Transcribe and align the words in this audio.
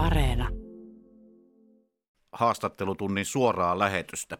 Areena. 0.00 0.48
Haastattelutunnin 2.32 3.24
suoraa 3.24 3.78
lähetystä. 3.78 4.38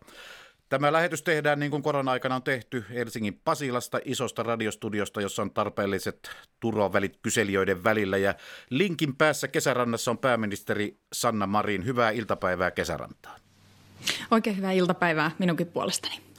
Tämä 0.68 0.92
lähetys 0.92 1.22
tehdään 1.22 1.60
niin 1.60 1.70
kuin 1.70 1.82
korona-aikana 1.82 2.34
on 2.34 2.42
tehty 2.42 2.84
Helsingin 2.94 3.40
Pasilasta, 3.44 4.00
isosta 4.04 4.42
radiostudiosta, 4.42 5.20
jossa 5.20 5.42
on 5.42 5.50
tarpeelliset 5.50 6.30
turvavälit 6.60 7.18
kyselijöiden 7.22 7.84
välillä. 7.84 8.16
Ja 8.16 8.34
linkin 8.70 9.16
päässä 9.16 9.48
kesärannassa 9.48 10.10
on 10.10 10.18
pääministeri 10.18 11.00
Sanna 11.12 11.46
Marin. 11.46 11.84
Hyvää 11.84 12.10
iltapäivää 12.10 12.70
kesärantaan. 12.70 13.40
Oikein 14.30 14.56
hyvää 14.56 14.72
iltapäivää 14.72 15.30
minunkin 15.38 15.66
puolestani. 15.66 16.29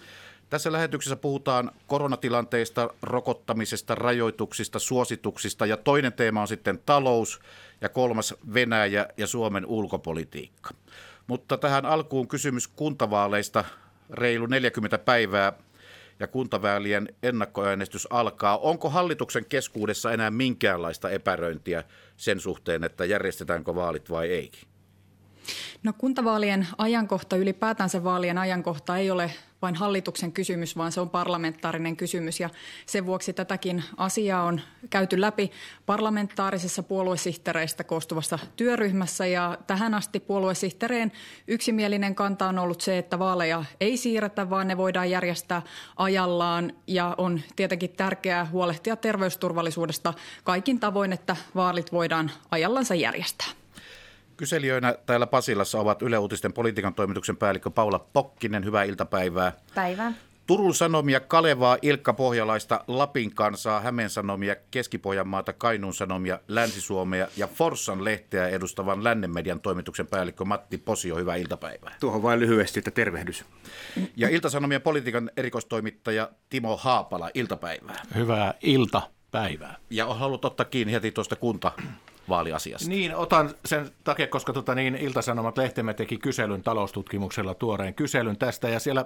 Tässä 0.52 0.72
lähetyksessä 0.72 1.16
puhutaan 1.16 1.72
koronatilanteista, 1.88 2.90
rokottamisesta, 3.02 3.96
rajoituksista, 3.96 4.80
suosituksista 4.80 5.66
ja 5.66 5.78
toinen 5.78 6.14
teema 6.14 6.42
on 6.42 6.48
sitten 6.48 6.80
talous 6.86 7.40
ja 7.82 7.90
kolmas 7.90 8.36
Venäjä 8.54 9.08
ja 9.18 9.28
Suomen 9.28 9.66
ulkopolitiikka. 9.66 10.74
Mutta 11.28 11.58
tähän 11.58 11.86
alkuun 11.86 12.28
kysymys 12.28 12.68
kuntavaaleista 12.68 13.66
reilu 14.10 14.46
40 14.46 14.98
päivää 14.98 15.54
ja 16.20 16.28
kuntavälien 16.28 17.16
ennakkoäänestys 17.24 18.08
alkaa. 18.10 18.58
Onko 18.58 18.90
hallituksen 18.90 19.46
keskuudessa 19.46 20.12
enää 20.12 20.32
minkäänlaista 20.32 21.10
epäröintiä 21.10 21.84
sen 22.18 22.40
suhteen, 22.40 22.84
että 22.84 23.06
järjestetäänkö 23.06 23.76
vaalit 23.76 24.10
vai 24.10 24.30
ei? 24.30 24.52
No 25.84 25.94
kuntavaalien 25.98 26.68
ajankohta, 26.78 27.36
ylipäätänsä 27.36 28.04
vaalien 28.04 28.38
ajankohta 28.38 28.98
ei 28.98 29.12
ole 29.12 29.32
vain 29.62 29.76
hallituksen 29.76 30.32
kysymys, 30.32 30.78
vaan 30.78 30.92
se 30.92 31.02
on 31.02 31.10
parlamentaarinen 31.10 31.98
kysymys. 31.98 32.40
Ja 32.40 32.50
sen 32.86 33.06
vuoksi 33.06 33.34
tätäkin 33.34 33.84
asiaa 33.98 34.44
on 34.44 34.62
käyty 34.90 35.22
läpi 35.22 35.52
parlamentaarisessa 35.86 36.84
puoluesihteereistä 36.84 37.84
koostuvassa 37.84 38.40
työryhmässä. 38.56 39.26
Ja 39.26 39.58
tähän 39.68 39.94
asti 39.94 40.20
puoluesihteereen 40.20 41.12
yksimielinen 41.48 42.16
kanta 42.16 42.48
on 42.48 42.60
ollut 42.60 42.82
se, 42.82 42.98
että 42.98 43.20
vaaleja 43.20 43.66
ei 43.82 43.98
siirretä, 43.98 44.50
vaan 44.50 44.68
ne 44.68 44.78
voidaan 44.78 45.10
järjestää 45.10 45.62
ajallaan. 45.96 46.74
Ja 46.88 47.16
on 47.18 47.42
tietenkin 47.56 47.90
tärkeää 47.90 48.46
huolehtia 48.46 48.96
terveysturvallisuudesta 48.96 50.14
kaikin 50.44 50.80
tavoin, 50.80 51.14
että 51.14 51.36
vaalit 51.56 51.92
voidaan 51.92 52.32
ajallansa 52.52 52.96
järjestää. 52.96 53.61
Kyselijöinä 54.42 54.96
täällä 55.06 55.28
Pasilassa 55.28 55.80
ovat 55.80 56.02
Yle 56.02 56.18
Uutisten 56.18 56.54
politiikan 56.54 56.94
toimituksen 56.94 57.38
päällikkö 57.38 57.70
Paula 57.70 58.00
Pokkinen. 58.00 58.66
Hyvää 58.66 58.84
iltapäivää. 58.84 59.52
Päivää. 59.76 60.14
Turun 60.48 60.74
Sanomia, 60.74 61.20
Kalevaa, 61.20 61.78
Ilkka 61.82 62.14
Pohjalaista, 62.14 62.84
Lapin 62.88 63.36
kansaa, 63.36 63.82
Hämeen 63.82 64.10
Sanomia, 64.10 64.56
Keski-Pohjanmaata, 64.72 65.54
Kainuun 65.54 65.94
Sanomia, 65.94 66.40
Länsi-Suomea 66.48 67.28
ja 67.38 67.48
Forssan 67.48 68.04
lehteä 68.04 68.48
edustavan 68.48 69.04
Lännen 69.04 69.32
toimituksen 69.62 70.08
päällikkö 70.08 70.46
Matti 70.46 70.78
Posio. 70.78 71.16
Hyvää 71.16 71.36
iltapäivää. 71.36 71.96
Tuohon 72.00 72.24
vain 72.24 72.40
lyhyesti, 72.40 72.80
että 72.80 72.92
tervehdys. 72.92 73.46
Ja 74.16 74.30
Ilta-Sanomien 74.30 74.82
politiikan 74.82 75.32
erikoistoimittaja 75.38 76.30
Timo 76.50 76.78
Haapala, 76.78 77.30
iltapäivää. 77.34 78.02
Hyvää 78.16 78.54
iltapäivää. 78.62 79.76
Ja 79.90 80.14
haluat 80.14 80.46
ottaa 80.46 80.66
kiinni 80.66 80.94
heti 80.94 81.12
tuosta 81.12 81.36
kunta 81.36 81.72
vaaliasiasta. 82.30 82.90
Niin, 82.90 83.16
otan 83.16 83.50
sen 83.66 83.90
takia, 84.04 84.28
koska 84.28 84.54
tota, 84.54 84.76
niin, 84.76 84.96
Ilta-Sanomat 84.96 85.58
lehtemme 85.58 85.94
teki 85.94 86.18
kyselyn 86.18 86.64
taloustutkimuksella 86.64 87.54
tuoreen 87.54 87.94
kyselyn 87.94 88.38
tästä, 88.38 88.70
ja 88.70 88.80
siellä 88.80 89.06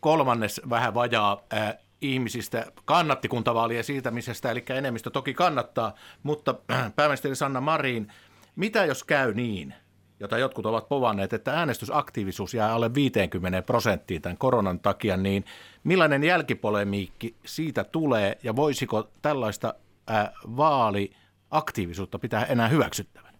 kolmannes 0.00 0.60
vähän 0.70 0.94
vajaa 0.94 1.42
ää, 1.50 1.78
ihmisistä 2.00 2.66
kannatti 2.84 3.28
kuntavaalien 3.28 3.84
siirtämisestä, 3.84 4.50
eli 4.50 4.64
enemmistö 4.68 5.10
toki 5.10 5.34
kannattaa, 5.34 5.94
mutta 6.22 6.54
äh, 6.70 6.92
pääministeri 6.96 7.36
Sanna 7.36 7.60
Marin, 7.60 8.12
mitä 8.56 8.84
jos 8.84 9.04
käy 9.04 9.34
niin, 9.34 9.74
jota 10.20 10.38
jotkut 10.38 10.66
ovat 10.66 10.88
povanneet, 10.88 11.32
että 11.32 11.52
äänestysaktiivisuus 11.52 12.54
jää 12.54 12.74
alle 12.74 12.94
50 12.94 13.62
prosenttiin 13.62 14.22
tämän 14.22 14.38
koronan 14.38 14.80
takia, 14.80 15.16
niin 15.16 15.44
millainen 15.84 16.24
jälkipolemiikki 16.24 17.36
siitä 17.44 17.84
tulee 17.84 18.38
ja 18.42 18.56
voisiko 18.56 19.08
tällaista 19.22 19.74
ää, 20.06 20.32
vaali 20.56 21.12
aktiivisuutta 21.52 22.18
pitää 22.18 22.44
enää 22.44 22.68
hyväksyttävänä? 22.68 23.31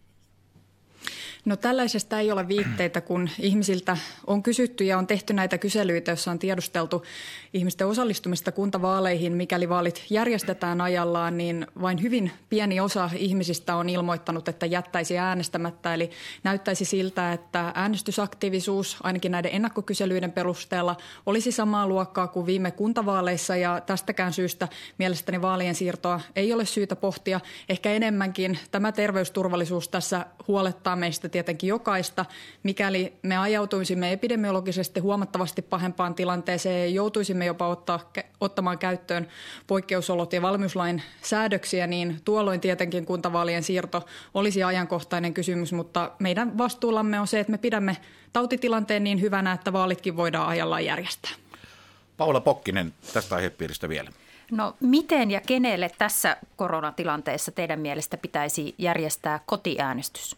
No 1.44 1.56
tällaisesta 1.56 2.18
ei 2.18 2.32
ole 2.32 2.48
viitteitä, 2.48 3.00
kun 3.00 3.28
ihmisiltä 3.38 3.96
on 4.26 4.42
kysytty 4.42 4.84
ja 4.84 4.98
on 4.98 5.06
tehty 5.06 5.32
näitä 5.32 5.58
kyselyitä, 5.58 6.10
joissa 6.10 6.30
on 6.30 6.38
tiedusteltu 6.38 7.02
ihmisten 7.52 7.86
osallistumista 7.86 8.52
kuntavaaleihin. 8.52 9.32
Mikäli 9.32 9.68
vaalit 9.68 10.04
järjestetään 10.10 10.80
ajallaan, 10.80 11.38
niin 11.38 11.66
vain 11.80 12.02
hyvin 12.02 12.30
pieni 12.48 12.80
osa 12.80 13.10
ihmisistä 13.16 13.76
on 13.76 13.88
ilmoittanut, 13.88 14.48
että 14.48 14.66
jättäisi 14.66 15.18
äänestämättä. 15.18 15.94
Eli 15.94 16.10
näyttäisi 16.44 16.84
siltä, 16.84 17.32
että 17.32 17.72
äänestysaktiivisuus 17.74 18.96
ainakin 19.02 19.32
näiden 19.32 19.54
ennakkokyselyiden 19.54 20.32
perusteella 20.32 20.96
olisi 21.26 21.52
samaa 21.52 21.86
luokkaa 21.86 22.28
kuin 22.28 22.46
viime 22.46 22.70
kuntavaaleissa 22.70 23.56
ja 23.56 23.80
tästäkään 23.86 24.32
syystä 24.32 24.68
mielestäni 24.98 25.42
vaalien 25.42 25.74
siirtoa 25.74 26.20
ei 26.36 26.52
ole 26.52 26.64
syytä 26.64 26.96
pohtia. 26.96 27.40
Ehkä 27.68 27.92
enemmänkin 27.92 28.58
tämä 28.70 28.92
terveysturvallisuus 28.92 29.88
tässä 29.88 30.26
huolettaa 30.48 30.96
meistä 30.96 31.31
tietenkin 31.32 31.68
jokaista. 31.68 32.24
Mikäli 32.62 33.12
me 33.22 33.36
ajautuisimme 33.36 34.12
epidemiologisesti 34.12 35.00
huomattavasti 35.00 35.62
pahempaan 35.62 36.14
tilanteeseen 36.14 36.80
ja 36.80 36.94
joutuisimme 36.94 37.46
jopa 37.46 37.68
ottaa, 37.68 38.12
ottamaan 38.40 38.78
käyttöön 38.78 39.28
poikkeusolot 39.66 40.32
ja 40.32 40.42
valmiuslain 40.42 41.02
säädöksiä, 41.22 41.86
niin 41.86 42.20
tuolloin 42.24 42.60
tietenkin 42.60 43.06
kuntavaalien 43.06 43.62
siirto 43.62 44.06
olisi 44.34 44.62
ajankohtainen 44.62 45.34
kysymys, 45.34 45.72
mutta 45.72 46.10
meidän 46.18 46.58
vastuullamme 46.58 47.20
on 47.20 47.26
se, 47.26 47.40
että 47.40 47.50
me 47.50 47.58
pidämme 47.58 47.96
tautitilanteen 48.32 49.04
niin 49.04 49.20
hyvänä, 49.20 49.52
että 49.52 49.72
vaalitkin 49.72 50.16
voidaan 50.16 50.48
ajallaan 50.48 50.84
järjestää. 50.84 51.32
Paula 52.16 52.40
Pokkinen 52.40 52.92
tästä 53.12 53.34
aihepiiristä 53.34 53.88
vielä. 53.88 54.10
No 54.50 54.76
miten 54.80 55.30
ja 55.30 55.40
kenelle 55.46 55.90
tässä 55.98 56.36
koronatilanteessa 56.56 57.52
teidän 57.52 57.80
mielestä 57.80 58.16
pitäisi 58.16 58.74
järjestää 58.78 59.40
kotiäänestys? 59.46 60.36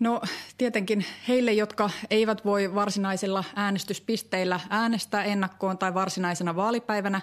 No 0.00 0.20
tietenkin 0.58 1.04
heille, 1.28 1.52
jotka 1.52 1.90
eivät 2.10 2.44
voi 2.44 2.74
varsinaisilla 2.74 3.44
äänestyspisteillä 3.56 4.60
äänestää 4.70 5.24
ennakkoon 5.24 5.78
tai 5.78 5.94
varsinaisena 5.94 6.56
vaalipäivänä. 6.56 7.20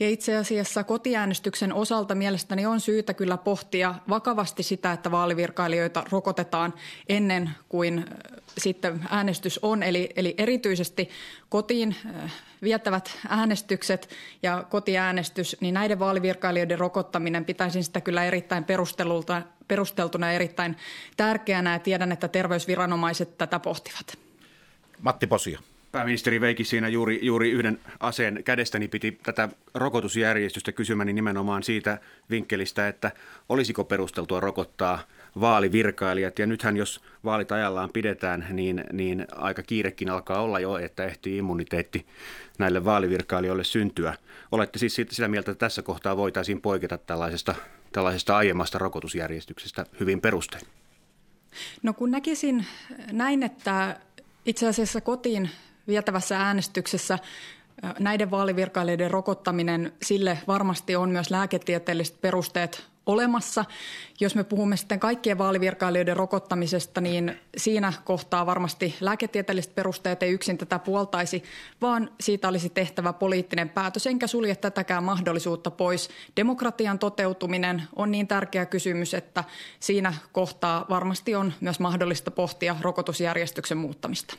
Ja 0.00 0.10
itse 0.10 0.36
asiassa 0.36 0.84
kotiäänestyksen 0.84 1.72
osalta 1.72 2.14
mielestäni 2.14 2.66
on 2.66 2.80
syytä 2.80 3.14
kyllä 3.14 3.36
pohtia 3.36 3.94
vakavasti 4.08 4.62
sitä, 4.62 4.92
että 4.92 5.10
vaalivirkailijoita 5.10 6.04
rokotetaan 6.10 6.74
ennen 7.08 7.50
kuin 7.68 8.04
sitten 8.58 9.00
äänestys 9.10 9.60
on. 9.62 9.82
Eli, 9.82 10.10
eli 10.16 10.34
erityisesti 10.38 11.10
kotiin 11.48 11.96
viettävät 12.64 13.18
äänestykset 13.28 14.08
ja 14.42 14.64
kotiäänestys, 14.70 15.56
niin 15.60 15.74
näiden 15.74 15.98
vaalivirkailijoiden 15.98 16.78
rokottaminen 16.78 17.44
pitäisin 17.44 17.84
sitä 17.84 18.00
kyllä 18.00 18.24
erittäin 18.24 18.64
perustelulta, 18.64 19.42
perusteltuna 19.68 20.26
ja 20.26 20.32
erittäin 20.32 20.76
tärkeänä 21.16 21.72
ja 21.72 21.78
tiedän, 21.78 22.12
että 22.12 22.28
terveysviranomaiset 22.28 23.38
tätä 23.38 23.58
pohtivat. 23.58 24.18
Matti 25.02 25.26
Posio. 25.26 25.58
Pääministeri 25.92 26.40
Veiki 26.40 26.64
siinä 26.64 26.88
juuri, 26.88 27.18
juuri 27.22 27.50
yhden 27.50 27.80
aseen 28.00 28.44
kädestäni 28.44 28.88
piti 28.88 29.18
tätä 29.22 29.48
rokotusjärjestystä 29.74 30.72
kysymäni 30.72 31.12
nimenomaan 31.12 31.62
siitä 31.62 31.98
vinkkelistä, 32.30 32.88
että 32.88 33.10
olisiko 33.48 33.84
perusteltua 33.84 34.40
rokottaa 34.40 34.98
vaalivirkailijat. 35.40 36.38
Ja 36.38 36.46
nythän 36.46 36.76
jos 36.76 37.00
vaalit 37.24 37.52
ajallaan 37.52 37.90
pidetään, 37.92 38.46
niin, 38.50 38.84
niin 38.92 39.26
aika 39.36 39.62
kiirekin 39.62 40.10
alkaa 40.10 40.42
olla 40.42 40.60
jo, 40.60 40.78
että 40.78 41.04
ehtii 41.04 41.38
immuniteetti 41.38 42.06
näille 42.58 42.84
vaalivirkailijoille 42.84 43.64
syntyä. 43.64 44.14
Olette 44.52 44.78
siis 44.78 44.94
sitä 44.94 45.28
mieltä, 45.28 45.50
että 45.50 45.66
tässä 45.66 45.82
kohtaa 45.82 46.16
voitaisiin 46.16 46.60
poiketa 46.60 46.98
tällaisesta, 46.98 47.54
tällaisesta 47.92 48.36
aiemmasta 48.36 48.78
rokotusjärjestyksestä 48.78 49.86
hyvin 50.00 50.20
perustein? 50.20 50.66
No 51.82 51.92
kun 51.92 52.10
näkisin 52.10 52.66
näin, 53.12 53.42
että 53.42 54.00
itse 54.46 54.68
asiassa 54.68 55.00
kotiin 55.00 55.50
vietävässä 55.88 56.38
äänestyksessä 56.38 57.18
näiden 57.98 58.30
vaalivirkailijoiden 58.30 59.10
rokottaminen, 59.10 59.92
sille 60.02 60.38
varmasti 60.46 60.96
on 60.96 61.10
myös 61.10 61.30
lääketieteelliset 61.30 62.20
perusteet 62.20 62.84
olemassa. 63.06 63.64
Jos 64.20 64.34
me 64.34 64.44
puhumme 64.44 64.76
sitten 64.76 65.00
kaikkien 65.00 65.38
vaalivirkailijoiden 65.38 66.16
rokottamisesta, 66.16 67.00
niin 67.00 67.40
siinä 67.56 67.92
kohtaa 68.04 68.46
varmasti 68.46 68.94
lääketieteelliset 69.00 69.74
perusteet 69.74 70.22
ei 70.22 70.32
yksin 70.32 70.58
tätä 70.58 70.78
puoltaisi, 70.78 71.42
vaan 71.82 72.10
siitä 72.20 72.48
olisi 72.48 72.68
tehtävä 72.68 73.12
poliittinen 73.12 73.68
päätös, 73.68 74.06
enkä 74.06 74.26
sulje 74.26 74.56
tätäkään 74.56 75.04
mahdollisuutta 75.04 75.70
pois. 75.70 76.10
Demokratian 76.36 76.98
toteutuminen 76.98 77.82
on 77.96 78.10
niin 78.10 78.28
tärkeä 78.28 78.66
kysymys, 78.66 79.14
että 79.14 79.44
siinä 79.80 80.14
kohtaa 80.32 80.86
varmasti 80.90 81.34
on 81.34 81.52
myös 81.60 81.80
mahdollista 81.80 82.30
pohtia 82.30 82.76
rokotusjärjestyksen 82.80 83.78
muuttamista. 83.78 84.34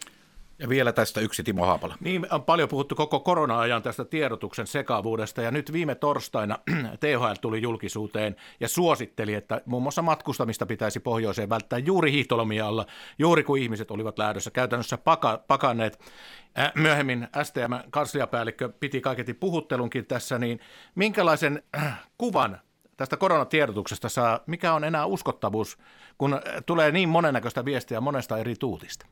Ja 0.60 0.69
vielä 0.69 0.92
tästä 0.94 1.22
yksi 1.22 1.44
Timo 1.44 1.66
Haapala. 1.66 1.96
Niin, 2.00 2.28
on 2.31 2.44
paljon 2.44 2.69
puhuttu 2.69 2.96
koko 2.96 3.19
korona-ajan 3.19 3.84
tästä 3.84 4.06
tiedotuksen 4.06 4.68
sekavuudesta 4.68 5.42
ja 5.42 5.52
nyt 5.52 5.74
viime 5.74 5.96
torstaina 5.96 6.60
THL 7.00 7.34
tuli 7.42 7.62
julkisuuteen 7.62 8.36
ja 8.60 8.68
suositteli, 8.68 9.34
että 9.34 9.62
muun 9.66 9.84
muassa 9.84 10.02
matkustamista 10.02 10.66
pitäisi 10.66 11.00
pohjoiseen 11.00 11.50
välttää 11.50 11.80
juuri 11.80 12.12
hiihtolomia 12.12 12.68
alla, 12.68 12.86
juuri 13.19 13.44
kun 13.44 13.57
ihmiset 13.57 13.92
olivat 13.92 14.18
lähdössä 14.18 14.52
käytännössä 14.52 14.98
paka, 14.98 15.44
pakanneet. 15.48 16.00
Äh, 16.60 16.72
myöhemmin 16.75 17.28
STM 17.44 17.90
kansliapäällikkö 17.90 18.69
piti 18.69 19.02
kaiketi 19.02 19.34
puhuttelunkin 19.34 20.06
tässä, 20.06 20.40
niin 20.40 20.60
minkälaisen 20.96 21.63
äh, 21.78 22.00
kuvan 22.18 22.62
tästä 22.98 23.18
koronatiedotuksesta 23.18 24.10
saa, 24.10 24.40
mikä 24.48 24.74
on 24.74 24.84
enää 24.84 25.06
uskottavuus, 25.06 25.78
kun 26.18 26.34
äh, 26.34 26.42
tulee 26.66 26.92
niin 26.92 27.10
monennäköistä 27.10 27.66
viestiä 27.66 28.02
monesta 28.02 28.38
eri 28.38 28.56
tuutista? 28.56 29.06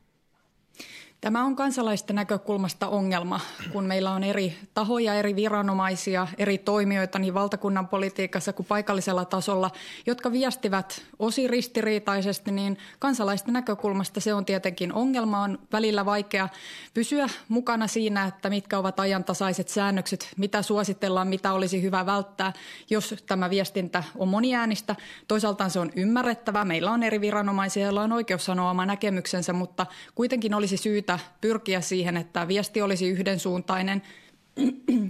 Tämä 1.24 1.44
on 1.44 1.56
kansalaisten 1.56 2.16
näkökulmasta 2.16 2.88
ongelma, 2.88 3.40
kun 3.72 3.84
meillä 3.84 4.10
on 4.10 4.24
eri 4.24 4.56
tahoja, 4.74 5.14
eri 5.14 5.36
viranomaisia, 5.36 6.26
eri 6.38 6.58
toimijoita 6.58 7.18
niin 7.18 7.34
valtakunnan 7.34 7.88
politiikassa 7.88 8.52
kuin 8.52 8.66
paikallisella 8.66 9.24
tasolla, 9.24 9.70
jotka 10.06 10.32
viestivät 10.32 11.02
osi 11.18 11.48
ristiriitaisesti, 11.48 12.52
niin 12.52 12.78
kansalaisten 12.98 13.52
näkökulmasta 13.52 14.20
se 14.20 14.34
on 14.34 14.44
tietenkin 14.44 14.92
ongelma. 14.92 15.42
On 15.42 15.58
välillä 15.72 16.04
vaikea 16.04 16.48
pysyä 16.94 17.26
mukana 17.48 17.86
siinä, 17.86 18.24
että 18.24 18.50
mitkä 18.50 18.78
ovat 18.78 19.00
ajantasaiset 19.00 19.68
säännökset, 19.68 20.28
mitä 20.36 20.62
suositellaan, 20.62 21.28
mitä 21.28 21.52
olisi 21.52 21.82
hyvä 21.82 22.06
välttää, 22.06 22.52
jos 22.90 23.14
tämä 23.26 23.50
viestintä 23.50 24.04
on 24.16 24.28
moniäänistä. 24.28 24.96
Toisaalta 25.28 25.68
se 25.68 25.78
on 25.78 25.90
ymmärrettävää. 25.96 26.64
Meillä 26.64 26.90
on 26.90 27.02
eri 27.02 27.20
viranomaisia, 27.20 27.82
joilla 27.82 28.02
on 28.02 28.12
oikeus 28.12 28.44
sanoa 28.44 28.70
oma 28.70 28.86
näkemyksensä, 28.86 29.52
mutta 29.52 29.86
kuitenkin 30.14 30.54
olisi 30.54 30.76
syytä 30.76 31.13
syytä 31.18 31.34
pyrkiä 31.40 31.80
siihen, 31.80 32.16
että 32.16 32.48
viesti 32.48 32.82
olisi 32.82 33.08
yhdensuuntainen. 33.08 34.02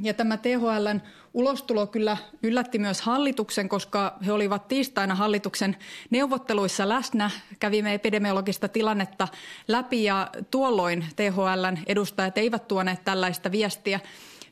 Ja 0.03 0.15
tämä 0.15 0.37
THLn 0.37 1.01
ulostulo 1.35 1.87
kyllä 1.87 2.17
yllätti 2.43 2.79
myös 2.79 3.03
hallituksen, 3.03 3.69
koska 3.69 4.19
he 4.27 4.33
olivat 4.33 4.69
tiistaina 4.69 5.15
hallituksen 5.15 5.77
neuvotteluissa 6.11 6.89
läsnä. 6.89 7.31
Kävimme 7.61 7.95
epidemiologista 7.95 8.69
tilannetta 8.69 9.29
läpi 9.69 10.05
ja 10.05 10.31
tuolloin 10.51 11.05
THLn 11.17 11.79
edustajat 11.87 12.39
eivät 12.39 12.69
tuoneet 12.69 13.05
tällaista 13.05 13.53
viestiä. 13.53 14.00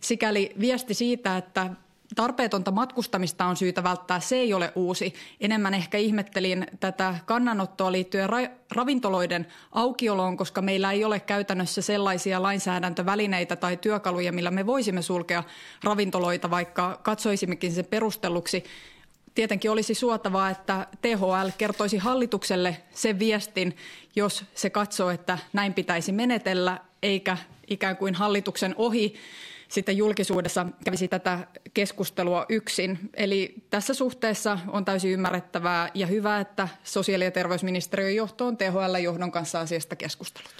Sikäli 0.01 0.53
viesti 0.61 0.95
siitä, 0.95 1.37
että 1.37 1.71
tarpeetonta 2.15 2.71
matkustamista 2.71 3.45
on 3.45 3.57
syytä 3.57 3.83
välttää, 3.83 4.21
se 4.21 4.37
ei 4.37 4.55
ole 4.55 4.73
uusi. 4.75 5.15
Enemmän 5.41 5.75
ehkä 5.75 5.99
ihmettelin 5.99 6.67
tätä 6.81 7.15
kannanottoa 7.27 7.93
liittyen 7.93 8.31
ra- 8.31 8.51
ravintoloiden 8.71 9.47
aukioloon, 9.73 10.37
koska 10.37 10.63
meillä 10.63 10.93
ei 10.93 11.05
ole 11.05 11.21
käytännössä 11.21 11.83
sellaisia 11.83 12.43
lainsäädäntövälineitä 12.43 13.57
tai 13.57 13.77
työkaluja, 13.77 14.33
millä 14.33 14.51
me 14.51 14.67
voisimme 14.67 15.03
sulkea 15.03 15.45
ravintoloita, 15.85 16.51
vaikka 16.51 17.01
katsoisimmekin 17.03 17.73
sen 17.73 17.85
perustelluksi. 17.85 18.65
Tietenkin 19.35 19.71
olisi 19.71 19.95
suotavaa, 19.95 20.51
että 20.51 20.87
THL 21.03 21.49
kertoisi 21.59 21.99
hallitukselle 21.99 22.77
sen 22.95 23.19
viestin, 23.19 23.77
jos 24.17 24.45
se 24.55 24.71
katsoo, 24.71 25.11
että 25.11 25.39
näin 25.53 25.75
pitäisi 25.75 26.13
menetellä, 26.13 26.79
eikä 27.03 27.37
ikään 27.69 27.97
kuin 27.97 28.15
hallituksen 28.15 28.75
ohi 28.79 29.15
sitten 29.73 29.97
julkisuudessa 29.97 30.67
kävisi 30.85 31.09
tätä 31.09 31.39
keskustelua 31.75 32.47
yksin. 32.49 32.99
Eli 33.15 33.55
tässä 33.71 33.95
suhteessa 33.95 34.59
on 34.69 34.85
täysin 34.85 35.11
ymmärrettävää 35.11 35.89
ja 35.95 36.07
hyvä, 36.07 36.41
että 36.41 36.69
sosiaali- 36.85 37.25
ja 37.25 37.31
terveysministeriön 37.31 38.15
johto 38.15 38.47
on 38.47 38.57
THL-johdon 38.57 39.33
kanssa 39.33 39.61
asiasta 39.61 39.97
keskustellut. 39.97 40.53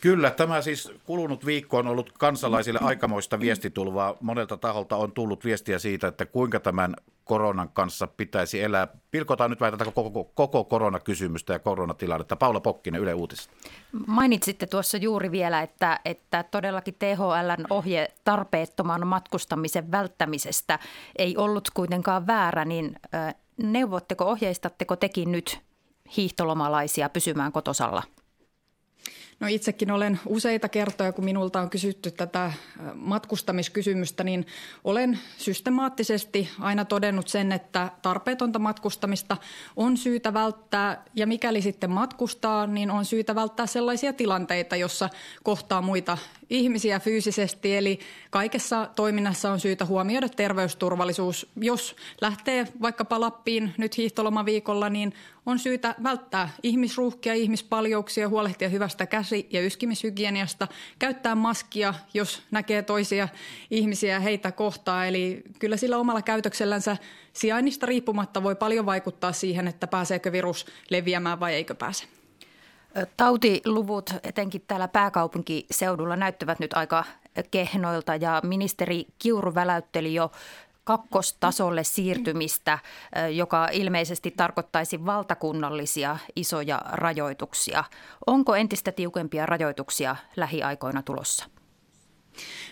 Kyllä, 0.00 0.30
tämä 0.30 0.62
siis 0.62 0.92
kulunut 1.04 1.46
viikko 1.46 1.78
on 1.78 1.86
ollut 1.86 2.12
kansalaisille 2.18 2.80
aikamoista 2.82 3.40
viestitulvaa. 3.40 4.16
Monelta 4.20 4.56
taholta 4.56 4.96
on 4.96 5.12
tullut 5.12 5.44
viestiä 5.44 5.78
siitä, 5.78 6.08
että 6.08 6.26
kuinka 6.26 6.60
tämän 6.60 6.96
koronan 7.24 7.68
kanssa 7.68 8.06
pitäisi 8.06 8.62
elää. 8.62 8.88
Pilkotaan 9.10 9.50
nyt 9.50 9.60
väitetään 9.60 9.92
koko, 9.92 10.24
koko 10.24 10.64
koronakysymystä 10.64 11.52
ja 11.52 11.58
koronatilannetta. 11.58 12.36
Paula 12.36 12.60
Pokkinen, 12.60 13.00
Yle 13.00 13.14
Uutiset. 13.14 13.50
Mainitsitte 14.06 14.66
tuossa 14.66 14.96
juuri 14.96 15.30
vielä, 15.30 15.62
että, 15.62 16.00
että 16.04 16.42
todellakin 16.42 16.94
THLn 16.98 17.66
ohje 17.70 18.08
tarpeettoman 18.24 19.06
matkustamisen 19.06 19.90
välttämisestä 19.90 20.78
ei 21.18 21.36
ollut 21.36 21.70
kuitenkaan 21.74 22.26
väärä, 22.26 22.64
niin 22.64 22.96
neuvotteko, 23.62 24.24
ohjeistatteko 24.24 24.96
tekin 24.96 25.32
nyt 25.32 25.60
hiihtolomalaisia 26.16 27.08
pysymään 27.08 27.52
kotosalla? 27.52 28.02
No 29.40 29.46
itsekin 29.46 29.90
olen 29.90 30.20
useita 30.26 30.68
kertoja, 30.68 31.12
kun 31.12 31.24
minulta 31.24 31.60
on 31.60 31.70
kysytty 31.70 32.10
tätä 32.10 32.52
matkustamiskysymystä, 32.94 34.24
niin 34.24 34.46
olen 34.84 35.18
systemaattisesti 35.38 36.48
aina 36.58 36.84
todennut 36.84 37.28
sen, 37.28 37.52
että 37.52 37.90
tarpeetonta 38.02 38.58
matkustamista 38.58 39.36
on 39.76 39.96
syytä 39.96 40.34
välttää 40.34 41.04
ja 41.14 41.26
mikäli 41.26 41.62
sitten 41.62 41.90
matkustaa, 41.90 42.66
niin 42.66 42.90
on 42.90 43.04
syytä 43.04 43.34
välttää 43.34 43.66
sellaisia 43.66 44.12
tilanteita, 44.12 44.76
jossa 44.76 45.08
kohtaa 45.42 45.82
muita 45.82 46.18
ihmisiä 46.50 47.00
fyysisesti. 47.00 47.76
Eli 47.76 47.98
kaikessa 48.30 48.88
toiminnassa 48.96 49.52
on 49.52 49.60
syytä 49.60 49.84
huomioida 49.84 50.28
terveysturvallisuus. 50.28 51.50
Jos 51.56 51.96
lähtee 52.20 52.68
vaikkapa 52.82 53.20
Lappiin 53.20 53.74
nyt 53.78 53.96
hiihtolomaviikolla, 53.96 54.88
niin 54.88 55.12
on 55.46 55.58
syytä 55.58 55.94
välttää 56.02 56.48
ihmisruuhkia, 56.62 57.34
ihmispaljouksia, 57.34 58.28
huolehtia 58.28 58.68
hyvästä 58.68 59.06
käsi- 59.06 59.48
ja 59.50 59.60
yskimishygieniasta, 59.60 60.68
käyttää 60.98 61.34
maskia, 61.34 61.94
jos 62.14 62.42
näkee 62.50 62.82
toisia 62.82 63.28
ihmisiä 63.70 64.20
heitä 64.20 64.52
kohtaa. 64.52 65.06
Eli 65.06 65.42
kyllä 65.58 65.76
sillä 65.76 65.98
omalla 65.98 66.22
käytöksellänsä 66.22 66.96
sijainnista 67.32 67.86
riippumatta 67.86 68.42
voi 68.42 68.54
paljon 68.54 68.86
vaikuttaa 68.86 69.32
siihen, 69.32 69.68
että 69.68 69.86
pääseekö 69.86 70.32
virus 70.32 70.66
leviämään 70.90 71.40
vai 71.40 71.54
eikö 71.54 71.74
pääse. 71.74 72.04
Tautiluvut 73.16 74.10
etenkin 74.22 74.64
täällä 74.68 74.88
pääkaupunkiseudulla 74.88 76.16
näyttävät 76.16 76.58
nyt 76.58 76.72
aika 76.72 77.04
kehnoilta 77.50 78.16
ja 78.16 78.40
ministeri 78.44 79.06
Kiuru 79.18 79.54
väläytteli 79.54 80.14
jo 80.14 80.30
kakkostasolle 80.84 81.84
siirtymistä, 81.84 82.78
joka 83.34 83.68
ilmeisesti 83.72 84.30
tarkoittaisi 84.30 85.06
valtakunnallisia 85.06 86.18
isoja 86.36 86.80
rajoituksia. 86.92 87.84
Onko 88.26 88.54
entistä 88.54 88.92
tiukempia 88.92 89.46
rajoituksia 89.46 90.16
lähiaikoina 90.36 91.02
tulossa? 91.02 91.44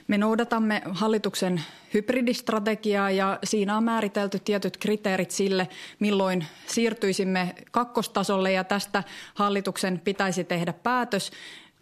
Me 0.08 0.18
noudatamme 0.18 0.82
hallituksen 0.90 1.62
hybridistrategiaa 1.94 3.10
ja 3.10 3.38
siinä 3.44 3.76
on 3.76 3.84
määritelty 3.84 4.38
tietyt 4.38 4.76
kriteerit 4.76 5.30
sille, 5.30 5.68
milloin 5.98 6.46
siirtyisimme 6.66 7.54
kakkostasolle 7.70 8.52
ja 8.52 8.64
tästä 8.64 9.02
hallituksen 9.34 10.00
pitäisi 10.00 10.44
tehdä 10.44 10.72
päätös. 10.72 11.30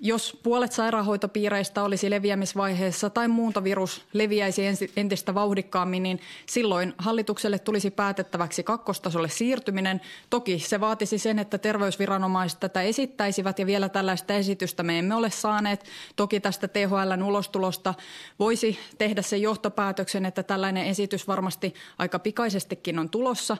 Jos 0.01 0.39
puolet 0.43 0.73
sairaanhoitopiireistä 0.73 1.83
olisi 1.83 2.11
leviämisvaiheessa 2.11 3.11
tai 3.11 3.29
muuntovirus 3.29 4.05
leviäisi 4.13 4.63
entistä 4.97 5.35
vauhdikkaammin, 5.35 6.03
niin 6.03 6.21
silloin 6.47 6.95
hallitukselle 6.99 7.59
tulisi 7.59 7.91
päätettäväksi 7.91 8.63
kakkostasolle 8.63 9.29
siirtyminen. 9.29 10.01
Toki 10.31 10.59
se 10.59 10.81
vaatisi 10.81 11.19
sen, 11.19 11.39
että 11.39 11.59
terveysviranomaiset 11.59 12.61
tätä 12.61 12.83
esittäisivät 12.83 13.59
ja 13.59 13.67
vielä 13.67 13.89
tällaista 13.89 14.35
esitystä 14.35 14.83
me 14.83 14.99
emme 14.99 15.15
ole 15.15 15.31
saaneet. 15.31 15.85
Toki 16.17 16.41
tästä 16.41 16.69
THLn 16.69 17.23
ulostulosta 17.23 17.95
voisi 18.39 18.79
tehdä 18.99 19.23
sen 19.23 19.43
johtopäätöksen, 19.43 20.27
että 20.27 20.43
tällainen 20.43 20.87
esitys 20.87 21.29
varmasti 21.29 21.75
aika 21.99 22.19
pikaisestikin 22.19 22.99
on 22.99 23.11
tulossa. 23.11 23.57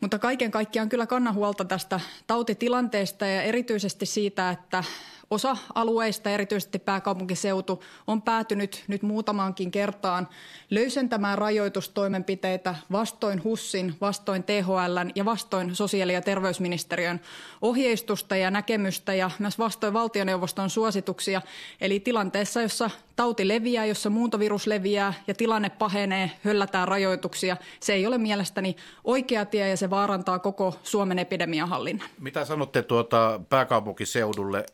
Mutta 0.00 0.18
kaiken 0.18 0.50
kaikkiaan 0.50 0.88
kyllä 0.88 1.06
kannan 1.06 1.34
huolta 1.34 1.64
tästä 1.64 2.00
tautitilanteesta 2.26 3.26
ja 3.26 3.42
erityisesti 3.42 4.06
siitä, 4.06 4.50
että 4.50 4.84
Osa 5.30 5.56
alueista, 5.74 6.30
erityisesti 6.30 6.78
pääkaupunkiseutu, 6.78 7.82
on 8.06 8.22
päätynyt 8.22 8.84
nyt 8.88 9.02
muutamaankin 9.02 9.70
kertaan 9.70 10.28
löysentämään 10.70 11.38
rajoitustoimenpiteitä 11.38 12.74
vastoin 12.92 13.44
HUSSin, 13.44 13.94
vastoin 14.00 14.44
THLn 14.44 15.10
ja 15.14 15.24
vastoin 15.24 15.74
sosiaali- 15.74 16.12
ja 16.12 16.22
terveysministeriön 16.22 17.20
ohjeistusta 17.62 18.36
ja 18.36 18.50
näkemystä 18.50 19.14
ja 19.14 19.30
myös 19.38 19.58
vastoin 19.58 19.92
valtioneuvoston 19.92 20.70
suosituksia. 20.70 21.42
Eli 21.80 22.00
tilanteessa, 22.00 22.62
jossa 22.62 22.90
tauti 23.16 23.48
leviää, 23.48 23.86
jossa 23.86 24.10
muuntovirus 24.10 24.66
leviää 24.66 25.14
ja 25.26 25.34
tilanne 25.34 25.70
pahenee, 25.70 26.30
höllätään 26.44 26.88
rajoituksia. 26.88 27.56
Se 27.80 27.92
ei 27.92 28.06
ole 28.06 28.18
mielestäni 28.18 28.76
oikea 29.04 29.44
tie 29.44 29.68
ja 29.68 29.76
se 29.76 29.90
vaarantaa 29.90 30.38
koko 30.38 30.74
Suomen 30.82 31.18
epidemiahallinnan. 31.18 32.08
Mitä 32.20 32.44
sanotte 32.44 32.82
tuota 32.82 33.40
pääkaupunkiseudulle? 33.48 34.66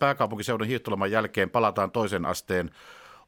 Pääkaupunkiseudun 0.00 0.66
hiihtoloman 0.66 1.10
jälkeen 1.10 1.50
palataan 1.50 1.90
toisen 1.90 2.26
asteen 2.26 2.70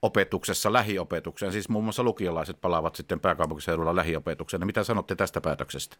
opetuksessa 0.02 0.72
lähiopetukseen. 0.72 1.52
Siis 1.52 1.68
muun 1.68 1.84
muassa 1.84 2.02
lukiolaiset 2.02 2.60
palaavat 2.60 2.96
sitten 2.96 3.20
pääkaupunkiseudulla 3.20 3.96
lähiopetukseen. 3.96 4.66
Mitä 4.66 4.84
sanotte 4.84 5.16
tästä 5.16 5.40
päätöksestä? 5.40 5.96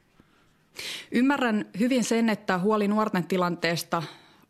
Ymmärrän 1.11 1.65
hyvin 1.79 2.05
sen, 2.05 2.29
että 2.29 2.59
huoli 2.59 2.89
nuorten 2.89 3.25
tilanteesta 3.25 4.03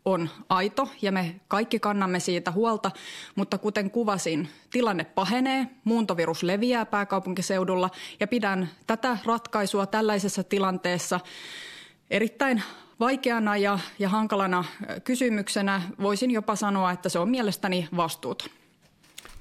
on 0.05 0.29
aito 0.49 0.89
ja 1.01 1.11
me 1.11 1.35
kaikki 1.47 1.79
kannamme 1.79 2.19
siitä 2.19 2.51
huolta, 2.51 2.91
mutta 3.35 3.57
kuten 3.57 3.91
kuvasin, 3.91 4.49
tilanne 4.71 5.03
pahenee, 5.03 5.67
muuntovirus 5.83 6.43
leviää 6.43 6.85
pääkaupunkiseudulla 6.85 7.89
ja 8.19 8.27
pidän 8.27 8.69
tätä 8.87 9.17
ratkaisua 9.25 9.85
tällaisessa 9.85 10.43
tilanteessa 10.43 11.19
erittäin 12.09 12.63
vaikeana 12.99 13.57
ja, 13.57 13.79
ja 13.99 14.09
hankalana 14.09 14.63
kysymyksenä. 15.03 15.81
Voisin 16.01 16.31
jopa 16.31 16.55
sanoa, 16.55 16.91
että 16.91 17.09
se 17.09 17.19
on 17.19 17.29
mielestäni 17.29 17.87
vastuuton. 17.97 18.49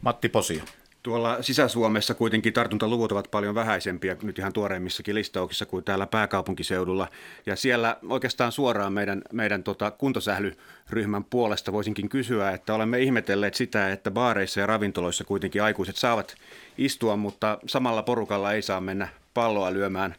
Matti 0.03 0.29
Posio. 0.29 0.63
Tuolla 1.03 1.43
Sisä-Suomessa 1.43 2.15
kuitenkin 2.15 2.53
tartuntaluvut 2.53 3.13
ovat 3.13 3.31
paljon 3.31 3.55
vähäisempiä 3.55 4.17
nyt 4.23 4.39
ihan 4.39 4.53
tuoreimmissakin 4.53 5.15
listauksissa 5.15 5.67
kuin 5.67 5.85
täällä 5.85 6.07
pääkaupunkiseudulla. 6.07 7.09
Ja 7.47 7.57
siellä 7.57 7.97
oikeastaan 8.09 8.53
suoraan 8.53 8.93
meidän, 8.93 9.23
meidän 9.33 9.63
tota 9.63 9.91
kuntosählyryhmän 9.91 11.25
puolesta 11.25 11.73
voisinkin 11.73 12.09
kysyä, 12.09 12.51
että 12.51 12.75
olemme 12.75 13.01
ihmetelleet 13.01 13.55
sitä, 13.55 13.93
että 13.93 14.11
baareissa 14.11 14.61
ja 14.61 14.67
ravintoloissa 14.67 15.25
kuitenkin 15.25 15.63
aikuiset 15.63 15.97
saavat 15.97 16.35
istua, 16.79 17.17
mutta 17.17 17.59
samalla 17.67 18.03
porukalla 18.03 18.53
ei 18.53 18.63
saa 18.63 18.81
mennä 18.81 19.09
palloa 19.35 19.73
lyömään 19.73 20.15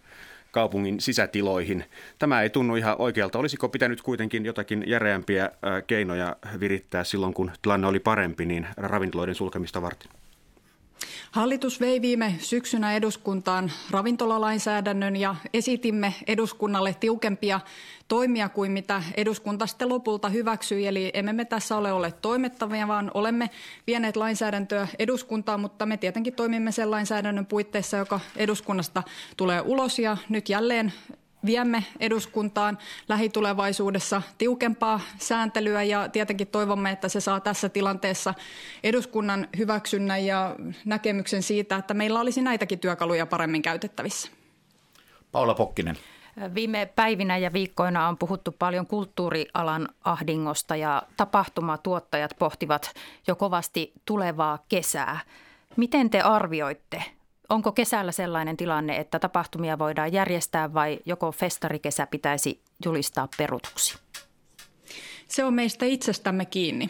kaupungin 0.56 1.02
sisätiloihin. 1.02 1.86
Tämä 2.20 2.42
ei 2.42 2.50
tunnu 2.50 2.76
ihan 2.76 2.96
oikealta. 3.00 3.40
Olisiko 3.40 3.70
pitänyt 3.70 4.02
kuitenkin 4.02 4.46
jotakin 4.46 4.84
järeämpiä 4.88 5.52
keinoja 5.88 6.36
virittää 6.60 7.04
silloin, 7.04 7.34
kun 7.34 7.52
tilanne 7.62 7.88
oli 7.88 8.00
parempi, 8.00 8.46
niin 8.46 8.68
ravintoloiden 8.78 9.36
sulkemista 9.36 9.82
varten? 9.82 10.12
Hallitus 11.36 11.80
vei 11.80 12.02
viime 12.02 12.36
syksynä 12.40 12.96
eduskuntaan 12.96 13.72
ravintolalainsäädännön 13.92 15.16
ja 15.16 15.36
esitimme 15.54 16.14
eduskunnalle 16.28 16.96
tiukempia 17.00 17.60
toimia 18.08 18.50
kuin 18.50 18.72
mitä 18.72 19.04
eduskunta 19.18 19.68
sitten 19.68 19.90
lopulta 19.90 20.30
hyväksyi. 20.30 20.88
Eli 20.88 21.12
emme 21.14 21.34
me 21.34 21.46
tässä 21.46 21.78
ole 21.78 21.94
olleet 21.94 22.22
toimettavia, 22.22 22.88
vaan 22.88 23.12
olemme 23.14 23.50
vieneet 23.88 24.16
lainsäädäntöä 24.16 24.88
eduskuntaan, 25.00 25.60
mutta 25.60 25.86
me 25.86 25.98
tietenkin 25.98 26.34
toimimme 26.36 26.72
sen 26.72 26.92
lainsäädännön 26.92 27.46
puitteissa, 27.46 27.98
joka 27.98 28.20
eduskunnasta 28.36 29.04
tulee 29.38 29.62
ulos. 29.62 30.00
Ja 30.00 30.18
nyt 30.30 30.50
jälleen 30.50 30.94
viemme 31.46 31.84
eduskuntaan 32.00 32.78
lähitulevaisuudessa 33.08 34.22
tiukempaa 34.38 35.00
sääntelyä 35.18 35.84
ja 35.84 36.10
tietenkin 36.10 36.48
toivomme, 36.48 36.92
että 36.92 37.10
se 37.10 37.20
saa 37.20 37.40
tässä 37.40 37.70
tilanteessa 37.70 38.34
eduskunnan 38.84 39.48
hyväksynnän 39.58 40.26
ja 40.26 40.56
näkemyksen 40.86 41.44
siitä, 41.44 41.76
että 41.76 41.94
meillä 41.94 42.20
olisi 42.20 42.42
näitäkin 42.42 42.80
työkaluja 42.80 43.26
paremmin 43.26 43.62
käytettävissä. 43.62 44.32
Paula 45.32 45.54
Pokkinen. 45.54 45.98
Viime 46.56 46.92
päivinä 46.96 47.38
ja 47.38 47.54
viikkoina 47.54 48.08
on 48.08 48.18
puhuttu 48.18 48.52
paljon 48.60 48.88
kulttuurialan 48.88 49.90
ahdingosta 50.04 50.76
ja 50.76 51.04
tapahtumatuottajat 51.18 52.32
pohtivat 52.40 52.92
jo 53.28 53.36
kovasti 53.36 53.94
tulevaa 54.06 54.66
kesää. 54.70 55.20
Miten 55.76 56.10
te 56.10 56.22
arvioitte 56.22 57.04
Onko 57.50 57.72
kesällä 57.72 58.12
sellainen 58.12 58.58
tilanne, 58.58 58.98
että 58.98 59.20
tapahtumia 59.20 59.80
voidaan 59.80 60.14
järjestää 60.14 60.74
vai 60.74 61.00
joko 61.06 61.32
festarikesä 61.32 62.08
pitäisi 62.08 62.62
julistaa 62.86 63.28
perutuksi? 63.38 63.98
Se 65.28 65.44
on 65.44 65.54
meistä 65.54 65.86
itsestämme 65.86 66.46
kiinni. 66.46 66.90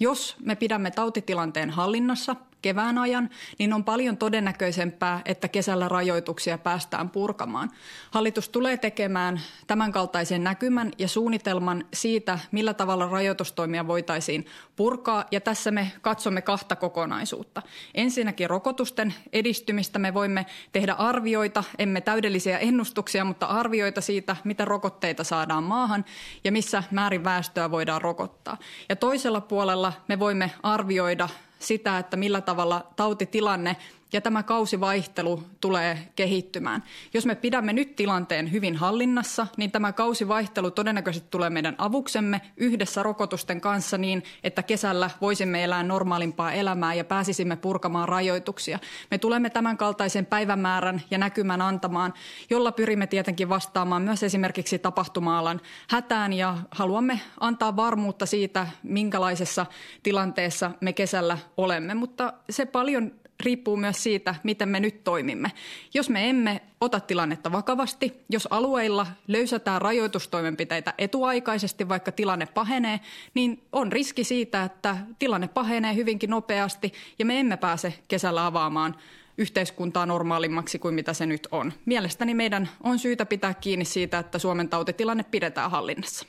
Jos 0.00 0.36
me 0.44 0.56
pidämme 0.56 0.90
tautitilanteen 0.90 1.70
hallinnassa– 1.70 2.36
kevään 2.62 2.98
ajan, 2.98 3.30
niin 3.58 3.72
on 3.72 3.84
paljon 3.84 4.16
todennäköisempää, 4.16 5.22
että 5.24 5.48
kesällä 5.48 5.88
rajoituksia 5.88 6.58
päästään 6.58 7.10
purkamaan. 7.10 7.70
Hallitus 8.10 8.48
tulee 8.48 8.76
tekemään 8.76 9.40
tämänkaltaisen 9.66 10.44
näkymän 10.44 10.92
ja 10.98 11.08
suunnitelman 11.08 11.84
siitä, 11.94 12.38
millä 12.52 12.74
tavalla 12.74 13.08
rajoitustoimia 13.08 13.86
voitaisiin 13.86 14.46
purkaa, 14.76 15.24
ja 15.30 15.40
tässä 15.40 15.70
me 15.70 15.92
katsomme 16.00 16.42
kahta 16.42 16.76
kokonaisuutta. 16.76 17.62
Ensinnäkin 17.94 18.50
rokotusten 18.50 19.14
edistymistä 19.32 19.98
me 19.98 20.14
voimme 20.14 20.46
tehdä 20.72 20.92
arvioita, 20.92 21.64
emme 21.78 22.00
täydellisiä 22.00 22.58
ennustuksia, 22.58 23.24
mutta 23.24 23.46
arvioita 23.46 24.00
siitä, 24.00 24.36
mitä 24.44 24.64
rokotteita 24.64 25.24
saadaan 25.24 25.64
maahan 25.64 26.04
ja 26.44 26.52
missä 26.52 26.82
määrin 26.90 27.24
väestöä 27.24 27.70
voidaan 27.70 28.02
rokottaa. 28.02 28.56
Ja 28.88 28.96
toisella 28.96 29.40
puolella 29.40 29.92
me 30.08 30.18
voimme 30.18 30.50
arvioida 30.62 31.28
sitä, 31.58 31.98
että 31.98 32.16
millä 32.16 32.40
tavalla 32.40 32.86
tautitilanne 32.96 33.76
ja 34.12 34.20
tämä 34.20 34.42
kausivaihtelu 34.42 35.42
tulee 35.60 35.98
kehittymään. 36.16 36.82
Jos 37.14 37.26
me 37.26 37.34
pidämme 37.34 37.72
nyt 37.72 37.96
tilanteen 37.96 38.52
hyvin 38.52 38.76
hallinnassa, 38.76 39.46
niin 39.56 39.70
tämä 39.70 39.92
kausivaihtelu 39.92 40.70
todennäköisesti 40.70 41.28
tulee 41.30 41.50
meidän 41.50 41.74
avuksemme 41.78 42.40
yhdessä 42.56 43.02
rokotusten 43.02 43.60
kanssa 43.60 43.98
niin, 43.98 44.22
että 44.44 44.62
kesällä 44.62 45.10
voisimme 45.20 45.64
elää 45.64 45.82
normaalimpaa 45.82 46.52
elämää 46.52 46.94
ja 46.94 47.04
pääsisimme 47.04 47.56
purkamaan 47.56 48.08
rajoituksia. 48.08 48.78
Me 49.10 49.18
tulemme 49.18 49.50
tämän 49.50 49.76
kaltaisen 49.76 50.26
päivämäärän 50.26 51.02
ja 51.10 51.18
näkymän 51.18 51.60
antamaan, 51.60 52.14
jolla 52.50 52.72
pyrimme 52.72 53.06
tietenkin 53.06 53.48
vastaamaan 53.48 54.02
myös 54.02 54.22
esimerkiksi 54.22 54.78
tapahtuma-alan 54.78 55.60
hätään 55.90 56.32
ja 56.32 56.58
haluamme 56.70 57.20
antaa 57.40 57.76
varmuutta 57.76 58.26
siitä, 58.26 58.66
minkälaisessa 58.82 59.66
tilanteessa 60.02 60.70
me 60.80 60.92
kesällä 60.92 61.38
olemme. 61.56 61.94
Mutta 61.94 62.32
se 62.50 62.66
paljon 62.66 63.12
riippuu 63.40 63.76
myös 63.76 64.02
siitä, 64.02 64.34
miten 64.42 64.68
me 64.68 64.80
nyt 64.80 65.04
toimimme. 65.04 65.52
Jos 65.94 66.10
me 66.10 66.30
emme 66.30 66.62
ota 66.80 67.00
tilannetta 67.00 67.52
vakavasti, 67.52 68.24
jos 68.30 68.48
alueilla 68.50 69.06
löysätään 69.28 69.82
rajoitustoimenpiteitä 69.82 70.94
etuaikaisesti, 70.98 71.88
vaikka 71.88 72.12
tilanne 72.12 72.46
pahenee, 72.46 73.00
niin 73.34 73.62
on 73.72 73.92
riski 73.92 74.24
siitä, 74.24 74.64
että 74.64 74.96
tilanne 75.18 75.48
pahenee 75.48 75.94
hyvinkin 75.94 76.30
nopeasti 76.30 76.92
ja 77.18 77.24
me 77.24 77.40
emme 77.40 77.56
pääse 77.56 77.94
kesällä 78.08 78.46
avaamaan 78.46 78.96
yhteiskuntaa 79.38 80.06
normaalimmaksi 80.06 80.78
kuin 80.78 80.94
mitä 80.94 81.12
se 81.12 81.26
nyt 81.26 81.48
on. 81.50 81.72
Mielestäni 81.86 82.34
meidän 82.34 82.68
on 82.82 82.98
syytä 82.98 83.26
pitää 83.26 83.54
kiinni 83.54 83.84
siitä, 83.84 84.18
että 84.18 84.38
Suomen 84.38 84.68
tautitilanne 84.68 85.22
pidetään 85.22 85.70
hallinnassa. 85.70 86.26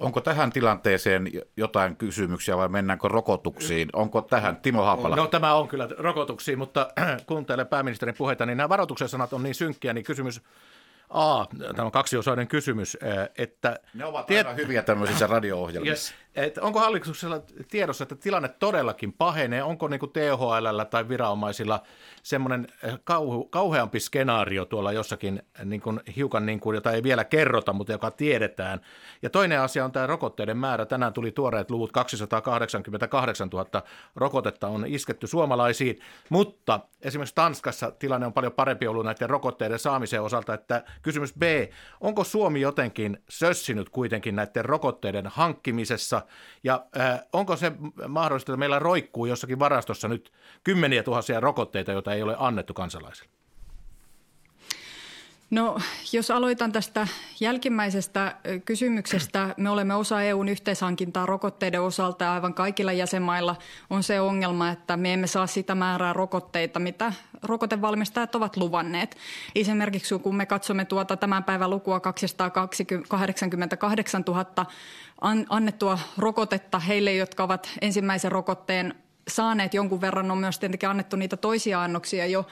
Onko 0.00 0.20
tähän 0.20 0.52
tilanteeseen 0.52 1.30
jotain 1.56 1.96
kysymyksiä 1.96 2.56
vai 2.56 2.68
mennäänkö 2.68 3.08
rokotuksiin? 3.08 3.88
Onko 3.92 4.22
tähän, 4.22 4.56
Timo 4.56 4.82
Haapala? 4.82 5.16
No 5.16 5.26
tämä 5.26 5.54
on 5.54 5.68
kyllä 5.68 5.88
rokotuksiin, 5.98 6.58
mutta 6.58 6.88
kuuntele 7.26 7.64
pääministerin 7.64 8.14
puheita, 8.18 8.46
niin 8.46 8.56
nämä 8.56 8.68
varoituksen 8.68 9.08
sanat 9.08 9.32
on 9.32 9.42
niin 9.42 9.54
synkkiä, 9.54 9.92
niin 9.92 10.04
kysymys 10.04 10.42
A, 11.10 11.44
tämä 11.76 11.86
on 11.86 11.92
kaksiosainen 11.92 12.48
kysymys, 12.48 12.96
että... 13.38 13.80
Ne 13.94 14.04
ovat 14.04 14.26
tiet... 14.26 14.46
aina 14.46 14.56
hyviä 14.56 14.82
tämmöisissä 14.82 15.26
radio-ohjelmissa. 15.26 15.90
Yes. 15.90 16.14
Et 16.34 16.58
onko 16.58 16.80
hallituksella 16.80 17.40
tiedossa, 17.70 18.02
että 18.02 18.14
tilanne 18.14 18.48
todellakin 18.48 19.12
pahenee? 19.12 19.62
Onko 19.62 19.88
niin 19.88 20.00
kuin 20.00 20.12
THL 20.12 20.82
tai 20.90 21.08
viranomaisilla 21.08 21.82
semmoinen 22.22 22.66
eh, 22.82 22.98
kauhu, 23.04 23.44
kauheampi 23.44 24.00
skenaario 24.00 24.64
tuolla 24.64 24.92
jossakin 24.92 25.42
niin 25.64 25.80
kuin, 25.80 26.00
hiukan, 26.16 26.46
niin 26.46 26.60
kuin, 26.60 26.74
jota 26.74 26.92
ei 26.92 27.02
vielä 27.02 27.24
kerrota, 27.24 27.72
mutta 27.72 27.92
joka 27.92 28.10
tiedetään? 28.10 28.80
Ja 29.22 29.30
toinen 29.30 29.60
asia 29.60 29.84
on 29.84 29.92
tämä 29.92 30.06
rokotteiden 30.06 30.56
määrä. 30.56 30.86
Tänään 30.86 31.12
tuli 31.12 31.32
tuoreet 31.32 31.70
luvut, 31.70 31.92
288 31.92 33.48
000 33.48 33.82
rokotetta 34.16 34.68
on 34.68 34.84
isketty 34.86 35.26
suomalaisiin, 35.26 35.98
mutta 36.28 36.80
esimerkiksi 37.02 37.34
Tanskassa 37.34 37.90
tilanne 37.90 38.26
on 38.26 38.32
paljon 38.32 38.52
parempi 38.52 38.86
ollut 38.86 39.04
näiden 39.04 39.30
rokotteiden 39.30 39.78
saamisen 39.78 40.22
osalta, 40.22 40.54
että 40.54 40.84
kysymys 41.02 41.34
B, 41.34 41.42
onko 42.00 42.24
Suomi 42.24 42.60
jotenkin 42.60 43.22
sössinyt 43.28 43.88
kuitenkin 43.88 44.36
näiden 44.36 44.64
rokotteiden 44.64 45.26
hankkimisessa 45.26 46.19
ja 46.64 46.84
äh, 47.00 47.20
onko 47.32 47.56
se 47.56 47.72
mahdollista, 48.08 48.52
että 48.52 48.58
meillä 48.58 48.78
roikkuu 48.78 49.26
jossakin 49.26 49.58
varastossa 49.58 50.08
nyt 50.08 50.32
kymmeniä 50.64 51.02
tuhansia 51.02 51.40
rokotteita, 51.40 51.92
joita 51.92 52.14
ei 52.14 52.22
ole 52.22 52.36
annettu 52.38 52.74
kansalaisille? 52.74 53.30
No, 55.50 55.78
jos 56.12 56.30
aloitan 56.30 56.72
tästä 56.72 57.06
jälkimmäisestä 57.40 58.36
kysymyksestä, 58.64 59.54
me 59.56 59.70
olemme 59.70 59.94
osa 59.94 60.22
EUn 60.22 60.48
yhteishankintaa 60.48 61.26
rokotteiden 61.26 61.82
osalta 61.82 62.24
ja 62.24 62.32
aivan 62.32 62.54
kaikilla 62.54 62.92
jäsenmailla 62.92 63.56
on 63.90 64.02
se 64.02 64.20
ongelma, 64.20 64.70
että 64.70 64.96
me 64.96 65.12
emme 65.12 65.26
saa 65.26 65.46
sitä 65.46 65.74
määrää 65.74 66.12
rokotteita, 66.12 66.78
mitä 66.78 67.12
rokotevalmistajat 67.42 68.34
ovat 68.34 68.56
luvanneet. 68.56 69.16
Esimerkiksi 69.54 70.18
kun 70.18 70.36
me 70.36 70.46
katsomme 70.46 70.84
tuota 70.84 71.16
tämän 71.16 71.44
päivän 71.44 71.70
lukua 71.70 72.00
288 72.00 74.22
000 74.26 74.66
annettua 75.48 75.98
rokotetta 76.18 76.78
heille, 76.78 77.14
jotka 77.14 77.42
ovat 77.42 77.70
ensimmäisen 77.80 78.32
rokotteen 78.32 78.94
saaneet 79.28 79.74
jonkun 79.74 80.00
verran, 80.00 80.30
on 80.30 80.38
myös 80.38 80.58
tietenkin 80.58 80.88
annettu 80.88 81.16
niitä 81.16 81.36
toisia 81.36 81.82
annoksia 81.82 82.26
jo 82.26 82.46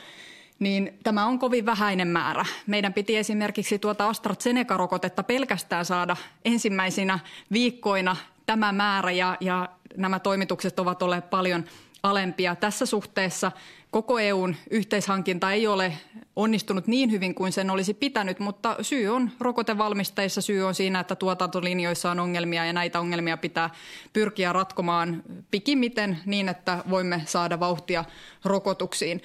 niin 0.59 0.99
tämä 1.03 1.27
on 1.27 1.39
kovin 1.39 1.67
vähäinen 1.67 2.09
määrä. 2.09 2.45
Meidän 2.67 2.93
piti 2.93 3.17
esimerkiksi 3.17 3.79
tuota 3.79 4.09
AstraZeneca-rokotetta 4.09 5.23
pelkästään 5.23 5.85
saada 5.85 6.17
ensimmäisinä 6.45 7.19
viikkoina 7.53 8.17
tämä 8.47 8.73
määrä 8.73 9.11
ja, 9.11 9.37
ja 9.41 9.69
nämä 9.97 10.19
toimitukset 10.19 10.79
ovat 10.79 11.03
olleet 11.03 11.31
paljon 11.31 11.65
alempia. 12.03 12.57
Tässä 12.57 12.87
suhteessa 12.87 13.53
koko 13.91 14.19
EUn 14.19 14.57
yhteishankinta 14.71 15.53
ei 15.53 15.67
ole 15.67 15.93
onnistunut 16.37 16.87
niin 16.87 17.11
hyvin 17.11 17.35
kuin 17.35 17.53
sen 17.53 17.71
olisi 17.71 17.95
pitänyt, 17.95 18.39
mutta 18.39 18.77
syy 18.83 19.09
on 19.09 19.31
rokotevalmisteissa, 19.41 20.41
syy 20.41 20.63
on 20.63 20.75
siinä, 20.75 21.01
että 21.01 21.15
tuotantolinjoissa 21.15 22.11
on 22.11 22.21
ongelmia 22.21 22.65
ja 22.65 22.73
näitä 22.73 23.01
ongelmia 23.01 23.37
pitää 23.37 23.71
pyrkiä 24.13 24.53
ratkomaan 24.53 25.23
pikimmiten 25.51 26.19
niin, 26.27 26.49
että 26.49 26.85
voimme 26.91 27.23
saada 27.25 27.61
vauhtia 27.61 28.05
rokotuksiin. 28.45 29.23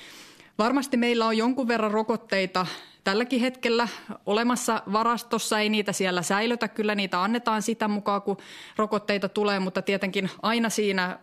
Varmasti 0.57 0.97
meillä 0.97 1.25
on 1.25 1.37
jonkun 1.37 1.67
verran 1.67 1.91
rokotteita 1.91 2.65
tälläkin 3.03 3.39
hetkellä 3.39 3.87
olemassa 4.25 4.81
varastossa. 4.93 5.59
Ei 5.59 5.69
niitä 5.69 5.91
siellä 5.91 6.21
säilötä, 6.21 6.67
kyllä 6.67 6.95
niitä 6.95 7.23
annetaan 7.23 7.61
sitä 7.61 7.87
mukaan, 7.87 8.21
kun 8.21 8.37
rokotteita 8.75 9.29
tulee, 9.29 9.59
mutta 9.59 9.81
tietenkin 9.81 10.29
aina 10.41 10.69
siinä 10.69 11.19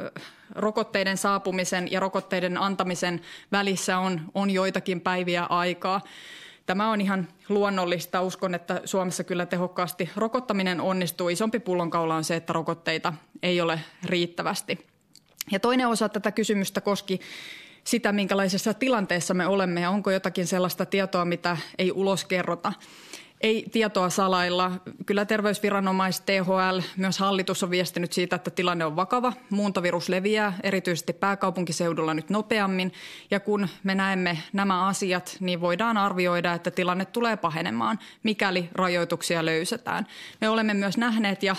rokotteiden 0.55 1.17
saapumisen 1.17 1.93
ja 1.93 2.01
rokotteiden 2.01 2.59
antamisen 2.59 3.21
välissä 3.53 3.99
on, 3.99 4.21
on 4.35 4.51
joitakin 4.51 5.01
päiviä 5.01 5.45
aikaa. 5.45 6.01
Tämä 6.67 6.91
on 6.91 7.01
ihan 7.01 7.29
luonnollista. 7.49 8.23
Uskon, 8.23 8.55
että 8.55 8.81
Suomessa 8.85 9.25
kyllä 9.25 9.47
tehokkaasti 9.47 10.11
rokottaminen 10.17 10.81
onnistuu. 10.81 11.29
Isompi 11.29 11.59
pullonkaula 11.59 12.17
on 12.17 12.25
se, 12.25 12.37
että 12.37 12.53
rokotteita 12.53 13.13
ei 13.43 13.61
ole 13.61 13.81
riittävästi. 14.05 14.87
Ja 15.53 15.61
toinen 15.61 15.89
osa 15.89 16.09
tätä 16.09 16.33
kysymystä 16.33 16.81
koski 16.81 17.21
sitä, 17.85 18.13
minkälaisessa 18.13 18.75
tilanteessa 18.75 19.35
me 19.35 19.47
olemme 19.47 19.81
ja 19.81 19.91
onko 19.91 20.11
jotakin 20.11 20.47
sellaista 20.47 20.87
tietoa, 20.87 21.25
mitä 21.25 21.57
ei 21.79 21.93
ulos 21.93 22.25
kerrota 22.25 22.73
ei 23.41 23.67
tietoa 23.73 24.11
salailla. 24.11 24.73
Kyllä 25.07 25.25
terveysviranomaiset, 25.25 26.27
THL, 26.27 26.81
myös 26.97 27.19
hallitus 27.19 27.63
on 27.63 27.71
viestinyt 27.71 28.13
siitä, 28.13 28.37
että 28.37 28.51
tilanne 28.51 28.85
on 28.85 28.97
vakava. 28.97 29.33
Muuntovirus 29.51 30.09
leviää 30.09 30.53
erityisesti 30.63 31.13
pääkaupunkiseudulla 31.13 32.15
nyt 32.15 32.31
nopeammin. 32.31 32.93
Ja 33.31 33.41
kun 33.41 33.69
me 33.85 33.95
näemme 33.95 34.39
nämä 34.53 34.87
asiat, 34.87 35.37
niin 35.41 35.61
voidaan 35.61 35.97
arvioida, 35.97 36.53
että 36.53 36.71
tilanne 36.71 37.05
tulee 37.05 37.37
pahenemaan, 37.37 37.99
mikäli 38.23 38.69
rajoituksia 38.73 39.45
löysetään. 39.45 40.07
Me 40.41 40.49
olemme 40.49 40.75
myös 40.75 40.97
nähneet 40.97 41.43
ja 41.43 41.57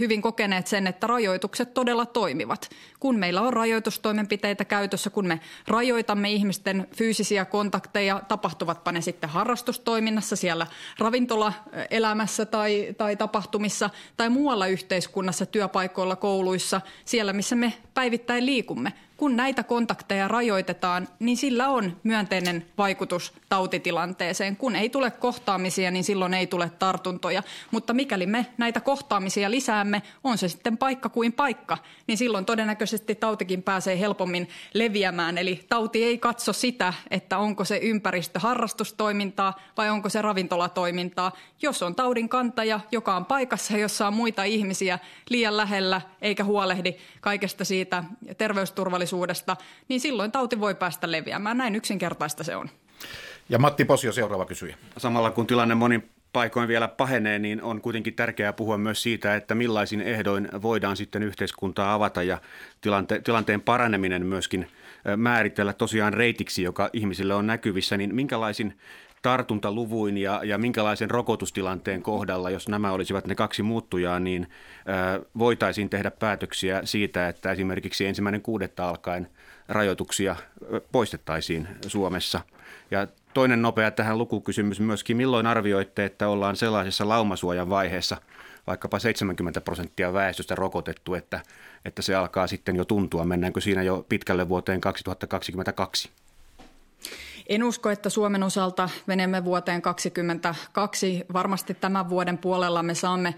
hyvin 0.00 0.22
kokeneet 0.22 0.66
sen, 0.66 0.86
että 0.86 1.06
rajoitukset 1.06 1.74
todella 1.74 2.06
toimivat. 2.06 2.70
Kun 3.00 3.18
meillä 3.18 3.40
on 3.40 3.52
rajoitustoimenpiteitä 3.52 4.64
käytössä, 4.64 5.10
kun 5.10 5.26
me 5.26 5.40
rajoitamme 5.68 6.30
ihmisten 6.32 6.86
fyysisiä 6.96 7.44
kontakteja, 7.44 8.22
tapahtuvatpa 8.28 8.92
ne 8.92 9.00
sitten 9.00 9.30
harrastustoiminnassa 9.30 10.36
siellä 10.36 10.66
ravintolaelämässä 11.14 12.46
tai, 12.46 12.94
tai 12.98 13.16
tapahtumissa 13.16 13.90
tai 14.16 14.28
muualla 14.28 14.66
yhteiskunnassa, 14.66 15.46
työpaikoilla, 15.46 16.16
kouluissa, 16.16 16.80
siellä 17.04 17.32
missä 17.32 17.56
me 17.56 17.72
päivittäin 17.94 18.46
liikumme 18.46 18.92
kun 19.16 19.36
näitä 19.36 19.62
kontakteja 19.62 20.28
rajoitetaan, 20.28 21.08
niin 21.18 21.36
sillä 21.36 21.68
on 21.68 21.96
myönteinen 22.02 22.66
vaikutus 22.78 23.32
tautitilanteeseen. 23.48 24.56
Kun 24.56 24.76
ei 24.76 24.88
tule 24.88 25.10
kohtaamisia, 25.10 25.90
niin 25.90 26.04
silloin 26.04 26.34
ei 26.34 26.46
tule 26.46 26.70
tartuntoja. 26.78 27.42
Mutta 27.70 27.94
mikäli 27.94 28.26
me 28.26 28.46
näitä 28.58 28.80
kohtaamisia 28.80 29.50
lisäämme, 29.50 30.02
on 30.24 30.38
se 30.38 30.48
sitten 30.48 30.78
paikka 30.78 31.08
kuin 31.08 31.32
paikka, 31.32 31.78
niin 32.06 32.18
silloin 32.18 32.44
todennäköisesti 32.44 33.14
tautikin 33.14 33.62
pääsee 33.62 34.00
helpommin 34.00 34.48
leviämään. 34.74 35.38
Eli 35.38 35.60
tauti 35.68 36.04
ei 36.04 36.18
katso 36.18 36.52
sitä, 36.52 36.94
että 37.10 37.38
onko 37.38 37.64
se 37.64 37.76
ympäristö 37.76 38.38
harrastustoimintaa 38.38 39.60
vai 39.76 39.90
onko 39.90 40.08
se 40.08 40.22
ravintolatoimintaa. 40.22 41.32
Jos 41.62 41.82
on 41.82 41.94
taudin 41.94 42.28
kantaja, 42.28 42.80
joka 42.92 43.16
on 43.16 43.24
paikassa, 43.24 43.78
jossa 43.78 44.06
on 44.06 44.14
muita 44.14 44.44
ihmisiä 44.44 44.98
liian 45.30 45.56
lähellä 45.56 46.00
eikä 46.22 46.44
huolehdi 46.44 46.94
kaikesta 47.20 47.64
siitä 47.64 48.04
terveysturvallisuudesta, 48.38 49.03
turvallisuudesta, 49.04 49.56
niin 49.88 50.00
silloin 50.00 50.32
tauti 50.32 50.60
voi 50.60 50.74
päästä 50.74 51.12
leviämään. 51.12 51.58
Näin 51.58 51.74
yksinkertaista 51.74 52.44
se 52.44 52.56
on. 52.56 52.68
Ja 53.48 53.58
Matti 53.58 53.84
Posio, 53.84 54.12
seuraava 54.12 54.46
kysyjä. 54.46 54.76
Samalla 54.96 55.30
kun 55.30 55.46
tilanne 55.46 55.74
monin 55.74 56.10
paikoin 56.32 56.68
vielä 56.68 56.88
pahenee, 56.88 57.38
niin 57.38 57.62
on 57.62 57.80
kuitenkin 57.80 58.14
tärkeää 58.14 58.52
puhua 58.52 58.78
myös 58.78 59.02
siitä, 59.02 59.36
että 59.36 59.54
millaisin 59.54 60.00
ehdoin 60.00 60.48
voidaan 60.62 60.96
sitten 60.96 61.22
yhteiskuntaa 61.22 61.94
avata 61.94 62.22
ja 62.22 62.38
tilante- 62.80 63.20
tilanteen 63.24 63.60
paraneminen 63.60 64.26
myöskin 64.26 64.68
määritellä 65.16 65.72
tosiaan 65.72 66.14
reitiksi, 66.14 66.62
joka 66.62 66.90
ihmisille 66.92 67.34
on 67.34 67.46
näkyvissä, 67.46 67.96
niin 67.96 68.14
minkälaisin 68.14 68.78
tartuntaluvuin 69.24 70.18
ja, 70.18 70.40
ja 70.44 70.58
minkälaisen 70.58 71.10
rokotustilanteen 71.10 72.02
kohdalla, 72.02 72.50
jos 72.50 72.68
nämä 72.68 72.92
olisivat 72.92 73.26
ne 73.26 73.34
kaksi 73.34 73.62
muuttujaa, 73.62 74.20
niin 74.20 74.46
ö, 75.16 75.24
voitaisiin 75.38 75.90
tehdä 75.90 76.10
päätöksiä 76.10 76.80
siitä, 76.84 77.28
että 77.28 77.52
esimerkiksi 77.52 78.06
ensimmäinen 78.06 78.42
kuudetta 78.42 78.88
alkaen 78.88 79.28
rajoituksia 79.68 80.36
poistettaisiin 80.92 81.68
Suomessa. 81.86 82.40
Ja 82.90 83.06
toinen 83.34 83.62
nopea 83.62 83.90
tähän 83.90 84.18
lukukysymys 84.18 84.80
myöskin, 84.80 85.16
milloin 85.16 85.46
arvioitte, 85.46 86.04
että 86.04 86.28
ollaan 86.28 86.56
sellaisessa 86.56 87.08
laumasuojan 87.08 87.70
vaiheessa, 87.70 88.16
vaikkapa 88.66 88.98
70 88.98 89.60
prosenttia 89.60 90.12
väestöstä 90.12 90.54
rokotettu, 90.54 91.14
että, 91.14 91.40
että 91.84 92.02
se 92.02 92.14
alkaa 92.14 92.46
sitten 92.46 92.76
jo 92.76 92.84
tuntua. 92.84 93.24
Mennäänkö 93.24 93.60
siinä 93.60 93.82
jo 93.82 94.06
pitkälle 94.08 94.48
vuoteen 94.48 94.80
2022? 94.80 96.10
En 97.46 97.64
usko, 97.64 97.90
että 97.90 98.10
Suomen 98.10 98.42
osalta 98.42 98.88
menemme 99.06 99.44
vuoteen 99.44 99.82
2022. 99.82 101.24
Varmasti 101.32 101.74
tämän 101.74 102.08
vuoden 102.08 102.38
puolella 102.38 102.82
me 102.82 102.94
saamme 102.94 103.34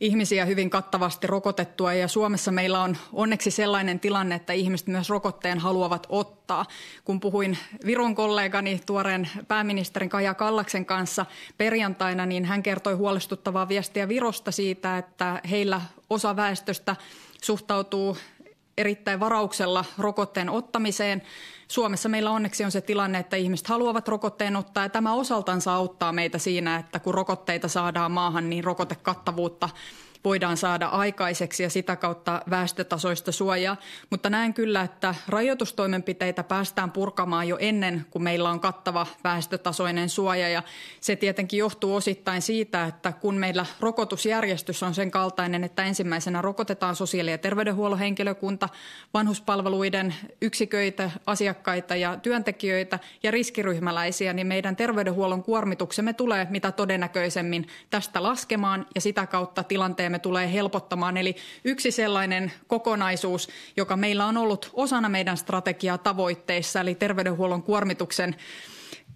ihmisiä 0.00 0.44
hyvin 0.44 0.70
kattavasti 0.70 1.26
rokotettua 1.26 1.94
ja 1.94 2.08
Suomessa 2.08 2.52
meillä 2.52 2.82
on 2.82 2.96
onneksi 3.12 3.50
sellainen 3.50 4.00
tilanne, 4.00 4.34
että 4.34 4.52
ihmiset 4.52 4.86
myös 4.86 5.10
rokotteen 5.10 5.58
haluavat 5.58 6.06
ottaa. 6.08 6.66
Kun 7.04 7.20
puhuin 7.20 7.58
Viron 7.86 8.14
kollegani 8.14 8.80
tuoreen 8.86 9.28
pääministerin 9.48 10.08
Kaja 10.08 10.34
Kallaksen 10.34 10.86
kanssa 10.86 11.26
perjantaina, 11.58 12.26
niin 12.26 12.44
hän 12.44 12.62
kertoi 12.62 12.94
huolestuttavaa 12.94 13.68
viestiä 13.68 14.08
Virosta 14.08 14.50
siitä, 14.50 14.98
että 14.98 15.40
heillä 15.50 15.80
osa 16.10 16.36
väestöstä 16.36 16.96
suhtautuu 17.42 18.16
erittäin 18.82 19.20
varauksella 19.20 19.84
rokotteen 19.98 20.50
ottamiseen. 20.50 21.22
Suomessa 21.68 22.08
meillä 22.08 22.30
onneksi 22.30 22.64
on 22.64 22.70
se 22.70 22.80
tilanne, 22.80 23.18
että 23.18 23.36
ihmiset 23.36 23.66
haluavat 23.66 24.08
rokotteen 24.08 24.56
ottaa 24.56 24.84
ja 24.84 24.88
tämä 24.88 25.14
osaltansa 25.14 25.74
auttaa 25.74 26.12
meitä 26.12 26.38
siinä, 26.38 26.76
että 26.76 26.98
kun 26.98 27.14
rokotteita 27.14 27.68
saadaan 27.68 28.12
maahan, 28.12 28.50
niin 28.50 28.64
rokotekattavuutta 28.64 29.68
voidaan 30.24 30.56
saada 30.56 30.86
aikaiseksi 30.86 31.62
ja 31.62 31.70
sitä 31.70 31.96
kautta 31.96 32.42
väestötasoista 32.50 33.32
suojaa. 33.32 33.76
Mutta 34.10 34.30
näen 34.30 34.54
kyllä, 34.54 34.82
että 34.82 35.14
rajoitustoimenpiteitä 35.28 36.42
päästään 36.42 36.90
purkamaan 36.90 37.48
jo 37.48 37.56
ennen 37.60 38.06
kuin 38.10 38.22
meillä 38.22 38.50
on 38.50 38.60
kattava 38.60 39.06
väestötasoinen 39.24 40.08
suoja. 40.08 40.48
Ja 40.48 40.62
se 41.00 41.16
tietenkin 41.16 41.58
johtuu 41.58 41.94
osittain 41.94 42.42
siitä, 42.42 42.84
että 42.84 43.12
kun 43.12 43.34
meillä 43.34 43.66
rokotusjärjestys 43.80 44.82
on 44.82 44.94
sen 44.94 45.10
kaltainen, 45.10 45.64
että 45.64 45.84
ensimmäisenä 45.84 46.42
rokotetaan 46.42 46.96
sosiaali- 46.96 47.30
ja 47.30 47.38
terveydenhuollon 47.38 47.98
henkilökunta, 47.98 48.68
vanhuspalveluiden 49.14 50.14
yksiköitä, 50.42 51.10
asiakkaita 51.26 51.96
ja 51.96 52.16
työntekijöitä 52.16 52.98
ja 53.22 53.30
riskiryhmäläisiä, 53.30 54.32
niin 54.32 54.46
meidän 54.46 54.76
terveydenhuollon 54.76 55.42
kuormituksemme 55.42 56.12
tulee 56.12 56.46
mitä 56.50 56.72
todennäköisemmin 56.72 57.66
tästä 57.90 58.22
laskemaan 58.22 58.86
ja 58.94 59.00
sitä 59.00 59.26
kautta 59.26 59.62
tilanteen 59.62 60.11
me 60.12 60.18
tulee 60.18 60.52
helpottamaan. 60.52 61.16
Eli 61.16 61.36
yksi 61.64 61.90
sellainen 61.90 62.52
kokonaisuus, 62.66 63.48
joka 63.76 63.96
meillä 63.96 64.26
on 64.26 64.36
ollut 64.36 64.70
osana 64.72 65.08
meidän 65.08 65.36
strategiaa 65.36 65.98
tavoitteissa, 65.98 66.80
eli 66.80 66.94
terveydenhuollon 66.94 67.62
kuormituksen 67.62 68.36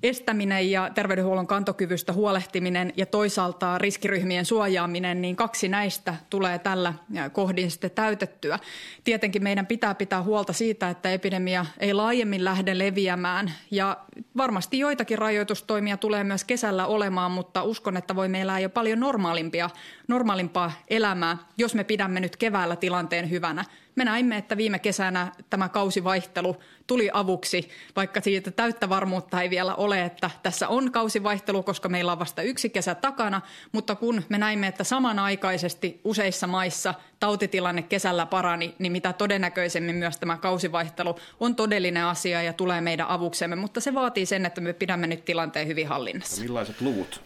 estäminen 0.02 0.70
ja 0.70 0.90
terveydenhuollon 0.94 1.46
kantokyvystä 1.46 2.12
huolehtiminen 2.12 2.92
ja 2.96 3.06
toisaalta 3.06 3.78
riskiryhmien 3.78 4.44
suojaaminen, 4.44 5.22
niin 5.22 5.36
kaksi 5.36 5.68
näistä 5.68 6.14
tulee 6.30 6.58
tällä 6.58 6.94
kohdin 7.32 7.70
sitten 7.70 7.90
täytettyä. 7.90 8.58
Tietenkin 9.04 9.42
meidän 9.42 9.66
pitää 9.66 9.94
pitää 9.94 10.22
huolta 10.22 10.52
siitä, 10.52 10.90
että 10.90 11.10
epidemia 11.10 11.66
ei 11.78 11.94
laajemmin 11.94 12.44
lähde 12.44 12.78
leviämään 12.78 13.52
ja 13.70 13.96
varmasti 14.36 14.78
joitakin 14.78 15.18
rajoitustoimia 15.18 15.96
tulee 15.96 16.24
myös 16.24 16.44
kesällä 16.44 16.86
olemaan, 16.86 17.30
mutta 17.30 17.62
uskon, 17.62 17.96
että 17.96 18.16
voi 18.16 18.28
meillä 18.28 18.58
jo 18.58 18.70
paljon 18.70 19.00
normaalimpia, 19.00 19.70
normaalimpaa 20.08 20.72
elämää, 20.88 21.38
jos 21.58 21.74
me 21.74 21.84
pidämme 21.84 22.20
nyt 22.20 22.36
keväällä 22.36 22.76
tilanteen 22.76 23.30
hyvänä. 23.30 23.64
Me 23.96 24.04
näimme, 24.04 24.36
että 24.36 24.56
viime 24.56 24.78
kesänä 24.78 25.32
tämä 25.50 25.68
kausivaihtelu 25.68 26.56
tuli 26.86 27.10
avuksi, 27.12 27.68
vaikka 27.96 28.20
siitä 28.20 28.50
täyttä 28.50 28.88
varmuutta 28.88 29.42
ei 29.42 29.50
vielä 29.50 29.74
ole, 29.74 30.04
että 30.04 30.30
tässä 30.42 30.68
on 30.68 30.92
kausivaihtelu, 30.92 31.62
koska 31.62 31.88
meillä 31.88 32.12
on 32.12 32.18
vasta 32.18 32.42
yksi 32.42 32.70
kesä 32.70 32.94
takana, 32.94 33.40
mutta 33.72 33.94
kun 33.94 34.22
me 34.28 34.38
näimme, 34.38 34.66
että 34.66 34.84
samanaikaisesti 34.84 36.00
useissa 36.04 36.46
maissa 36.46 36.94
tautitilanne 37.20 37.82
kesällä 37.82 38.26
parani, 38.26 38.74
niin 38.78 38.92
mitä 38.92 39.12
todennäköisemmin 39.12 39.96
myös 39.96 40.16
tämä 40.16 40.36
kausivaihtelu 40.36 41.16
on 41.40 41.56
todellinen 41.56 42.04
asia 42.04 42.42
ja 42.42 42.52
tulee 42.52 42.80
meidän 42.80 43.08
avuksemme, 43.08 43.56
mutta 43.56 43.80
se 43.80 43.94
vaatii 43.94 44.26
sen, 44.26 44.46
että 44.46 44.60
me 44.60 44.72
pidämme 44.72 45.06
nyt 45.06 45.24
tilanteen 45.24 45.66
hyvin 45.66 45.88
hallinnassa. 45.88 46.42
Millaiset 46.42 46.80
luvut? 46.80 47.22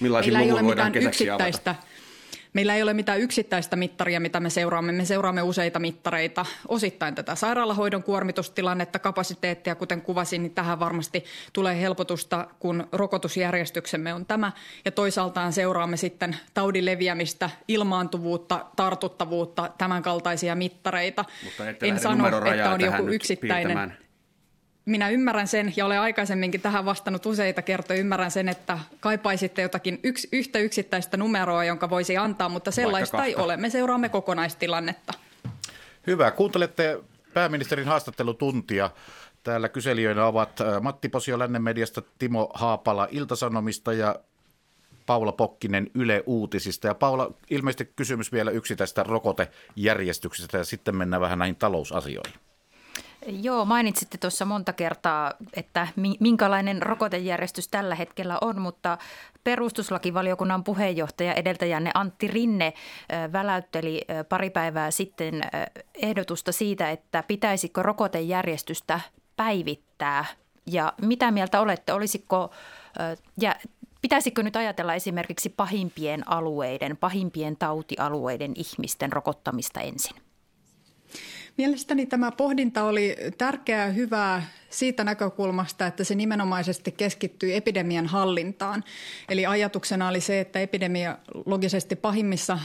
Millaisin 0.00 0.32
Meillä 0.32 0.46
ei 0.46 0.52
ole 0.52 0.62
mitään 0.62 0.94
yksittäistä 0.94 1.70
avata? 1.70 1.91
Meillä 2.52 2.74
ei 2.74 2.82
ole 2.82 2.94
mitään 2.94 3.20
yksittäistä 3.20 3.76
mittaria, 3.76 4.20
mitä 4.20 4.40
me 4.40 4.50
seuraamme. 4.50 4.92
Me 4.92 5.04
seuraamme 5.04 5.42
useita 5.42 5.78
mittareita, 5.78 6.46
osittain 6.68 7.14
tätä 7.14 7.34
sairaalahoidon 7.34 8.02
kuormitustilannetta, 8.02 8.98
kapasiteettia, 8.98 9.74
kuten 9.74 10.02
kuvasin, 10.02 10.42
niin 10.42 10.54
tähän 10.54 10.80
varmasti 10.80 11.24
tulee 11.52 11.80
helpotusta, 11.80 12.48
kun 12.58 12.88
rokotusjärjestyksemme 12.92 14.14
on 14.14 14.26
tämä. 14.26 14.52
Ja 14.84 14.92
toisaaltaan 14.92 15.52
seuraamme 15.52 15.96
sitten 15.96 16.36
taudin 16.54 16.84
leviämistä, 16.86 17.50
ilmaantuvuutta, 17.68 18.66
tartuttavuutta, 18.76 19.70
tämänkaltaisia 19.78 20.54
mittareita. 20.54 21.24
Mutta 21.44 21.86
en 21.86 21.98
sano, 21.98 22.26
että 22.26 22.70
on 22.70 22.80
joku 22.80 23.08
yksittäinen. 23.08 23.66
Piirtämään 23.66 24.01
minä 24.84 25.08
ymmärrän 25.08 25.48
sen 25.48 25.72
ja 25.76 25.86
olen 25.86 26.00
aikaisemminkin 26.00 26.60
tähän 26.60 26.84
vastannut 26.84 27.26
useita 27.26 27.62
kertoja. 27.62 28.00
Ymmärrän 28.00 28.30
sen, 28.30 28.48
että 28.48 28.78
kaipaisitte 29.00 29.62
jotakin 29.62 30.00
yks, 30.02 30.28
yhtä 30.32 30.58
yksittäistä 30.58 31.16
numeroa, 31.16 31.64
jonka 31.64 31.90
voisi 31.90 32.16
antaa, 32.16 32.48
mutta 32.48 32.70
sellaista 32.70 33.24
ei 33.24 33.36
ole. 33.36 33.56
Me 33.56 33.70
seuraamme 33.70 34.08
kokonaistilannetta. 34.08 35.12
Hyvä. 36.06 36.30
Kuuntelette 36.30 36.98
pääministerin 37.34 37.86
haastattelutuntia. 37.86 38.90
Täällä 39.42 39.68
kyselijöinä 39.68 40.26
ovat 40.26 40.60
äh, 40.60 40.82
Matti 40.82 41.08
Posio 41.08 41.38
Lännen 41.38 41.62
mediasta, 41.62 42.02
Timo 42.18 42.50
Haapala 42.54 43.08
Iltasanomista 43.10 43.92
ja 43.92 44.16
Paula 45.06 45.32
Pokkinen 45.32 45.90
Yle 45.94 46.22
Uutisista. 46.26 46.86
Ja 46.86 46.94
Paula, 46.94 47.32
ilmeisesti 47.50 47.92
kysymys 47.96 48.32
vielä 48.32 48.50
yksi 48.50 48.76
tästä 48.76 49.02
rokotejärjestyksestä 49.02 50.58
ja 50.58 50.64
sitten 50.64 50.96
mennään 50.96 51.22
vähän 51.22 51.38
näihin 51.38 51.56
talousasioihin. 51.56 52.51
Joo, 53.26 53.64
mainitsitte 53.64 54.18
tuossa 54.18 54.44
monta 54.44 54.72
kertaa, 54.72 55.32
että 55.54 55.88
minkälainen 56.20 56.82
rokotejärjestys 56.82 57.68
tällä 57.68 57.94
hetkellä 57.94 58.38
on, 58.40 58.60
mutta 58.60 58.98
perustuslakivaliokunnan 59.44 60.64
puheenjohtaja 60.64 61.34
edeltäjänne 61.34 61.90
Antti 61.94 62.28
Rinne 62.28 62.72
väläytteli 63.32 64.02
pari 64.28 64.50
päivää 64.50 64.90
sitten 64.90 65.42
ehdotusta 65.94 66.52
siitä, 66.52 66.90
että 66.90 67.24
pitäisikö 67.28 67.82
rokotejärjestystä 67.82 69.00
päivittää. 69.36 70.24
Ja 70.66 70.92
mitä 71.02 71.30
mieltä 71.30 71.60
olette, 71.60 71.92
olisiko 71.92 72.50
ja 73.40 73.54
Pitäisikö 74.02 74.42
nyt 74.42 74.56
ajatella 74.56 74.94
esimerkiksi 74.94 75.48
pahimpien 75.48 76.28
alueiden, 76.28 76.96
pahimpien 76.96 77.56
tautialueiden 77.56 78.52
ihmisten 78.54 79.12
rokottamista 79.12 79.80
ensin? 79.80 80.16
Mielestäni 81.56 82.06
tämä 82.06 82.32
pohdinta 82.32 82.82
oli 82.84 83.16
tärkeää 83.38 83.86
ja 83.86 83.92
hyvää 83.92 84.46
siitä 84.70 85.04
näkökulmasta, 85.04 85.86
että 85.86 86.04
se 86.04 86.14
nimenomaisesti 86.14 86.92
keskittyi 86.92 87.54
epidemian 87.54 88.06
hallintaan. 88.06 88.84
Eli 89.28 89.46
ajatuksena 89.46 90.08
oli 90.08 90.20
se, 90.20 90.40
että 90.40 90.60
epidemia 90.60 91.18
logisesti 91.46 91.96
pahimmissa 91.96 92.58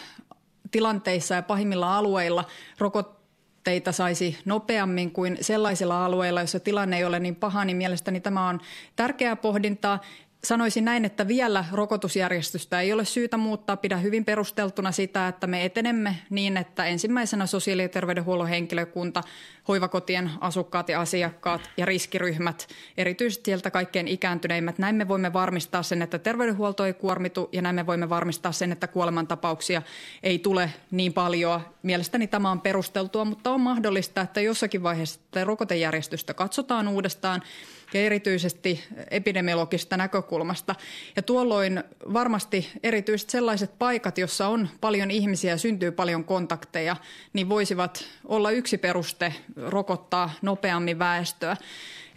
tilanteissa 0.72 1.36
ja 1.36 1.42
pahimmilla 1.42 1.98
alueilla 1.98 2.46
rokotteita 2.78 3.92
saisi 3.92 4.38
nopeammin 4.46 5.12
kuin 5.12 5.38
sellaisilla 5.42 6.06
alueilla, 6.06 6.42
joissa 6.42 6.60
tilanne 6.60 6.98
ei 6.98 7.06
ole 7.06 7.20
niin 7.20 7.36
paha, 7.36 7.66
niin 7.66 7.78
mielestäni 7.78 8.20
tämä 8.20 8.50
on 8.50 8.62
tärkeää 8.96 9.36
pohdintaa. 9.36 10.02
Sanoisin 10.44 10.86
näin, 10.86 11.06
että 11.06 11.28
vielä 11.28 11.66
rokotusjärjestystä 11.72 12.82
ei 12.82 12.94
ole 12.94 13.06
syytä 13.06 13.38
muuttaa. 13.38 13.78
Pidä 13.78 13.98
hyvin 13.98 14.26
perusteltuna 14.26 14.92
sitä, 14.92 15.28
että 15.28 15.48
me 15.48 15.66
etenemme 15.66 16.16
niin, 16.30 16.58
että 16.58 16.86
ensimmäisenä 16.86 17.46
sosiaali- 17.46 17.82
ja 17.82 17.90
terveydenhuollon 17.90 18.48
henkilökunta, 18.48 19.24
hoivakotien 19.68 20.32
asukkaat 20.42 20.90
ja 20.90 21.02
asiakkaat 21.02 21.70
ja 21.78 21.86
riskiryhmät, 21.86 22.68
erityisesti 22.98 23.46
sieltä 23.46 23.72
kaikkein 23.72 24.08
ikääntyneimmät. 24.08 24.78
Näin 24.78 24.96
me 24.96 25.08
voimme 25.08 25.34
varmistaa 25.34 25.84
sen, 25.84 26.02
että 26.02 26.20
terveydenhuolto 26.20 26.86
ei 26.86 26.94
kuormitu 26.94 27.50
ja 27.52 27.62
näin 27.62 27.76
me 27.76 27.86
voimme 27.86 28.10
varmistaa 28.10 28.52
sen, 28.52 28.72
että 28.72 28.88
kuolemantapauksia 28.88 29.82
ei 30.24 30.40
tule 30.40 30.74
niin 30.92 31.14
paljon. 31.14 31.62
Mielestäni 31.84 32.28
tämä 32.28 32.52
on 32.52 32.62
perusteltua, 32.62 33.26
mutta 33.26 33.52
on 33.52 33.62
mahdollista, 33.62 34.22
että 34.22 34.42
jossakin 34.42 34.84
vaiheessa 34.84 35.20
rokotejärjestystä 35.44 36.34
katsotaan 36.34 36.88
uudestaan– 36.88 37.42
ja 37.94 38.02
erityisesti 38.02 38.84
epidemiologisesta 39.12 39.98
näkökulmasta. 39.98 40.76
Ja 41.16 41.22
tuolloin 41.22 41.84
varmasti 42.14 42.70
erityisesti 42.84 43.32
sellaiset 43.32 43.80
paikat, 43.80 44.18
jossa 44.18 44.48
on 44.48 44.70
paljon 44.82 45.12
ihmisiä 45.12 45.52
ja 45.52 45.58
syntyy 45.58 45.92
paljon 45.92 46.24
kontakteja, 46.24 46.96
niin 47.34 47.50
voisivat 47.50 48.06
olla 48.26 48.52
yksi 48.52 48.78
peruste 48.78 49.34
rokottaa 49.56 50.30
nopeammin 50.42 51.00
väestöä. 51.00 51.58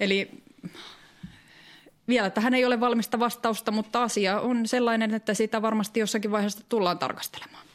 Eli 0.00 0.30
vielä 2.08 2.30
tähän 2.30 2.54
ei 2.54 2.64
ole 2.64 2.80
valmista 2.80 3.18
vastausta, 3.18 3.70
mutta 3.70 4.02
asia 4.02 4.40
on 4.40 4.66
sellainen, 4.66 5.14
että 5.14 5.34
sitä 5.34 5.62
varmasti 5.62 6.00
jossakin 6.00 6.30
vaiheessa 6.30 6.64
tullaan 6.68 6.98
tarkastelemaan. 6.98 7.69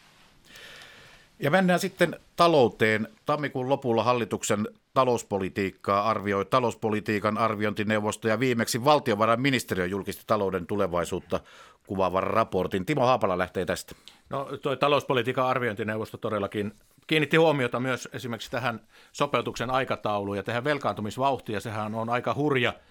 Ja 1.40 1.52
mennään 1.52 1.80
sitten 1.80 2.20
talouteen. 2.36 3.08
Tammikuun 3.26 3.70
lopulla 3.70 4.04
hallituksen 4.04 4.68
talouspolitiikkaa 4.94 6.10
arvioi 6.10 6.46
talouspolitiikan 6.46 7.38
arviointineuvosto 7.38 8.28
ja 8.28 8.40
viimeksi 8.40 8.86
valtiovarainministeriö 8.86 9.86
julkisti 9.86 10.24
talouden 10.28 10.68
tulevaisuutta 10.68 11.40
kuvaavan 11.88 12.24
raportin. 12.24 12.86
Timo 12.86 13.06
Haapala 13.06 13.38
lähtee 13.38 13.66
tästä. 13.66 13.96
No 14.30 14.50
tuo 14.62 14.76
talouspolitiikan 14.76 15.46
arviointineuvosto 15.46 16.18
todellakin 16.18 16.74
kiinnitti 17.08 17.38
huomiota 17.38 17.80
myös 17.80 18.10
esimerkiksi 18.14 18.52
tähän 18.52 18.82
sopeutuksen 19.12 19.70
aikatauluun 19.70 20.38
ja 20.38 20.44
tähän 20.44 20.64
velkaantumisvauhtiin 20.64 21.54
ja 21.54 21.62
sehän 21.62 21.96
on 21.96 22.10
aika 22.10 22.34
hurja– 22.34 22.74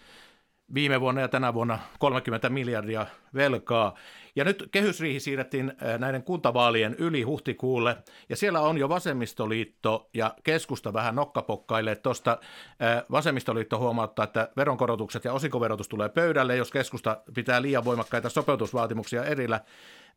viime 0.74 1.00
vuonna 1.00 1.20
ja 1.20 1.28
tänä 1.28 1.54
vuonna 1.54 1.78
30 1.98 2.50
miljardia 2.50 3.06
velkaa. 3.34 3.94
Ja 4.36 4.44
nyt 4.44 4.68
kehysriihi 4.70 5.20
siirrettiin 5.20 5.72
äh, 5.82 5.98
näiden 5.98 6.22
kuntavaalien 6.22 6.94
yli 6.98 7.22
huhtikuulle, 7.22 7.96
ja 8.28 8.36
siellä 8.36 8.60
on 8.60 8.78
jo 8.78 8.88
vasemmistoliitto 8.88 10.10
ja 10.14 10.34
keskusta 10.42 10.92
vähän 10.92 11.14
nokkapokkaille 11.14 11.96
tuosta. 11.96 12.38
Äh, 12.82 13.04
vasemmistoliitto 13.10 13.78
huomauttaa, 13.78 14.24
että 14.24 14.48
veronkorotukset 14.56 15.24
ja 15.24 15.32
osinkoverotus 15.32 15.88
tulee 15.88 16.08
pöydälle, 16.08 16.56
jos 16.56 16.70
keskusta 16.70 17.22
pitää 17.34 17.62
liian 17.62 17.84
voimakkaita 17.84 18.28
sopeutusvaatimuksia 18.28 19.24
erillä. 19.24 19.60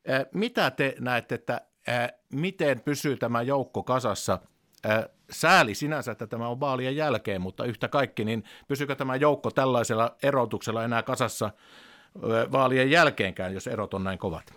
Äh, 0.09 0.25
mitä 0.33 0.71
te 0.71 0.95
näette, 0.99 1.35
että 1.35 1.61
miten 2.33 2.79
pysyy 2.79 3.17
tämä 3.17 3.41
joukko 3.41 3.83
kasassa– 3.83 4.39
sääli 5.29 5.75
sinänsä, 5.75 6.11
että 6.11 6.27
tämä 6.27 6.47
on 6.47 6.59
vaalien 6.59 6.95
jälkeen, 6.95 7.41
mutta 7.41 7.65
yhtä 7.65 7.87
kaikki, 7.87 8.25
niin 8.25 8.43
pysykö 8.67 8.95
tämä 8.95 9.15
joukko 9.15 9.51
tällaisella 9.51 10.15
erotuksella 10.23 10.83
enää 10.83 11.03
kasassa 11.03 11.51
vaalien 12.51 12.91
jälkeenkään, 12.91 13.53
jos 13.53 13.67
erot 13.67 13.93
on 13.93 14.03
näin 14.03 14.19
kovat? 14.19 14.53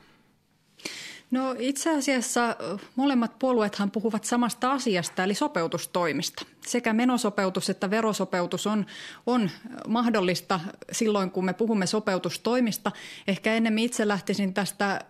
No 1.30 1.54
itse 1.58 1.96
asiassa 1.96 2.56
molemmat 2.96 3.38
puolueethan 3.38 3.90
puhuvat 3.90 4.24
samasta 4.24 4.72
asiasta, 4.72 5.24
eli 5.24 5.34
sopeutustoimista. 5.34 6.44
Sekä 6.66 6.92
menosopeutus 6.92 7.70
että 7.70 7.90
verosopeutus 7.90 8.66
on, 8.66 8.86
on 9.26 9.50
mahdollista 9.88 10.60
silloin, 10.92 11.30
kun 11.30 11.44
me 11.44 11.52
puhumme 11.52 11.86
sopeutustoimista. 11.86 12.92
Ehkä 13.26 13.54
ennemmin 13.54 13.84
itse 13.84 14.08
lähtisin 14.08 14.54
tästä 14.54 15.00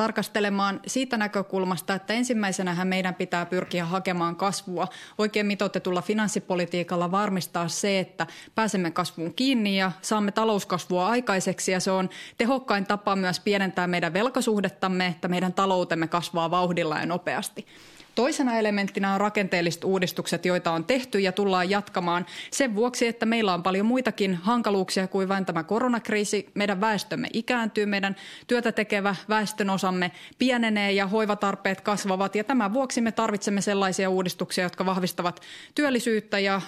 tarkastelemaan 0.00 0.80
siitä 0.86 1.16
näkökulmasta, 1.16 1.94
että 1.94 2.14
ensimmäisenähän 2.14 2.88
meidän 2.88 3.14
pitää 3.14 3.46
pyrkiä 3.46 3.84
hakemaan 3.84 4.36
kasvua. 4.36 4.88
Oikein 5.18 5.46
mitoitetulla 5.46 6.02
finanssipolitiikalla 6.02 7.10
varmistaa 7.10 7.68
se, 7.68 7.98
että 7.98 8.26
pääsemme 8.54 8.90
kasvuun 8.90 9.34
kiinni 9.34 9.78
ja 9.78 9.92
saamme 10.02 10.32
talouskasvua 10.32 11.08
aikaiseksi 11.08 11.72
ja 11.72 11.80
se 11.80 11.90
on 11.90 12.10
tehokkain 12.38 12.86
tapa 12.86 13.16
myös 13.16 13.40
pienentää 13.40 13.86
meidän 13.86 14.12
velkasuhdettamme, 14.12 15.06
että 15.06 15.28
meidän 15.28 15.52
taloutemme 15.52 16.08
kasvaa 16.08 16.50
vauhdilla 16.50 16.98
ja 16.98 17.06
nopeasti. 17.06 17.66
Toisena 18.20 18.58
elementtinä 18.58 19.14
on 19.14 19.20
rakenteelliset 19.20 19.84
uudistukset, 19.84 20.44
joita 20.44 20.72
on 20.72 20.84
tehty 20.84 21.20
ja 21.20 21.32
tullaan 21.32 21.70
jatkamaan 21.70 22.26
sen 22.50 22.74
vuoksi, 22.74 23.06
että 23.06 23.26
meillä 23.26 23.54
on 23.54 23.62
paljon 23.62 23.86
muitakin 23.86 24.34
hankaluuksia 24.34 25.06
kuin 25.06 25.28
vain 25.28 25.46
tämä 25.46 25.62
koronakriisi. 25.62 26.50
Meidän 26.54 26.80
väestömme 26.80 27.28
ikääntyy, 27.32 27.86
meidän 27.86 28.16
työtä 28.46 28.72
tekevä 28.72 29.16
väestön 29.28 29.70
osamme 29.70 30.10
pienenee 30.38 30.92
ja 30.92 31.06
hoivatarpeet 31.06 31.80
kasvavat 31.80 32.34
ja 32.34 32.44
tämän 32.44 32.72
vuoksi 32.72 33.00
me 33.00 33.12
tarvitsemme 33.12 33.60
sellaisia 33.60 34.10
uudistuksia, 34.10 34.64
jotka 34.64 34.86
vahvistavat 34.86 35.40
työllisyyttä 35.74 36.38
ja 36.38 36.60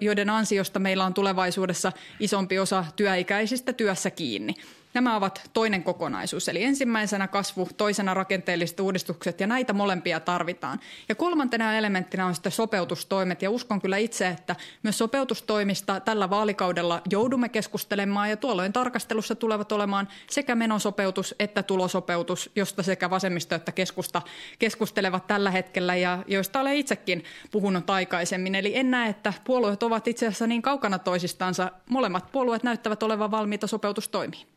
joiden 0.00 0.30
ansiosta 0.30 0.78
meillä 0.78 1.04
on 1.04 1.14
tulevaisuudessa 1.14 1.92
isompi 2.20 2.58
osa 2.58 2.84
työikäisistä 2.96 3.72
työssä 3.72 4.10
kiinni. 4.10 4.54
Nämä 4.94 5.16
ovat 5.16 5.50
toinen 5.52 5.82
kokonaisuus, 5.82 6.48
eli 6.48 6.64
ensimmäisenä 6.64 7.28
kasvu, 7.28 7.68
toisena 7.76 8.14
rakenteelliset 8.14 8.80
uudistukset 8.80 9.40
ja 9.40 9.46
näitä 9.46 9.72
molempia 9.72 10.20
tarvitaan. 10.20 10.80
Ja 11.08 11.14
kolmantena 11.14 11.74
elementtinä 11.74 12.26
on 12.26 12.34
sitten 12.34 12.52
sopeutustoimet 12.52 13.42
ja 13.42 13.50
uskon 13.50 13.80
kyllä 13.80 13.96
itse, 13.96 14.28
että 14.28 14.56
myös 14.82 14.98
sopeutustoimista 14.98 16.00
tällä 16.00 16.30
vaalikaudella 16.30 17.02
joudumme 17.10 17.48
keskustelemaan 17.48 18.30
ja 18.30 18.36
tuolloin 18.36 18.72
tarkastelussa 18.72 19.34
tulevat 19.34 19.72
olemaan 19.72 20.08
sekä 20.30 20.54
menosopeutus 20.54 21.34
että 21.38 21.62
tulosopeutus, 21.62 22.50
josta 22.56 22.82
sekä 22.82 23.10
vasemmisto 23.10 23.54
että 23.54 23.72
keskusta 23.72 24.22
keskustelevat 24.58 25.26
tällä 25.26 25.50
hetkellä 25.50 25.96
ja 25.96 26.18
joista 26.26 26.60
olen 26.60 26.76
itsekin 26.76 27.24
puhunut 27.50 27.90
aikaisemmin. 27.90 28.54
Eli 28.54 28.76
en 28.76 28.90
näe, 28.90 29.10
että 29.10 29.32
puolueet 29.44 29.82
ovat 29.82 30.08
itse 30.08 30.26
asiassa 30.26 30.46
niin 30.46 30.62
kaukana 30.62 30.98
toisistansa. 30.98 31.70
Molemmat 31.88 32.32
puolueet 32.32 32.62
näyttävät 32.62 33.02
olevan 33.02 33.30
valmiita 33.30 33.66
sopeutustoimiin. 33.66 34.51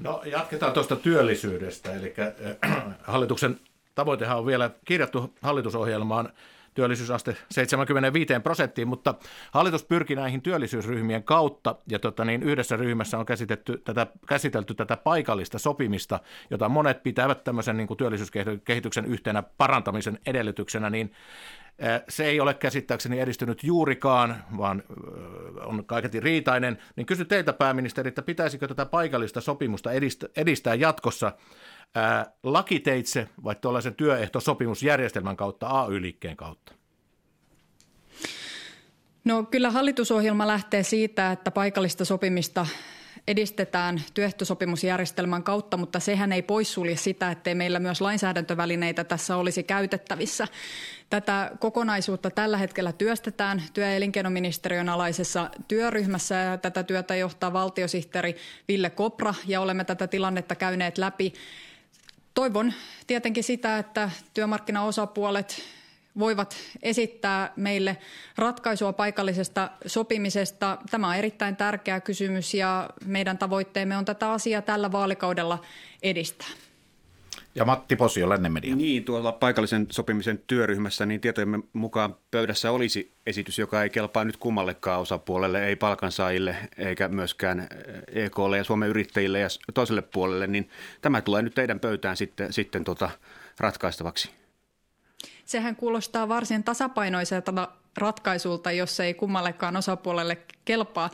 No 0.00 0.22
jatketaan 0.24 0.72
tuosta 0.72 0.96
työllisyydestä, 0.96 1.92
eli 1.92 2.14
äh, 2.64 2.84
hallituksen 3.02 3.60
tavoitehan 3.94 4.38
on 4.38 4.46
vielä 4.46 4.70
kirjattu 4.84 5.34
hallitusohjelmaan 5.42 6.32
työllisyysaste 6.76 7.36
75 7.50 8.34
prosenttiin, 8.42 8.88
mutta 8.88 9.14
hallitus 9.52 9.84
pyrki 9.84 10.14
näihin 10.14 10.42
työllisyysryhmien 10.42 11.22
kautta. 11.22 11.74
Ja 11.90 11.98
tota 11.98 12.24
niin, 12.24 12.42
yhdessä 12.42 12.76
ryhmässä 12.76 13.18
on 13.18 13.26
käsitetty 13.26 13.82
tätä, 13.84 14.06
käsitelty 14.28 14.74
tätä 14.74 14.96
paikallista 14.96 15.58
sopimista, 15.58 16.20
jota 16.50 16.68
monet 16.68 17.02
pitävät 17.02 17.44
tämmöisen 17.44 17.76
niin 17.76 17.86
kuin 17.86 17.98
työllisyyskehityksen 17.98 19.04
yhtenä 19.04 19.42
parantamisen 19.42 20.18
edellytyksenä, 20.26 20.90
niin 20.90 21.12
se 22.08 22.24
ei 22.24 22.40
ole 22.40 22.54
käsittääkseni 22.54 23.20
edistynyt 23.20 23.64
juurikaan, 23.64 24.44
vaan 24.56 24.82
on 25.64 25.84
kaiketi 25.84 26.20
riitainen. 26.20 26.78
Niin 26.96 27.06
kysy 27.06 27.24
teiltä 27.24 27.52
pääministeri, 27.52 28.08
että 28.08 28.22
pitäisikö 28.22 28.68
tätä 28.68 28.86
paikallista 28.86 29.40
sopimusta 29.40 29.90
edistää 30.36 30.74
jatkossa 30.74 31.32
lakiteitse 32.42 33.28
vai 33.44 33.54
tuollaisen 33.54 33.94
työehtosopimusjärjestelmän 33.94 35.36
kautta, 35.36 35.66
AY-liikkeen 35.66 36.36
kautta? 36.36 36.72
No 39.24 39.42
kyllä 39.42 39.70
hallitusohjelma 39.70 40.46
lähtee 40.46 40.82
siitä, 40.82 41.32
että 41.32 41.50
paikallista 41.50 42.04
sopimista 42.04 42.66
edistetään 43.28 44.02
työehtosopimusjärjestelmän 44.14 45.42
kautta, 45.42 45.76
mutta 45.76 46.00
sehän 46.00 46.32
ei 46.32 46.42
poissulje 46.42 46.96
sitä, 46.96 47.30
ettei 47.30 47.54
meillä 47.54 47.78
myös 47.78 48.00
lainsäädäntövälineitä 48.00 49.04
tässä 49.04 49.36
olisi 49.36 49.62
käytettävissä. 49.62 50.48
Tätä 51.10 51.50
kokonaisuutta 51.58 52.30
tällä 52.30 52.56
hetkellä 52.56 52.92
työstetään 52.92 53.62
työ- 53.74 53.84
ja 53.84 53.96
elinkeinoministeriön 53.96 54.88
alaisessa 54.88 55.50
työryhmässä 55.68 56.34
ja 56.34 56.58
tätä 56.58 56.82
työtä 56.82 57.16
johtaa 57.16 57.52
valtiosihteeri 57.52 58.36
Ville 58.68 58.90
Kopra 58.90 59.34
ja 59.46 59.60
olemme 59.60 59.84
tätä 59.84 60.06
tilannetta 60.06 60.54
käyneet 60.54 60.98
läpi. 60.98 61.32
Toivon 62.34 62.72
tietenkin 63.06 63.44
sitä, 63.44 63.78
että 63.78 64.10
työmarkkinaosapuolet 64.34 65.62
voivat 66.18 66.56
esittää 66.82 67.52
meille 67.56 67.96
ratkaisua 68.36 68.92
paikallisesta 68.92 69.70
sopimisesta. 69.86 70.78
Tämä 70.90 71.08
on 71.08 71.14
erittäin 71.16 71.56
tärkeä 71.56 72.00
kysymys 72.00 72.54
ja 72.54 72.90
meidän 73.04 73.38
tavoitteemme 73.38 73.96
on 73.96 74.04
tätä 74.04 74.32
asiaa 74.32 74.62
tällä 74.62 74.92
vaalikaudella 74.92 75.62
edistää. 76.02 76.48
Ja 77.56 77.64
Matti 77.64 77.96
Posio, 77.96 78.28
Lännen 78.28 78.52
Media. 78.52 78.76
Niin, 78.76 79.04
tuolla 79.04 79.32
paikallisen 79.32 79.86
sopimisen 79.90 80.40
työryhmässä 80.46 81.06
niin 81.06 81.20
tietojemme 81.20 81.58
mukaan 81.72 82.16
pöydässä 82.30 82.70
olisi 82.70 83.12
esitys, 83.26 83.58
joka 83.58 83.82
ei 83.82 83.90
kelpaa 83.90 84.24
nyt 84.24 84.36
kummallekaan 84.36 85.00
osapuolelle, 85.00 85.66
ei 85.66 85.76
palkansaajille 85.76 86.56
eikä 86.78 87.08
myöskään 87.08 87.68
EKlle 88.12 88.56
ja 88.56 88.64
Suomen 88.64 88.88
yrittäjille 88.88 89.38
ja 89.38 89.48
toiselle 89.74 90.02
puolelle, 90.02 90.46
niin 90.46 90.70
tämä 91.00 91.20
tulee 91.20 91.42
nyt 91.42 91.54
teidän 91.54 91.80
pöytään 91.80 92.16
sitten, 92.16 92.52
sitten 92.52 92.84
tota 92.84 93.10
ratkaistavaksi. 93.58 94.30
Sehän 95.44 95.76
kuulostaa 95.76 96.28
varsin 96.28 96.64
tasapainoiselta 96.64 97.68
ratkaisulta, 97.96 98.72
jos 98.72 99.00
ei 99.00 99.14
kummallekaan 99.14 99.76
osapuolelle 99.76 100.38
kelpaa. 100.64 101.10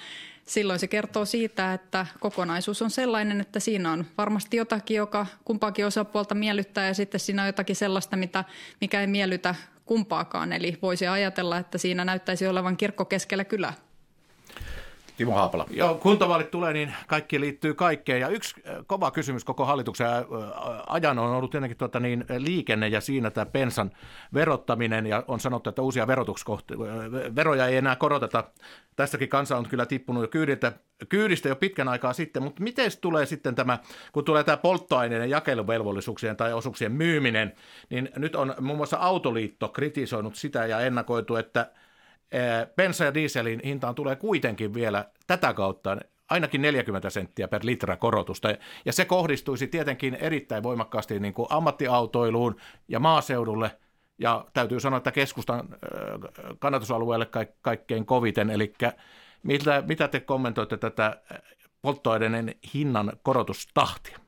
Silloin 0.52 0.78
se 0.78 0.86
kertoo 0.86 1.24
siitä, 1.24 1.72
että 1.72 2.06
kokonaisuus 2.20 2.82
on 2.82 2.90
sellainen, 2.90 3.40
että 3.40 3.60
siinä 3.60 3.92
on 3.92 4.06
varmasti 4.18 4.56
jotakin, 4.56 4.96
joka 4.96 5.26
kumpaakin 5.44 5.86
osapuolta 5.86 6.34
miellyttää 6.34 6.86
ja 6.86 6.94
sitten 6.94 7.20
siinä 7.20 7.42
on 7.42 7.48
jotakin 7.48 7.76
sellaista, 7.76 8.16
mitä, 8.16 8.44
mikä 8.80 9.00
ei 9.00 9.06
miellytä 9.06 9.54
kumpaakaan. 9.86 10.52
Eli 10.52 10.78
voisi 10.82 11.06
ajatella, 11.06 11.58
että 11.58 11.78
siinä 11.78 12.04
näyttäisi 12.04 12.46
olevan 12.46 12.76
kirkko 12.76 13.04
keskellä 13.04 13.44
kylää. 13.44 13.72
Timo 15.16 15.32
Haapala. 15.32 15.66
Joo, 15.70 15.94
kuntavaalit 15.94 16.50
tulee, 16.50 16.72
niin 16.72 16.94
kaikki 17.06 17.40
liittyy 17.40 17.74
kaikkeen. 17.74 18.20
Ja 18.20 18.28
yksi 18.28 18.62
äh, 18.68 18.76
kova 18.86 19.10
kysymys 19.10 19.44
koko 19.44 19.64
hallituksen 19.64 20.06
äh, 20.06 20.24
ajan 20.86 21.18
on 21.18 21.30
ollut 21.30 21.50
tietenkin 21.50 21.78
tuota 21.78 22.00
niin, 22.00 22.24
liikenne 22.38 22.88
ja 22.88 23.00
siinä 23.00 23.30
tämä 23.30 23.46
pensan 23.46 23.90
verottaminen. 24.34 25.06
Ja 25.06 25.24
on 25.28 25.40
sanottu, 25.40 25.70
että 25.70 25.82
uusia 25.82 26.02
äh, 26.02 27.36
veroja 27.36 27.66
ei 27.66 27.76
enää 27.76 27.96
koroteta. 27.96 28.44
Tässäkin 28.96 29.28
kansa 29.28 29.56
on 29.56 29.68
kyllä 29.68 29.86
tippunut 29.86 30.22
jo 30.22 30.28
kyydistä, 30.28 30.72
kyydistä 31.08 31.48
jo 31.48 31.56
pitkän 31.56 31.88
aikaa 31.88 32.12
sitten. 32.12 32.42
Mutta 32.42 32.62
miten 32.62 32.90
tulee 33.00 33.26
sitten 33.26 33.54
tämä, 33.54 33.78
kun 34.12 34.24
tulee 34.24 34.44
tämä 34.44 34.56
polttoaineiden 34.56 35.30
jakeluvelvollisuuksien 35.30 36.36
tai 36.36 36.52
osuuksien 36.52 36.92
myyminen, 36.92 37.52
niin 37.90 38.08
nyt 38.16 38.36
on 38.36 38.54
muun 38.60 38.76
muassa 38.76 38.96
Autoliitto 38.96 39.68
kritisoinut 39.68 40.34
sitä 40.34 40.66
ja 40.66 40.80
ennakoitu, 40.80 41.36
että– 41.36 41.66
bensa- 42.76 43.04
ja 43.04 43.14
dieselin 43.14 43.60
hintaan 43.64 43.94
tulee 43.94 44.16
kuitenkin 44.16 44.74
vielä 44.74 45.04
tätä 45.26 45.54
kautta 45.54 45.96
ainakin 46.30 46.62
40 46.62 47.10
senttiä 47.10 47.48
per 47.48 47.60
litra 47.64 47.96
korotusta. 47.96 48.48
Ja 48.84 48.92
se 48.92 49.04
kohdistuisi 49.04 49.66
tietenkin 49.66 50.14
erittäin 50.14 50.62
voimakkaasti 50.62 51.20
niin 51.20 51.34
kuin 51.34 51.46
ammattiautoiluun 51.50 52.56
ja 52.88 53.00
maaseudulle. 53.00 53.70
Ja 54.22 54.44
täytyy 54.52 54.80
sanoa, 54.80 54.96
että 54.96 55.12
keskustan 55.12 55.68
kannatusalueelle 56.58 57.28
kaikkein 57.62 58.06
koviten. 58.06 58.50
Eli 58.50 58.74
mitä, 59.42 59.82
mitä 59.86 60.08
te 60.08 60.20
kommentoitte 60.20 60.76
tätä 60.76 61.20
polttoaineiden 61.82 62.54
hinnan 62.74 63.12
korotustahtia? 63.22 64.18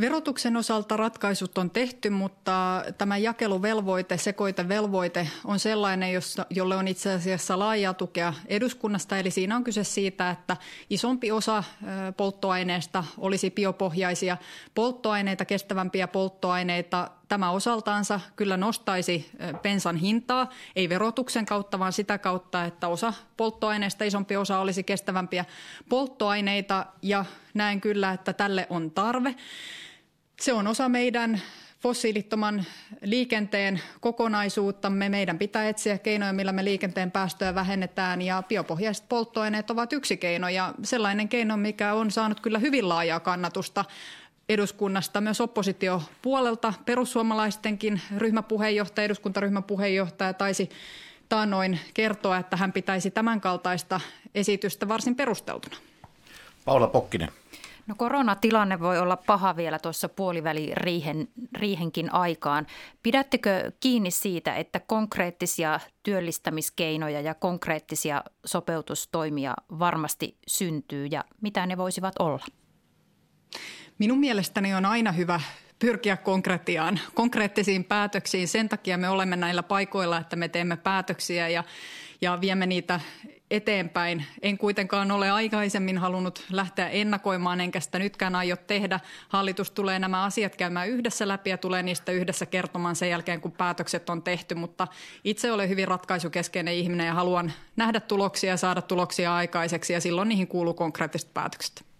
Verotuksen 0.00 0.56
osalta 0.56 0.96
ratkaisut 0.96 1.58
on 1.58 1.70
tehty, 1.70 2.10
mutta 2.10 2.84
tämä 2.98 3.16
jakeluvelvoite, 3.16 4.18
sekoitevelvoite 4.18 5.28
on 5.44 5.58
sellainen, 5.58 6.10
jolle 6.50 6.76
on 6.76 6.88
itse 6.88 7.12
asiassa 7.12 7.58
laajaa 7.58 7.94
tukea 7.94 8.34
eduskunnasta. 8.46 9.18
Eli 9.18 9.30
siinä 9.30 9.56
on 9.56 9.64
kyse 9.64 9.84
siitä, 9.84 10.30
että 10.30 10.56
isompi 10.90 11.32
osa 11.32 11.64
polttoaineesta 12.16 13.04
olisi 13.18 13.50
biopohjaisia 13.50 14.36
polttoaineita, 14.74 15.44
kestävämpiä 15.44 16.08
polttoaineita. 16.08 17.10
Tämä 17.32 17.50
osaltaansa 17.50 18.20
kyllä 18.36 18.56
nostaisi 18.56 19.30
pensan 19.62 19.96
hintaa, 19.96 20.50
ei 20.76 20.88
verotuksen 20.88 21.46
kautta, 21.46 21.78
vaan 21.78 21.92
sitä 21.92 22.18
kautta, 22.18 22.64
että 22.64 22.88
osa 22.88 23.12
polttoaineesta, 23.36 24.04
isompi 24.04 24.36
osa 24.36 24.58
olisi 24.58 24.82
kestävämpiä 24.82 25.44
polttoaineita 25.88 26.86
ja 27.02 27.24
näen 27.54 27.80
kyllä, 27.80 28.12
että 28.12 28.32
tälle 28.32 28.66
on 28.70 28.90
tarve. 28.90 29.34
Se 30.40 30.52
on 30.52 30.66
osa 30.66 30.88
meidän 30.88 31.40
fossiilittoman 31.80 32.64
liikenteen 33.02 33.80
kokonaisuuttamme. 34.00 35.08
Meidän 35.08 35.38
pitää 35.38 35.68
etsiä 35.68 35.98
keinoja, 35.98 36.32
millä 36.32 36.52
me 36.52 36.64
liikenteen 36.64 37.10
päästöjä 37.10 37.54
vähennetään 37.54 38.22
ja 38.22 38.42
biopohjaiset 38.48 39.08
polttoaineet 39.08 39.70
ovat 39.70 39.92
yksi 39.92 40.16
keino 40.16 40.48
ja 40.48 40.74
sellainen 40.82 41.28
keino, 41.28 41.56
mikä 41.56 41.94
on 41.94 42.10
saanut 42.10 42.40
kyllä 42.40 42.58
hyvin 42.58 42.88
laajaa 42.88 43.20
kannatusta 43.20 43.84
eduskunnasta, 44.52 45.20
myös 45.20 45.40
oppositiopuolelta. 45.40 46.74
Perussuomalaistenkin 46.84 48.00
ryhmäpuheenjohtaja, 48.16 49.04
eduskuntaryhmän 49.04 49.64
puheenjohtaja 49.64 50.34
taisi 50.34 50.70
taannoin 51.28 51.80
kertoa, 51.94 52.38
että 52.38 52.56
hän 52.56 52.72
pitäisi 52.72 53.10
tämänkaltaista 53.10 54.00
esitystä 54.34 54.88
varsin 54.88 55.16
perusteltuna. 55.16 55.76
Paula 56.64 56.86
Pokkinen. 56.86 57.28
No 57.86 57.94
koronatilanne 57.98 58.80
voi 58.80 58.98
olla 58.98 59.16
paha 59.16 59.56
vielä 59.56 59.78
tuossa 59.78 60.08
puoliväli-riihen, 60.08 61.28
riihenkin 61.58 62.14
aikaan. 62.14 62.66
Pidättekö 63.02 63.72
kiinni 63.80 64.10
siitä, 64.10 64.54
että 64.54 64.80
konkreettisia 64.80 65.80
työllistämiskeinoja 66.02 67.20
ja 67.20 67.34
konkreettisia 67.34 68.22
sopeutustoimia 68.44 69.54
varmasti 69.78 70.36
syntyy 70.46 71.06
ja 71.06 71.24
mitä 71.40 71.66
ne 71.66 71.76
voisivat 71.76 72.14
olla? 72.18 72.44
Minun 74.02 74.18
mielestäni 74.18 74.74
on 74.74 74.84
aina 74.84 75.12
hyvä 75.12 75.40
pyrkiä 75.78 76.16
konkretiaan, 76.16 77.00
konkreettisiin 77.14 77.84
päätöksiin. 77.84 78.48
Sen 78.48 78.68
takia 78.68 78.98
me 78.98 79.08
olemme 79.08 79.36
näillä 79.36 79.62
paikoilla, 79.62 80.18
että 80.18 80.36
me 80.36 80.48
teemme 80.48 80.76
päätöksiä 80.76 81.48
ja, 81.48 81.64
ja 82.20 82.40
viemme 82.40 82.66
niitä 82.66 83.00
eteenpäin. 83.50 84.24
En 84.42 84.58
kuitenkaan 84.58 85.10
ole 85.10 85.30
aikaisemmin 85.30 85.98
halunnut 85.98 86.44
lähteä 86.50 86.88
ennakoimaan, 86.88 87.60
enkä 87.60 87.80
sitä 87.80 87.98
nytkään 87.98 88.34
aio 88.34 88.56
tehdä. 88.56 89.00
Hallitus 89.28 89.70
tulee 89.70 89.98
nämä 89.98 90.24
asiat 90.24 90.56
käymään 90.56 90.88
yhdessä 90.88 91.28
läpi 91.28 91.50
ja 91.50 91.58
tulee 91.58 91.82
niistä 91.82 92.12
yhdessä 92.12 92.46
kertomaan 92.46 92.96
sen 92.96 93.10
jälkeen, 93.10 93.40
kun 93.40 93.52
päätökset 93.52 94.10
on 94.10 94.22
tehty. 94.22 94.54
Mutta 94.54 94.88
itse 95.24 95.52
olen 95.52 95.68
hyvin 95.68 95.88
ratkaisukeskeinen 95.88 96.74
ihminen 96.74 97.06
ja 97.06 97.14
haluan 97.14 97.52
nähdä 97.76 98.00
tuloksia 98.00 98.50
ja 98.50 98.56
saada 98.56 98.82
tuloksia 98.82 99.34
aikaiseksi 99.34 99.92
ja 99.92 100.00
silloin 100.00 100.28
niihin 100.28 100.48
kuuluu 100.48 100.74
konkreettiset 100.74 101.34
päätökset. 101.34 101.91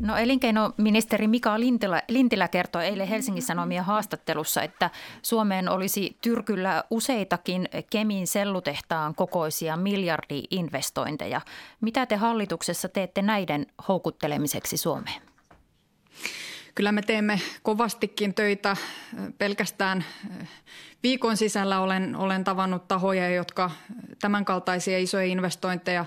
No 0.00 0.16
elinkeinoministeri 0.16 1.28
Mika 1.28 1.60
Lintilä, 1.60 2.02
Lintilä 2.08 2.48
kertoi 2.48 2.84
eilen 2.84 3.08
Helsingin 3.08 3.42
Sanomien 3.42 3.84
haastattelussa, 3.84 4.62
että 4.62 4.90
Suomeen 5.22 5.68
olisi 5.68 6.16
tyrkyllä 6.22 6.84
useitakin 6.90 7.68
Kemin 7.90 8.26
sellutehtaan 8.26 9.14
kokoisia 9.14 9.76
miljardi-investointeja. 9.76 11.40
Mitä 11.80 12.06
te 12.06 12.16
hallituksessa 12.16 12.88
teette 12.88 13.22
näiden 13.22 13.66
houkuttelemiseksi 13.88 14.76
Suomeen? 14.76 15.22
Kyllä 16.74 16.92
me 16.92 17.02
teemme 17.02 17.40
kovastikin 17.62 18.34
töitä. 18.34 18.76
Pelkästään 19.38 20.04
viikon 21.02 21.36
sisällä 21.36 21.80
olen, 21.80 22.16
olen 22.16 22.44
tavannut 22.44 22.88
tahoja, 22.88 23.30
jotka 23.30 23.70
tämänkaltaisia 24.20 24.98
isoja 24.98 25.26
investointeja 25.26 26.04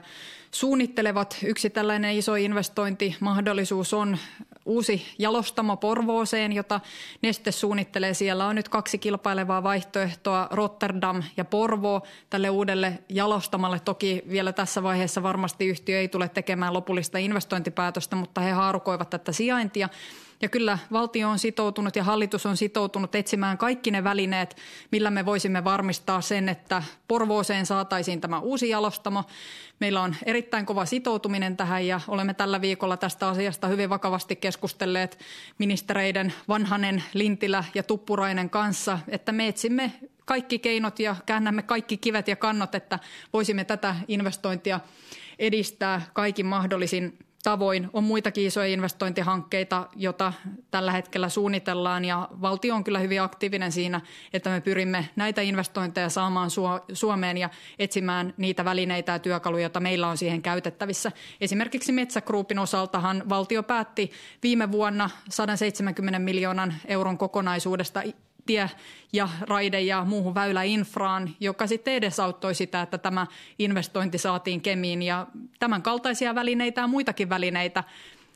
suunnittelevat. 0.51 1.37
Yksi 1.43 1.69
tällainen 1.69 2.15
iso 2.15 2.35
investointimahdollisuus 2.35 3.93
on 3.93 4.17
uusi 4.65 5.05
jalostamo 5.19 5.77
Porvooseen, 5.77 6.53
jota 6.53 6.79
Neste 7.21 7.51
suunnittelee. 7.51 8.13
Siellä 8.13 8.45
on 8.45 8.55
nyt 8.55 8.69
kaksi 8.69 8.97
kilpailevaa 8.97 9.63
vaihtoehtoa, 9.63 10.47
Rotterdam 10.51 11.23
ja 11.37 11.45
Porvoo 11.45 12.01
tälle 12.29 12.49
uudelle 12.49 12.99
jalostamalle. 13.09 13.79
Toki 13.79 14.23
vielä 14.29 14.53
tässä 14.53 14.83
vaiheessa 14.83 15.23
varmasti 15.23 15.65
yhtiö 15.65 15.99
ei 15.99 16.07
tule 16.07 16.29
tekemään 16.29 16.73
lopullista 16.73 17.17
investointipäätöstä, 17.17 18.15
mutta 18.15 18.41
he 18.41 18.51
haarukoivat 18.51 19.09
tätä 19.09 19.31
sijaintia. 19.31 19.89
Ja 20.41 20.49
kyllä 20.49 20.77
valtio 20.91 21.29
on 21.29 21.39
sitoutunut 21.39 21.95
ja 21.95 22.03
hallitus 22.03 22.45
on 22.45 22.57
sitoutunut 22.57 23.15
etsimään 23.15 23.57
kaikki 23.57 23.91
ne 23.91 24.03
välineet, 24.03 24.55
millä 24.91 25.11
me 25.11 25.25
voisimme 25.25 25.63
varmistaa 25.63 26.21
sen, 26.21 26.49
että 26.49 26.83
Porvooseen 27.07 27.65
saataisiin 27.65 28.21
tämä 28.21 28.39
uusi 28.39 28.69
jalostamo. 28.69 29.23
Meillä 29.79 30.01
on 30.01 30.15
erittäin 30.25 30.65
kova 30.65 30.85
sitoutuminen 30.85 31.57
tähän 31.57 31.87
ja 31.87 32.01
olemme 32.07 32.33
tällä 32.33 32.61
viikolla 32.61 32.97
tästä 32.97 33.27
asiasta 33.27 33.67
hyvin 33.67 33.89
vakavasti 33.89 34.35
keskustelleet 34.35 35.19
ministereiden 35.57 36.33
Vanhanen, 36.47 37.03
Lintilä 37.13 37.63
ja 37.73 37.83
Tuppurainen 37.83 38.49
kanssa, 38.49 38.99
että 39.07 39.31
me 39.31 39.47
etsimme 39.47 39.91
kaikki 40.25 40.59
keinot 40.59 40.99
ja 40.99 41.15
käännämme 41.25 41.61
kaikki 41.61 41.97
kivet 41.97 42.27
ja 42.27 42.35
kannot, 42.35 42.75
että 42.75 42.99
voisimme 43.33 43.63
tätä 43.63 43.95
investointia 44.07 44.79
edistää 45.39 46.01
kaikin 46.13 46.45
mahdollisin 46.45 47.17
tavoin. 47.43 47.89
On 47.93 48.03
muitakin 48.03 48.45
isoja 48.45 48.67
investointihankkeita, 48.67 49.87
joita 49.95 50.33
tällä 50.71 50.91
hetkellä 50.91 51.29
suunnitellaan 51.29 52.05
ja 52.05 52.29
valtio 52.41 52.75
on 52.75 52.83
kyllä 52.83 52.99
hyvin 52.99 53.21
aktiivinen 53.21 53.71
siinä, 53.71 54.01
että 54.33 54.49
me 54.49 54.61
pyrimme 54.61 55.09
näitä 55.15 55.41
investointeja 55.41 56.09
saamaan 56.09 56.49
Suomeen 56.93 57.37
ja 57.37 57.49
etsimään 57.79 58.33
niitä 58.37 58.65
välineitä 58.65 59.11
ja 59.11 59.19
työkaluja, 59.19 59.63
joita 59.63 59.79
meillä 59.79 60.07
on 60.07 60.17
siihen 60.17 60.41
käytettävissä. 60.41 61.11
Esimerkiksi 61.41 61.91
Metsägruupin 61.91 62.59
osaltahan 62.59 63.23
valtio 63.29 63.63
päätti 63.63 64.11
viime 64.43 64.71
vuonna 64.71 65.09
170 65.29 66.19
miljoonan 66.19 66.73
euron 66.87 67.17
kokonaisuudesta 67.17 68.03
tie- 68.49 68.69
ja 69.13 69.29
raide- 69.41 69.81
ja 69.81 70.05
muuhun 70.05 70.35
väyläinfraan, 70.35 71.29
joka 71.39 71.67
sitten 71.67 71.93
edesauttoi 71.93 72.55
sitä, 72.55 72.81
että 72.81 72.97
tämä 72.97 73.27
investointi 73.59 74.17
saatiin 74.17 74.61
Kemiin. 74.61 75.01
Ja 75.01 75.27
tämän 75.59 75.81
kaltaisia 75.81 76.35
välineitä 76.35 76.81
ja 76.81 76.87
muitakin 76.87 77.29
välineitä 77.29 77.83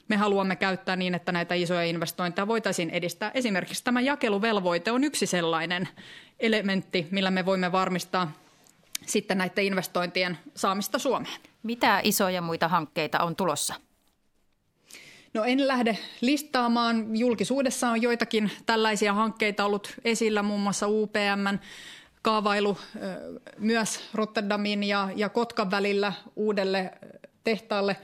me 0.07 0.15
haluamme 0.15 0.55
käyttää 0.55 0.95
niin, 0.95 1.15
että 1.15 1.31
näitä 1.31 1.55
isoja 1.55 1.83
investointeja 1.83 2.47
voitaisiin 2.47 2.89
edistää. 2.89 3.31
Esimerkiksi 3.33 3.83
tämä 3.83 4.01
jakeluvelvoite 4.01 4.91
on 4.91 5.03
yksi 5.03 5.25
sellainen 5.25 5.87
elementti, 6.39 7.07
millä 7.11 7.31
me 7.31 7.45
voimme 7.45 7.71
varmistaa 7.71 8.31
sitten 9.05 9.37
näiden 9.37 9.65
investointien 9.65 10.37
saamista 10.55 10.99
Suomeen. 10.99 11.41
Mitä 11.63 11.99
isoja 12.03 12.41
muita 12.41 12.67
hankkeita 12.67 13.19
on 13.19 13.35
tulossa? 13.35 13.75
No 15.33 15.43
en 15.43 15.67
lähde 15.67 15.97
listaamaan. 16.21 17.17
Julkisuudessa 17.17 17.89
on 17.89 18.01
joitakin 18.01 18.51
tällaisia 18.65 19.13
hankkeita 19.13 19.65
ollut 19.65 19.93
esillä, 20.05 20.43
muun 20.43 20.59
muassa 20.59 20.87
UPMn 20.87 21.59
kaavailu 22.21 22.77
myös 23.57 23.99
Rotterdamin 24.13 24.83
ja, 24.83 25.09
ja 25.15 25.29
Kotkan 25.29 25.71
välillä 25.71 26.13
uudelle 26.35 26.91
tehtaalle. 27.43 27.95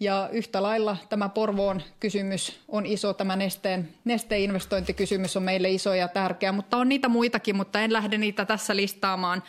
Ja 0.00 0.28
yhtä 0.32 0.62
lailla 0.62 0.96
tämä 1.08 1.28
Porvoon 1.28 1.82
kysymys 2.00 2.60
on 2.68 2.86
iso, 2.86 3.14
tämä 3.14 3.36
nesteen, 3.36 3.88
nesteen 4.04 4.40
investointikysymys 4.40 5.36
on 5.36 5.42
meille 5.42 5.70
iso 5.70 5.94
ja 5.94 6.08
tärkeä, 6.08 6.52
mutta 6.52 6.76
on 6.76 6.88
niitä 6.88 7.08
muitakin, 7.08 7.56
mutta 7.56 7.80
en 7.80 7.92
lähde 7.92 8.18
niitä 8.18 8.44
tässä 8.44 8.76
listaamaan, 8.76 9.42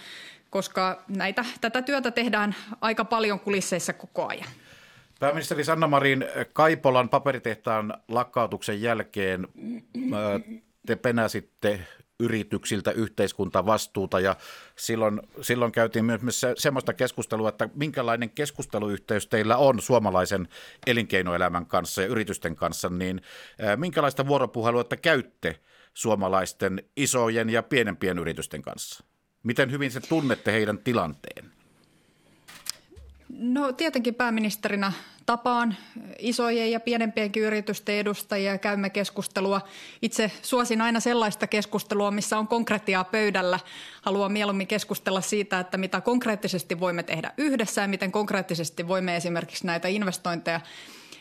koska 0.49 1.03
näitä, 1.07 1.45
tätä 1.61 1.81
työtä 1.81 2.11
tehdään 2.11 2.55
aika 2.81 3.05
paljon 3.05 3.39
kulisseissa 3.39 3.93
koko 3.93 4.27
ajan. 4.27 4.49
Pääministeri 5.19 5.63
Sanna 5.63 5.87
Marin, 5.87 6.25
Kaipolan 6.53 7.09
paperitehtaan 7.09 7.93
lakkautuksen 8.07 8.81
jälkeen 8.81 9.47
te 10.85 10.95
penäsitte 10.95 11.79
yrityksiltä 12.19 12.91
yhteiskuntavastuuta 12.91 14.19
ja 14.19 14.35
silloin, 14.75 15.21
silloin 15.41 15.71
käytiin 15.71 16.05
myös 16.05 16.39
se, 16.39 16.53
semmoista 16.57 16.93
keskustelua, 16.93 17.49
että 17.49 17.69
minkälainen 17.75 18.29
keskusteluyhteys 18.29 19.27
teillä 19.27 19.57
on 19.57 19.81
suomalaisen 19.81 20.47
elinkeinoelämän 20.87 21.65
kanssa 21.65 22.01
ja 22.01 22.07
yritysten 22.07 22.55
kanssa, 22.55 22.89
niin 22.89 23.21
minkälaista 23.75 24.27
vuoropuhelua 24.27 24.83
te 24.83 24.97
käytte 24.97 25.59
suomalaisten 25.93 26.83
isojen 26.95 27.49
ja 27.49 27.63
pienempien 27.63 28.19
yritysten 28.19 28.61
kanssa? 28.61 29.03
Miten 29.43 29.71
hyvin 29.71 29.91
se 29.91 29.99
tunnette 29.99 30.51
heidän 30.51 30.77
tilanteen? 30.77 31.51
No 33.37 33.71
tietenkin 33.71 34.15
pääministerinä 34.15 34.91
tapaan 35.25 35.75
isojen 36.19 36.71
ja 36.71 36.79
pienempienkin 36.79 37.43
yritysten 37.43 37.95
edustajia 37.95 38.51
ja 38.51 38.57
käymme 38.57 38.89
keskustelua. 38.89 39.61
Itse 40.01 40.31
suosin 40.41 40.81
aina 40.81 40.99
sellaista 40.99 41.47
keskustelua, 41.47 42.11
missä 42.11 42.37
on 42.37 42.47
konkretiaa 42.47 43.03
pöydällä. 43.03 43.59
Haluan 44.01 44.31
mieluummin 44.31 44.67
keskustella 44.67 45.21
siitä, 45.21 45.59
että 45.59 45.77
mitä 45.77 46.01
konkreettisesti 46.01 46.79
voimme 46.79 47.03
tehdä 47.03 47.31
yhdessä 47.37 47.81
ja 47.81 47.87
miten 47.87 48.11
konkreettisesti 48.11 48.87
voimme 48.87 49.15
esimerkiksi 49.15 49.65
näitä 49.65 49.87
investointeja 49.87 50.61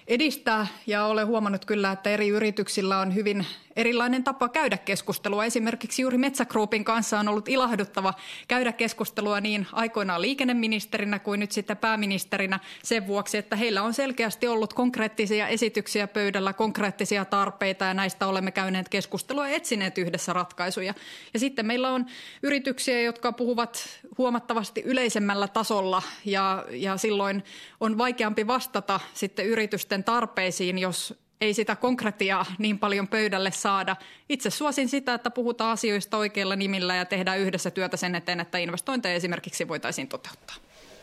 edistää. 0.08 0.66
Ja 0.86 1.04
olen 1.04 1.26
huomannut 1.26 1.64
kyllä, 1.64 1.92
että 1.92 2.10
eri 2.10 2.28
yrityksillä 2.28 2.98
on 2.98 3.14
hyvin 3.14 3.46
erilainen 3.76 4.24
tapa 4.24 4.48
käydä 4.48 4.78
keskustelua. 4.78 5.44
Esimerkiksi 5.44 6.02
juuri 6.02 6.18
Metsägruupin 6.18 6.84
kanssa 6.84 7.20
on 7.20 7.28
ollut 7.28 7.48
ilahduttava 7.48 8.14
käydä 8.48 8.72
keskustelua 8.72 9.40
niin 9.40 9.66
aikoinaan 9.72 10.22
liikenneministerinä 10.22 11.18
kuin 11.18 11.40
nyt 11.40 11.52
sitten 11.52 11.76
pääministerinä 11.76 12.60
sen 12.82 13.06
vuoksi, 13.06 13.38
että 13.38 13.56
heillä 13.56 13.82
on 13.82 13.94
selkeästi 13.94 14.48
ollut 14.48 14.72
konkreettisia 14.72 15.48
esityksiä 15.48 16.06
pöydällä, 16.06 16.52
konkreettisia 16.52 17.24
tarpeita 17.24 17.84
ja 17.84 17.94
näistä 17.94 18.26
olemme 18.26 18.50
käyneet 18.50 18.88
keskustelua 18.88 19.48
ja 19.48 19.56
etsineet 19.56 19.98
yhdessä 19.98 20.32
ratkaisuja. 20.32 20.94
Ja 21.34 21.40
sitten 21.40 21.66
meillä 21.66 21.90
on 21.90 22.06
yrityksiä, 22.42 23.00
jotka 23.00 23.32
puhuvat 23.32 24.00
huomattavasti 24.18 24.82
yleisemmällä 24.84 25.48
tasolla 25.48 26.02
ja, 26.24 26.64
ja 26.70 26.96
silloin 26.96 27.44
on 27.80 27.98
vaikeampi 27.98 28.46
vastata 28.46 29.00
sitten 29.14 29.46
yritysten 29.46 30.04
tarpeisiin, 30.04 30.78
jos 30.78 31.22
ei 31.42 31.54
sitä 31.54 31.76
konkretiaa 31.76 32.46
niin 32.58 32.78
paljon 32.78 33.08
pöydälle 33.08 33.50
saada. 33.50 33.96
Itse 34.28 34.50
suosin 34.50 34.88
sitä, 34.88 35.14
että 35.14 35.30
puhutaan 35.30 35.72
asioista 35.72 36.16
oikeilla 36.16 36.56
nimillä 36.56 36.96
ja 36.96 37.04
tehdään 37.04 37.38
yhdessä 37.38 37.70
työtä 37.70 37.96
sen 37.96 38.14
eteen, 38.14 38.40
että 38.40 38.58
investointeja 38.58 39.14
esimerkiksi 39.14 39.68
voitaisiin 39.68 40.08
toteuttaa. 40.08 40.56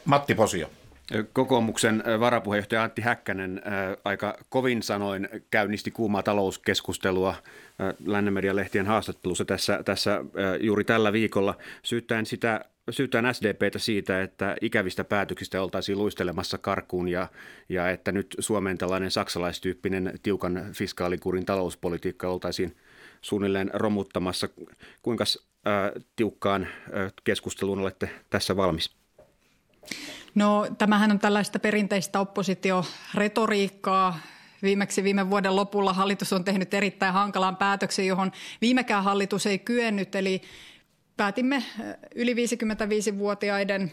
Matti 0.05 0.35
Posio. 0.35 0.69
Kokoomuksen 1.33 2.03
varapuheenjohtaja 2.19 2.83
Antti 2.83 3.01
Häkkänen 3.01 3.61
aika 4.05 4.37
kovin 4.49 4.83
sanoin 4.83 5.29
käynnisti 5.51 5.91
kuumaa 5.91 6.23
talouskeskustelua 6.23 7.35
Lännemedian 8.05 8.55
lehtien 8.55 8.87
haastattelussa 8.87 9.45
tässä, 9.45 9.83
tässä 9.83 10.21
juuri 10.59 10.83
tällä 10.83 11.13
viikolla 11.13 11.57
syyttäen 11.83 12.25
sitä 12.25 12.65
syytään 12.89 13.35
SDPtä 13.35 13.79
siitä, 13.79 14.21
että 14.21 14.55
ikävistä 14.61 15.03
päätöksistä 15.03 15.61
oltaisiin 15.61 15.97
luistelemassa 15.97 16.57
karkuun 16.57 17.07
ja, 17.07 17.27
ja 17.69 17.89
että 17.89 18.11
nyt 18.11 18.35
Suomen 18.39 18.77
tällainen 18.77 19.11
saksalaistyyppinen 19.11 20.13
tiukan 20.23 20.65
fiskaalikurin 20.73 21.45
talouspolitiikka 21.45 22.29
oltaisiin 22.29 22.75
suunnilleen 23.21 23.71
romuttamassa. 23.73 24.49
Kuinka 25.01 25.23
äh, 25.23 26.03
tiukkaan 26.15 26.63
äh, 26.63 27.13
keskusteluun 27.23 27.79
olette 27.79 28.09
tässä 28.29 28.55
valmis? 28.55 28.91
No 30.35 30.67
tämähän 30.77 31.11
on 31.11 31.19
tällaista 31.19 31.59
perinteistä 31.59 32.19
oppositioretoriikkaa. 32.19 34.19
Viimeksi 34.61 35.03
viime 35.03 35.29
vuoden 35.29 35.55
lopulla 35.55 35.93
hallitus 35.93 36.33
on 36.33 36.43
tehnyt 36.43 36.73
erittäin 36.73 37.13
hankalan 37.13 37.57
päätöksen, 37.57 38.07
johon 38.07 38.31
viimekään 38.61 39.03
hallitus 39.03 39.45
ei 39.45 39.59
kyennyt, 39.59 40.15
eli 40.15 40.41
päätimme 41.19 41.63
yli 42.15 42.33
55-vuotiaiden 42.33 43.91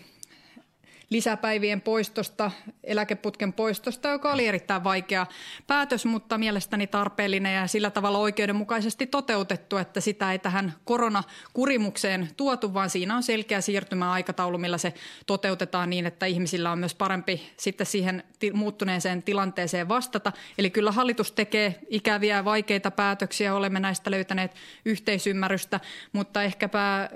lisäpäivien 1.11 1.81
poistosta, 1.81 2.51
eläkeputken 2.85 3.53
poistosta, 3.53 4.09
joka 4.09 4.33
oli 4.33 4.47
erittäin 4.47 4.85
vaikea 4.85 5.27
päätös, 5.66 6.07
mutta 6.07 6.38
mielestäni 6.38 6.87
tarpeellinen 6.87 7.55
ja 7.55 7.66
sillä 7.66 7.90
tavalla 7.90 8.19
oikeudenmukaisesti 8.19 9.07
toteutettu, 9.07 9.77
että 9.77 10.01
sitä 10.01 10.33
ei 10.33 10.38
tähän 10.38 10.75
koronakurimukseen 10.85 12.29
tuotu, 12.37 12.75
vaan 12.75 12.90
siinä 12.90 13.16
on 13.16 13.23
selkeä 13.23 13.61
siirtymäaikataulu, 13.61 14.59
millä 14.59 14.79
se 14.79 14.95
toteutetaan 15.27 15.90
niin, 15.90 16.07
että 16.07 16.27
ihmisillä 16.27 16.73
on 16.73 16.79
myös 16.79 16.95
parempi 16.95 17.53
sitten 17.57 17.87
siihen 17.87 18.25
muuttuneeseen 18.53 19.23
tilanteeseen 19.23 19.88
vastata. 19.88 20.33
Eli 20.59 20.71
kyllä 20.71 20.92
hallitus 20.92 21.33
tekee 21.33 21.79
ikäviä 21.88 22.37
ja 22.37 22.45
vaikeita 22.45 22.90
päätöksiä, 22.90 23.55
olemme 23.55 23.81
näistä 23.81 24.11
löytäneet 24.11 24.55
yhteisymmärrystä, 24.85 25.81
mutta 26.12 26.42
ehkäpä 26.42 27.11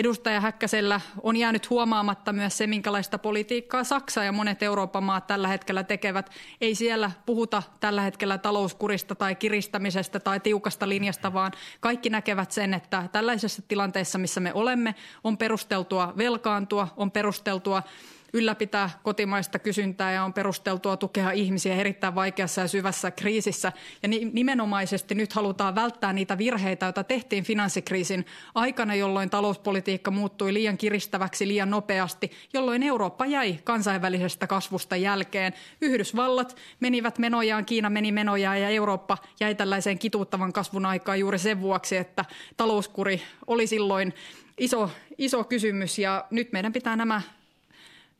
Edustaja 0.00 0.40
Häkkäsellä 0.40 1.00
on 1.22 1.36
jäänyt 1.36 1.70
huomaamatta 1.70 2.32
myös 2.32 2.58
se, 2.58 2.66
minkälaista 2.66 3.18
politiikkaa 3.18 3.84
Saksa 3.84 4.24
ja 4.24 4.32
monet 4.32 4.62
Euroopan 4.62 5.04
maat 5.04 5.26
tällä 5.26 5.48
hetkellä 5.48 5.82
tekevät. 5.82 6.30
Ei 6.60 6.74
siellä 6.74 7.10
puhuta 7.26 7.62
tällä 7.80 8.02
hetkellä 8.02 8.38
talouskurista 8.38 9.14
tai 9.14 9.34
kiristämisestä 9.34 10.20
tai 10.20 10.40
tiukasta 10.40 10.88
linjasta, 10.88 11.32
vaan 11.32 11.52
kaikki 11.80 12.10
näkevät 12.10 12.50
sen, 12.50 12.74
että 12.74 13.08
tällaisessa 13.12 13.62
tilanteessa, 13.68 14.18
missä 14.18 14.40
me 14.40 14.54
olemme, 14.54 14.94
on 15.24 15.38
perusteltua 15.38 16.12
velkaantua, 16.16 16.88
on 16.96 17.10
perusteltua 17.10 17.82
ylläpitää 18.32 18.90
kotimaista 19.02 19.58
kysyntää 19.58 20.12
ja 20.12 20.24
on 20.24 20.32
perusteltua 20.32 20.96
tukea 20.96 21.30
ihmisiä 21.30 21.74
erittäin 21.74 22.14
vaikeassa 22.14 22.60
ja 22.60 22.68
syvässä 22.68 23.10
kriisissä. 23.10 23.72
Ja 24.02 24.08
nimenomaisesti 24.32 25.14
nyt 25.14 25.32
halutaan 25.32 25.74
välttää 25.74 26.12
niitä 26.12 26.38
virheitä, 26.38 26.86
joita 26.86 27.04
tehtiin 27.04 27.44
finanssikriisin 27.44 28.26
aikana, 28.54 28.94
jolloin 28.94 29.30
talouspolitiikka 29.30 30.10
muuttui 30.10 30.54
liian 30.54 30.78
kiristäväksi 30.78 31.48
liian 31.48 31.70
nopeasti, 31.70 32.30
jolloin 32.52 32.82
Eurooppa 32.82 33.26
jäi 33.26 33.58
kansainvälisestä 33.64 34.46
kasvusta 34.46 34.96
jälkeen. 34.96 35.52
Yhdysvallat 35.80 36.56
menivät 36.80 37.18
menojaan, 37.18 37.64
Kiina 37.64 37.90
meni 37.90 38.12
menojaan 38.12 38.60
ja 38.60 38.68
Eurooppa 38.68 39.18
jäi 39.40 39.54
tällaiseen 39.54 39.98
kituuttavan 39.98 40.52
kasvun 40.52 40.86
aikaan 40.86 41.20
juuri 41.20 41.38
sen 41.38 41.60
vuoksi, 41.60 41.96
että 41.96 42.24
talouskuri 42.56 43.22
oli 43.46 43.66
silloin 43.66 44.14
iso, 44.58 44.90
iso 45.18 45.44
kysymys 45.44 45.98
ja 45.98 46.24
nyt 46.30 46.52
meidän 46.52 46.72
pitää 46.72 46.96
nämä 46.96 47.22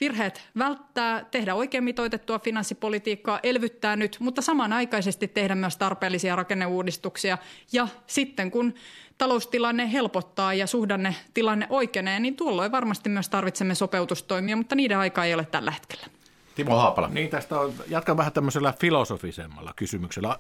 virheet 0.00 0.42
välttää, 0.58 1.24
tehdä 1.30 1.54
oikein 1.54 1.84
mitoitettua 1.84 2.38
finanssipolitiikkaa, 2.38 3.40
elvyttää 3.42 3.96
nyt, 3.96 4.16
mutta 4.20 4.42
samanaikaisesti 4.42 5.28
tehdä 5.28 5.54
myös 5.54 5.76
tarpeellisia 5.76 6.36
rakenneuudistuksia. 6.36 7.38
Ja 7.72 7.88
sitten 8.06 8.50
kun 8.50 8.74
taloustilanne 9.18 9.92
helpottaa 9.92 10.54
ja 10.54 10.66
suhdannetilanne 10.66 11.66
oikeenee, 11.70 12.20
niin 12.20 12.36
tuolloin 12.36 12.72
varmasti 12.72 13.08
myös 13.08 13.28
tarvitsemme 13.28 13.74
sopeutustoimia, 13.74 14.56
mutta 14.56 14.74
niiden 14.74 14.98
aika 14.98 15.24
ei 15.24 15.34
ole 15.34 15.44
tällä 15.44 15.70
hetkellä. 15.70 16.06
Timo 16.54 16.76
Haapala. 16.76 17.08
Niin, 17.08 17.30
tästä 17.30 17.60
on, 17.60 17.74
jatkan 17.88 18.16
vähän 18.16 18.32
tämmöisellä 18.32 18.74
filosofisemmalla 18.80 19.72
kysymyksellä. 19.76 20.38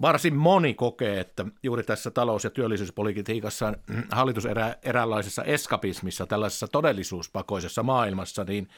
Varsin 0.00 0.36
moni 0.36 0.74
kokee, 0.74 1.20
että 1.20 1.46
juuri 1.62 1.82
tässä 1.82 2.10
talous- 2.10 2.44
ja 2.44 2.50
työllisyyspolitiikassa 2.50 3.72
hallitus 4.10 4.46
erä, 4.46 4.74
eräänlaisessa 4.82 5.44
eskapismissa, 5.44 6.26
tällaisessa 6.26 6.68
todellisuuspakoisessa 6.68 7.82
maailmassa, 7.82 8.44
niin 8.44 8.68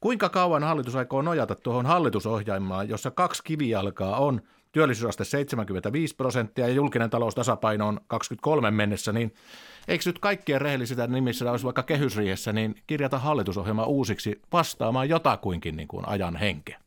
kuinka 0.00 0.28
kauan 0.28 0.62
hallitus 0.62 0.96
aikoo 0.96 1.22
nojata 1.22 1.54
tuohon 1.54 1.86
hallitusohjelmaan, 1.86 2.88
jossa 2.88 3.10
kaksi 3.10 3.42
kivijalkaa 3.44 4.16
on 4.16 4.40
työllisyysaste 4.72 5.24
75 5.24 6.16
prosenttia 6.16 6.68
ja 6.68 6.74
julkinen 6.74 7.10
talous 7.10 7.34
tasapaino 7.34 7.88
on 7.88 8.00
23 8.06 8.70
mennessä, 8.70 9.12
niin 9.12 9.34
eikö 9.88 10.02
nyt 10.06 10.18
kaikkien 10.18 10.60
rehellisistä 10.60 11.06
nimissä 11.06 11.50
olisi 11.50 11.64
vaikka 11.64 11.82
kehysriihessä, 11.82 12.52
niin 12.52 12.74
kirjata 12.86 13.18
hallitusohjelma 13.18 13.84
uusiksi 13.84 14.40
vastaamaan 14.52 15.08
jotakuinkin 15.08 15.76
niin 15.76 15.88
kuin 15.88 16.08
ajan 16.08 16.36
henkeä? 16.36 16.83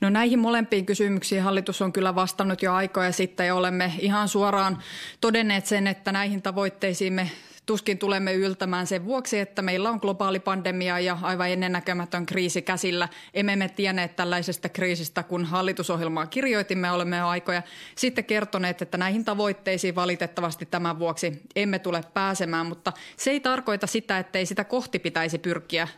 No 0.00 0.10
näihin 0.10 0.38
molempiin 0.38 0.86
kysymyksiin 0.86 1.42
hallitus 1.42 1.82
on 1.82 1.92
kyllä 1.92 2.14
vastannut 2.14 2.62
jo 2.62 2.72
aikoja 2.72 3.12
sitten 3.12 3.46
ja 3.46 3.54
olemme 3.54 3.92
ihan 3.98 4.28
suoraan 4.28 4.82
todenneet 5.20 5.66
sen, 5.66 5.86
että 5.86 6.12
näihin 6.12 6.42
tavoitteisiin 6.42 7.12
me 7.12 7.30
tuskin 7.66 7.98
tulemme 7.98 8.34
yltämään 8.34 8.86
sen 8.86 9.04
vuoksi, 9.04 9.38
että 9.38 9.62
meillä 9.62 9.90
on 9.90 9.98
globaali 10.02 10.40
pandemia 10.40 11.00
ja 11.00 11.18
aivan 11.22 11.50
ennennäkemätön 11.50 12.26
kriisi 12.26 12.62
käsillä. 12.62 13.08
Emme 13.34 13.56
me 13.56 13.68
tienneet 13.68 14.16
tällaisesta 14.16 14.68
kriisistä, 14.68 15.22
kun 15.22 15.44
hallitusohjelmaa 15.44 16.26
kirjoitimme. 16.26 16.90
Olemme 16.90 17.16
jo 17.16 17.26
aikoja 17.26 17.62
sitten 17.96 18.24
kertoneet, 18.24 18.82
että 18.82 18.98
näihin 18.98 19.24
tavoitteisiin 19.24 19.94
valitettavasti 19.94 20.66
tämän 20.66 20.98
vuoksi 20.98 21.42
emme 21.56 21.78
tule 21.78 22.00
pääsemään, 22.14 22.66
mutta 22.66 22.92
se 23.16 23.30
ei 23.30 23.40
tarkoita 23.40 23.86
sitä, 23.86 24.18
että 24.18 24.38
ei 24.38 24.46
sitä 24.46 24.64
kohti 24.64 24.98
pitäisi 24.98 25.38
pyrkiä 25.38 25.88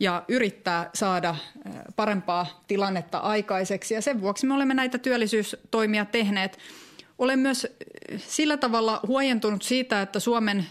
ja 0.00 0.24
yrittää 0.28 0.90
saada 0.94 1.36
parempaa 1.96 2.64
tilannetta 2.68 3.18
aikaiseksi. 3.18 3.94
Ja 3.94 4.02
sen 4.02 4.20
vuoksi 4.20 4.46
me 4.46 4.54
olemme 4.54 4.74
näitä 4.74 4.98
työllisyystoimia 4.98 6.04
tehneet. 6.04 6.58
Olen 7.18 7.38
myös 7.38 7.66
sillä 8.16 8.56
tavalla 8.56 9.00
huojentunut 9.06 9.62
siitä, 9.62 10.02
että 10.02 10.20
Suomen 10.20 10.66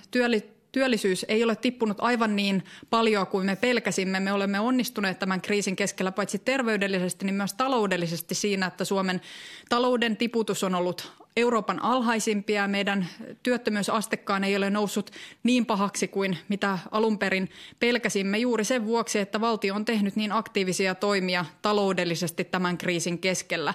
työllisyys 0.72 1.26
ei 1.28 1.44
ole 1.44 1.56
tippunut 1.56 1.98
aivan 2.00 2.36
niin 2.36 2.64
paljon 2.90 3.28
kuin 3.28 3.46
me 3.46 3.56
pelkäsimme. 3.56 4.20
Me 4.20 4.34
olemme 4.34 4.60
onnistuneet 4.60 5.20
tämän 5.20 5.42
kriisin 5.42 5.76
keskellä 5.76 6.12
paitsi 6.12 6.40
terveydellisesti, 6.40 7.26
niin 7.26 7.36
myös 7.36 7.54
taloudellisesti 7.54 8.36
siinä, 8.36 8.66
että 8.66 8.86
Suomen 8.86 9.22
talouden 9.70 10.18
tiputus 10.18 10.64
on 10.64 10.76
ollut 10.76 11.27
Euroopan 11.38 11.84
alhaisimpia. 11.84 12.68
Meidän 12.68 13.08
työttömyysastekkaan 13.44 14.44
ei 14.44 14.56
ole 14.56 14.70
noussut 14.70 15.12
niin 15.44 15.66
pahaksi 15.66 16.08
kuin 16.08 16.38
mitä 16.50 16.80
alun 16.92 17.20
perin 17.20 17.50
pelkäsimme 17.80 18.38
juuri 18.38 18.64
sen 18.64 18.86
vuoksi, 18.86 19.20
että 19.20 19.42
valtio 19.42 19.76
on 19.76 19.86
tehnyt 19.86 20.16
niin 20.16 20.32
aktiivisia 20.32 20.96
toimia 20.96 21.46
taloudellisesti 21.62 22.44
tämän 22.44 22.78
kriisin 22.78 23.20
keskellä. 23.20 23.74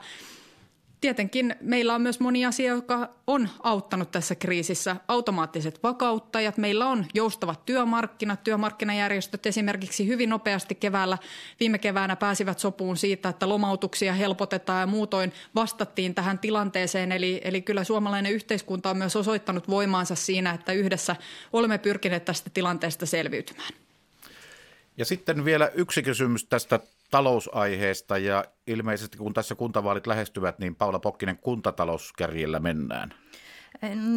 Tietenkin 1.03 1.57
meillä 1.61 1.94
on 1.94 2.03
myös 2.03 2.20
moni 2.20 2.46
asia, 2.46 2.74
joka 2.74 3.09
on 3.26 3.48
auttanut 3.62 4.11
tässä 4.11 4.34
kriisissä. 4.34 4.96
Automaattiset 5.09 5.82
vakauttajat, 5.82 6.57
meillä 6.57 6.86
on 6.86 7.07
joustavat 7.14 7.66
työmarkkinat. 7.66 8.44
Työmarkkinajärjestöt 8.44 9.46
esimerkiksi 9.46 10.07
hyvin 10.07 10.30
nopeasti 10.30 10.74
keväällä, 10.74 11.18
viime 11.61 11.78
keväänä 11.78 12.16
pääsivät 12.16 12.59
sopuun 12.59 12.96
siitä, 12.96 13.28
että 13.28 13.48
lomautuksia 13.48 14.12
helpotetaan 14.12 14.80
ja 14.80 14.86
muutoin 14.86 15.32
vastattiin 15.55 16.14
tähän 16.14 16.38
tilanteeseen. 16.38 17.12
Eli, 17.12 17.40
eli 17.44 17.62
kyllä 17.62 17.84
suomalainen 17.84 18.32
yhteiskunta 18.32 18.90
on 18.90 18.96
myös 18.96 19.16
osoittanut 19.16 19.68
voimaansa 19.68 20.14
siinä, 20.14 20.50
että 20.50 20.72
yhdessä 20.72 21.16
olemme 21.53 21.78
pyrkineet 21.78 22.24
tästä 22.24 22.50
tilanteesta 22.55 23.07
selviytymään. 23.07 23.72
Ja 24.96 25.05
sitten 25.05 25.44
vielä 25.44 25.70
yksi 25.74 26.03
kysymys 26.03 26.44
tästä 26.44 26.80
talousaiheesta 27.12 28.18
ja 28.18 28.44
ilmeisesti 28.66 29.18
kun 29.18 29.34
tässä 29.34 29.54
kuntavaalit 29.54 30.06
lähestyvät, 30.06 30.58
niin 30.58 30.76
Paula 30.76 30.98
Pokkinen 30.98 31.38
kuntatalouskärjellä 31.38 32.60
mennään. 32.60 33.14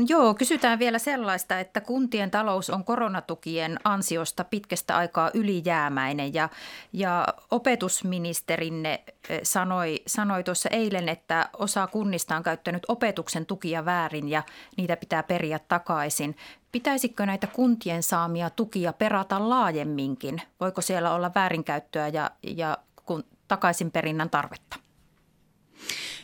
Joo, 0.07 0.33
kysytään 0.33 0.79
vielä 0.79 0.99
sellaista, 0.99 1.59
että 1.59 1.81
kuntien 1.81 2.31
talous 2.31 2.69
on 2.69 2.83
koronatukien 2.83 3.79
ansiosta 3.83 4.43
pitkästä 4.43 4.97
aikaa 4.97 5.31
ylijäämäinen 5.33 6.33
ja, 6.33 6.49
ja 6.93 7.27
opetusministerinne 7.51 9.03
eh, 9.29 9.39
sanoi, 9.43 10.01
sanoi 10.07 10.43
tuossa 10.43 10.69
eilen, 10.69 11.09
että 11.09 11.49
osa 11.57 11.87
kunnista 11.87 12.35
on 12.35 12.43
käyttänyt 12.43 12.83
opetuksen 12.87 13.45
tukia 13.45 13.85
väärin 13.85 14.29
ja 14.29 14.43
niitä 14.77 14.97
pitää 14.97 15.23
periä 15.23 15.59
takaisin. 15.59 16.35
Pitäisikö 16.71 17.25
näitä 17.25 17.47
kuntien 17.47 18.03
saamia 18.03 18.49
tukia 18.49 18.93
perata 18.93 19.49
laajemminkin? 19.49 20.41
Voiko 20.59 20.81
siellä 20.81 21.13
olla 21.13 21.31
väärinkäyttöä 21.35 22.07
ja, 22.07 22.31
ja 22.43 22.77
kun, 23.05 23.23
takaisinperinnän 23.47 24.29
tarvetta? 24.29 24.79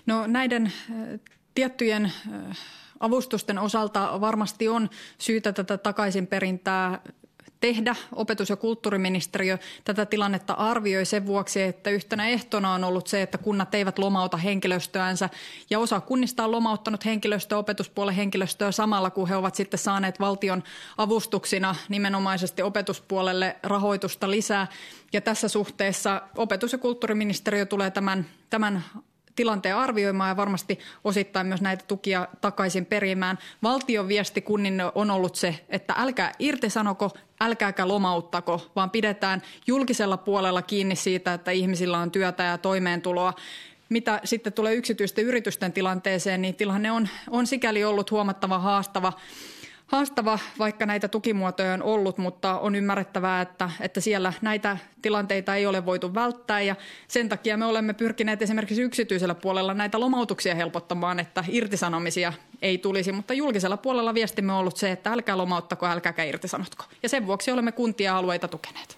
No 0.05 0.27
näiden 0.27 0.65
äh, 0.65 1.19
tiettyjen 1.55 2.05
äh, 2.05 2.57
avustusten 2.99 3.59
osalta 3.59 4.21
varmasti 4.21 4.69
on 4.69 4.89
syytä 5.17 5.53
tätä 5.53 5.77
takaisinperintää 5.77 6.99
tehdä. 7.61 7.95
Opetus- 8.15 8.49
ja 8.49 8.55
kulttuuriministeriö 8.55 9.57
tätä 9.83 10.05
tilannetta 10.05 10.53
arvioi 10.53 11.05
sen 11.05 11.25
vuoksi, 11.25 11.61
että 11.61 11.89
yhtenä 11.89 12.27
ehtona 12.27 12.73
on 12.73 12.83
ollut 12.83 13.07
se, 13.07 13.21
että 13.21 13.37
kunnat 13.37 13.75
eivät 13.75 13.99
lomauta 13.99 14.37
henkilöstöänsä. 14.37 15.29
Ja 15.69 15.79
osa 15.79 15.99
kunnista 15.99 16.43
on 16.43 16.51
lomauttanut 16.51 17.05
henkilöstöä, 17.05 17.57
opetuspuolen 17.57 18.15
henkilöstöä 18.15 18.71
samalla, 18.71 19.09
kun 19.09 19.29
he 19.29 19.35
ovat 19.35 19.55
sitten 19.55 19.79
saaneet 19.79 20.19
valtion 20.19 20.63
avustuksina 20.97 21.75
nimenomaisesti 21.89 22.61
opetuspuolelle 22.61 23.55
rahoitusta 23.63 24.31
lisää. 24.31 24.67
Ja 25.13 25.21
tässä 25.21 25.47
suhteessa 25.47 26.21
opetus- 26.35 26.71
ja 26.71 26.77
kulttuuriministeriö 26.77 27.65
tulee 27.65 27.91
tämän, 27.91 28.25
tämän 28.49 28.83
tilanteen 29.35 29.75
arvioimaan 29.75 30.29
ja 30.29 30.37
varmasti 30.37 30.79
osittain 31.03 31.47
myös 31.47 31.61
näitä 31.61 31.83
tukia 31.87 32.27
takaisin 32.41 32.85
perimään. 32.85 33.37
Valtion 33.63 34.07
viesti 34.07 34.41
kunninne 34.41 34.83
on 34.95 35.11
ollut 35.11 35.35
se, 35.35 35.59
että 35.69 35.93
älkää 35.97 36.31
irtisanoko, 36.39 37.11
älkääkä 37.41 37.87
lomauttako, 37.87 38.71
vaan 38.75 38.89
pidetään 38.89 39.41
julkisella 39.67 40.17
puolella 40.17 40.61
kiinni 40.61 40.95
siitä, 40.95 41.33
että 41.33 41.51
ihmisillä 41.51 41.97
on 41.97 42.11
työtä 42.11 42.43
ja 42.43 42.57
toimeentuloa. 42.57 43.33
Mitä 43.89 44.21
sitten 44.23 44.53
tulee 44.53 44.75
yksityisten 44.75 45.25
yritysten 45.25 45.73
tilanteeseen, 45.73 46.41
niin 46.41 46.55
tilanne 46.55 46.91
on, 46.91 47.09
on 47.29 47.47
sikäli 47.47 47.83
ollut 47.83 48.11
huomattava 48.11 48.59
haastava 48.59 49.13
haastava, 49.91 50.39
vaikka 50.59 50.85
näitä 50.85 51.07
tukimuotoja 51.07 51.73
on 51.73 51.83
ollut, 51.83 52.17
mutta 52.17 52.59
on 52.59 52.75
ymmärrettävää, 52.75 53.41
että, 53.41 53.69
että 53.79 54.01
siellä 54.01 54.33
näitä 54.41 54.77
tilanteita 55.01 55.55
ei 55.55 55.65
ole 55.65 55.85
voitu 55.85 56.13
välttää 56.13 56.61
ja 56.61 56.75
sen 57.07 57.29
takia 57.29 57.57
me 57.57 57.65
olemme 57.65 57.93
pyrkineet 57.93 58.41
esimerkiksi 58.41 58.81
yksityisellä 58.81 59.35
puolella 59.35 59.73
näitä 59.73 59.99
lomautuksia 59.99 60.55
helpottamaan, 60.55 61.19
että 61.19 61.43
irtisanomisia 61.47 62.33
ei 62.61 62.77
tulisi, 62.77 63.11
mutta 63.11 63.33
julkisella 63.33 63.77
puolella 63.77 64.13
viestimme 64.13 64.53
on 64.53 64.59
ollut 64.59 64.77
se, 64.77 64.91
että 64.91 65.11
älkää 65.11 65.37
lomauttako, 65.37 65.85
älkääkä 65.85 66.23
irtisanotko. 66.23 66.85
Ja 67.03 67.09
sen 67.09 67.27
vuoksi 67.27 67.51
olemme 67.51 67.71
kuntia 67.71 68.17
alueita 68.17 68.47
tukeneet. 68.47 68.97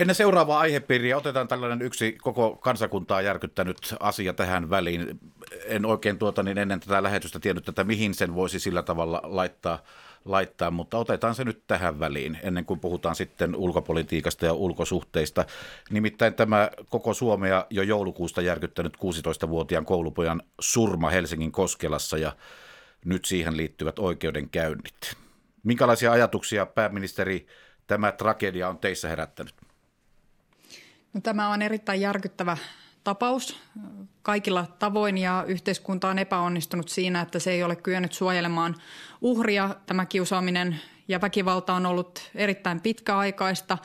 Ennen 0.00 0.14
seuraavaa 0.14 0.58
aihepiiriä 0.60 1.16
otetaan 1.16 1.48
tällainen 1.48 1.82
yksi 1.82 2.12
koko 2.12 2.56
kansakuntaa 2.56 3.20
järkyttänyt 3.20 3.94
asia 4.00 4.32
tähän 4.32 4.70
väliin. 4.70 5.20
En 5.64 5.86
oikein 5.86 6.18
tuota 6.18 6.42
niin 6.42 6.58
ennen 6.58 6.80
tätä 6.80 7.02
lähetystä 7.02 7.40
tiennyt, 7.40 7.68
että 7.68 7.84
mihin 7.84 8.14
sen 8.14 8.34
voisi 8.34 8.60
sillä 8.60 8.82
tavalla 8.82 9.20
laittaa, 9.24 9.82
laittaa, 10.24 10.70
mutta 10.70 10.98
otetaan 10.98 11.34
se 11.34 11.44
nyt 11.44 11.62
tähän 11.66 12.00
väliin 12.00 12.38
ennen 12.42 12.64
kuin 12.64 12.80
puhutaan 12.80 13.14
sitten 13.14 13.56
ulkopolitiikasta 13.56 14.46
ja 14.46 14.52
ulkosuhteista. 14.52 15.44
Nimittäin 15.90 16.34
tämä 16.34 16.70
koko 16.88 17.14
Suomea 17.14 17.66
jo 17.70 17.82
joulukuusta 17.82 18.42
järkyttänyt 18.42 18.96
16-vuotiaan 18.96 19.84
koulupojan 19.84 20.42
surma 20.60 21.10
Helsingin 21.10 21.52
Koskelassa 21.52 22.18
ja 22.18 22.32
nyt 23.04 23.24
siihen 23.24 23.56
liittyvät 23.56 23.98
oikeudenkäynnit. 23.98 25.16
Minkälaisia 25.62 26.12
ajatuksia 26.12 26.66
pääministeri 26.66 27.46
tämä 27.86 28.12
tragedia 28.12 28.68
on 28.68 28.78
teissä 28.78 29.08
herättänyt? 29.08 29.59
No, 31.12 31.20
tämä 31.20 31.48
on 31.48 31.62
erittäin 31.62 32.00
järkyttävä 32.00 32.56
tapaus 33.04 33.56
kaikilla 34.22 34.66
tavoin 34.78 35.18
ja 35.18 35.44
yhteiskunta 35.46 36.08
on 36.08 36.18
epäonnistunut 36.18 36.88
siinä, 36.88 37.20
että 37.20 37.38
se 37.38 37.50
ei 37.50 37.62
ole 37.62 37.76
kyennyt 37.76 38.12
suojelemaan 38.12 38.76
uhria. 39.20 39.76
Tämä 39.86 40.06
kiusaaminen 40.06 40.80
ja 41.08 41.20
väkivalta 41.20 41.74
on 41.74 41.86
ollut 41.86 42.30
erittäin 42.34 42.80
pitkäaikaista 42.80 43.78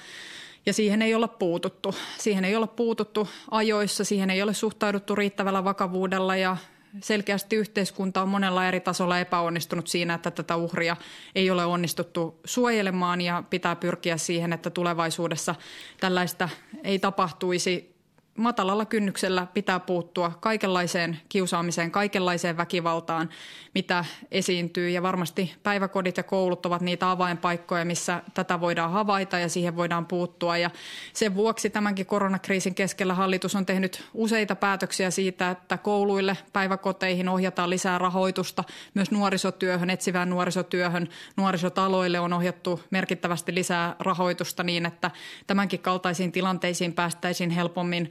ja 0.65 0.73
siihen 0.73 1.01
ei 1.01 1.15
olla 1.15 1.27
puututtu. 1.27 1.95
Siihen 2.17 2.45
ei 2.45 2.55
olla 2.55 2.67
puututtu 2.67 3.29
ajoissa, 3.51 4.03
siihen 4.03 4.29
ei 4.29 4.41
ole 4.41 4.53
suhtauduttu 4.53 5.15
riittävällä 5.15 5.63
vakavuudella 5.63 6.35
ja 6.35 6.57
selkeästi 7.01 7.55
yhteiskunta 7.55 8.21
on 8.21 8.29
monella 8.29 8.67
eri 8.67 8.79
tasolla 8.79 9.19
epäonnistunut 9.19 9.87
siinä, 9.87 10.13
että 10.13 10.31
tätä 10.31 10.55
uhria 10.55 10.97
ei 11.35 11.51
ole 11.51 11.65
onnistuttu 11.65 12.39
suojelemaan 12.45 13.21
ja 13.21 13.43
pitää 13.49 13.75
pyrkiä 13.75 14.17
siihen, 14.17 14.53
että 14.53 14.69
tulevaisuudessa 14.69 15.55
tällaista 15.99 16.49
ei 16.83 16.99
tapahtuisi 16.99 17.94
matalalla 18.37 18.85
kynnyksellä 18.85 19.47
pitää 19.53 19.79
puuttua 19.79 20.31
kaikenlaiseen 20.39 21.19
kiusaamiseen, 21.29 21.91
kaikenlaiseen 21.91 22.57
väkivaltaan, 22.57 23.29
mitä 23.75 24.05
esiintyy. 24.31 24.89
Ja 24.89 25.03
varmasti 25.03 25.55
päiväkodit 25.63 26.17
ja 26.17 26.23
koulut 26.23 26.65
ovat 26.65 26.81
niitä 26.81 27.11
avainpaikkoja, 27.11 27.85
missä 27.85 28.21
tätä 28.33 28.59
voidaan 28.59 28.91
havaita 28.91 29.39
ja 29.39 29.49
siihen 29.49 29.75
voidaan 29.75 30.05
puuttua. 30.05 30.57
Ja 30.57 30.69
sen 31.13 31.35
vuoksi 31.35 31.69
tämänkin 31.69 32.05
koronakriisin 32.05 32.75
keskellä 32.75 33.13
hallitus 33.13 33.55
on 33.55 33.65
tehnyt 33.65 34.03
useita 34.13 34.55
päätöksiä 34.55 35.11
siitä, 35.11 35.51
että 35.51 35.77
kouluille, 35.77 36.37
päiväkoteihin 36.53 37.29
ohjataan 37.29 37.69
lisää 37.69 37.97
rahoitusta. 37.97 38.63
Myös 38.93 39.11
nuorisotyöhön, 39.11 39.89
etsivään 39.89 40.29
nuorisotyöhön, 40.29 41.09
nuorisotaloille 41.37 42.19
on 42.19 42.33
ohjattu 42.33 42.81
merkittävästi 42.89 43.55
lisää 43.55 43.95
rahoitusta 43.99 44.63
niin, 44.63 44.85
että 44.85 45.11
tämänkin 45.47 45.79
kaltaisiin 45.79 46.31
tilanteisiin 46.31 46.93
päästäisiin 46.93 47.49
helpommin 47.49 48.09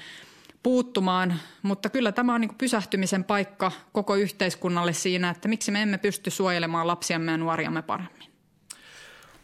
puuttumaan, 0.65 1.35
mutta 1.63 1.91
kyllä 1.91 2.13
tämä 2.13 2.35
on 2.35 2.41
niin 2.41 2.55
pysähtymisen 2.59 3.25
paikka 3.25 3.73
koko 3.93 4.15
yhteiskunnalle 4.15 4.93
siinä, 4.93 5.31
että 5.31 5.49
miksi 5.49 5.71
me 5.71 5.83
emme 5.83 5.99
pysty 5.99 6.31
suojelemaan 6.31 6.87
lapsiamme 6.87 7.33
ja 7.33 7.39
nuoriamme 7.39 7.83
paremmin. 7.83 8.31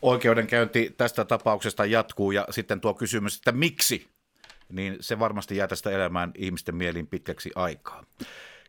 Oikeudenkäynti 0.03 0.95
tästä 0.97 1.25
tapauksesta 1.25 1.85
jatkuu 1.85 2.33
ja 2.33 2.47
sitten 2.51 2.81
tuo 2.81 2.95
kysymys, 2.95 3.37
että 3.37 3.53
miksi, 3.53 4.09
niin 4.73 4.97
se 5.01 5.18
varmasti 5.18 5.57
jää 5.57 5.68
tästä 5.68 5.91
elämään 5.91 6.33
ihmisten 6.37 6.75
mieliin 6.75 7.07
pitkäksi 7.07 7.51
aikaa. 7.55 8.05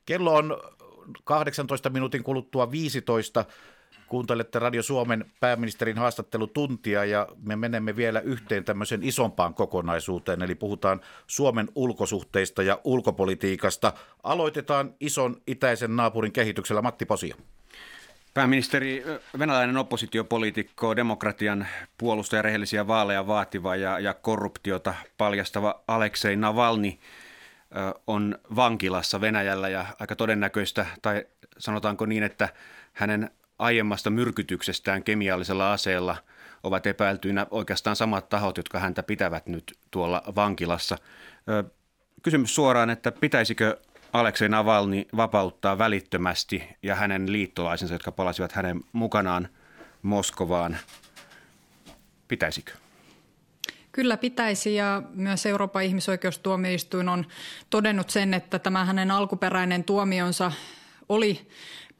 Kello 0.06 0.34
on 0.34 0.58
18 1.24 1.90
minuutin 1.90 2.24
kuluttua 2.24 2.72
15. 2.72 3.46
Kuuntelette 4.12 4.60
Radio 4.60 4.84
Suomen 4.84 5.26
pääministerin 5.40 5.98
haastattelutuntia 5.98 7.06
ja 7.06 7.28
me 7.44 7.56
menemme 7.56 7.96
vielä 7.96 8.20
yhteen 8.20 8.64
tämmöisen 8.64 9.04
isompaan 9.04 9.54
kokonaisuuteen, 9.54 10.42
eli 10.42 10.56
puhutaan 10.56 11.02
Suomen 11.28 11.70
ulkosuhteista 11.76 12.64
ja 12.64 12.80
ulkopolitiikasta. 12.84 13.94
Aloitetaan 14.24 14.94
ison 15.00 15.42
itäisen 15.48 15.96
naapurin 15.96 16.32
kehityksellä. 16.32 16.82
Matti 16.82 17.06
Posio. 17.06 17.36
Pääministeri, 18.34 19.04
venäläinen 19.40 19.78
oppositiopoliitikko, 19.78 20.96
demokratian 20.96 21.68
puolustaja, 21.98 22.42
rehellisiä 22.42 22.88
vaaleja 22.88 23.28
vaativa 23.28 23.76
ja, 23.76 24.00
ja 24.00 24.14
korruptiota 24.14 24.94
paljastava 25.18 25.82
Aleksei 25.88 26.36
Navalni 26.36 27.00
on 28.08 28.40
vankilassa 28.56 29.22
Venäjällä 29.22 29.70
ja 29.70 29.86
aika 30.00 30.16
todennäköistä, 30.16 30.86
tai 31.02 31.26
sanotaanko 31.58 32.06
niin, 32.06 32.24
että 32.24 32.50
hänen 32.94 33.30
aiemmasta 33.62 34.10
myrkytyksestään 34.10 35.04
kemiallisella 35.04 35.74
aseella 35.74 36.18
ovat 36.64 36.88
epäiltyinä 36.88 37.48
oikeastaan 37.52 37.96
samat 37.96 38.30
tahot, 38.30 38.58
jotka 38.58 38.80
häntä 38.80 39.04
pitävät 39.04 39.48
nyt 39.48 39.78
tuolla 39.92 40.24
vankilassa. 40.36 40.98
Kysymys 42.24 42.56
suoraan, 42.56 42.90
että 42.90 43.12
pitäisikö 43.12 43.78
Aleksei 44.14 44.50
Navalni 44.50 45.08
vapauttaa 45.16 45.78
välittömästi 45.78 46.64
ja 46.84 46.96
hänen 46.96 47.32
liittolaisensa, 47.32 47.96
jotka 47.96 48.12
palasivat 48.12 48.52
hänen 48.52 48.82
mukanaan 48.92 49.50
Moskovaan. 50.02 50.78
Pitäisikö? 52.28 52.72
Kyllä 53.92 54.18
pitäisi 54.18 54.76
ja 54.76 55.04
myös 55.14 55.46
Euroopan 55.46 55.84
ihmisoikeustuomioistuin 55.84 57.10
on 57.10 57.26
todennut 57.70 58.10
sen, 58.10 58.34
että 58.34 58.60
tämä 58.60 58.86
hänen 58.86 59.12
alkuperäinen 59.12 59.84
tuomionsa 59.84 60.52
oli 61.10 61.48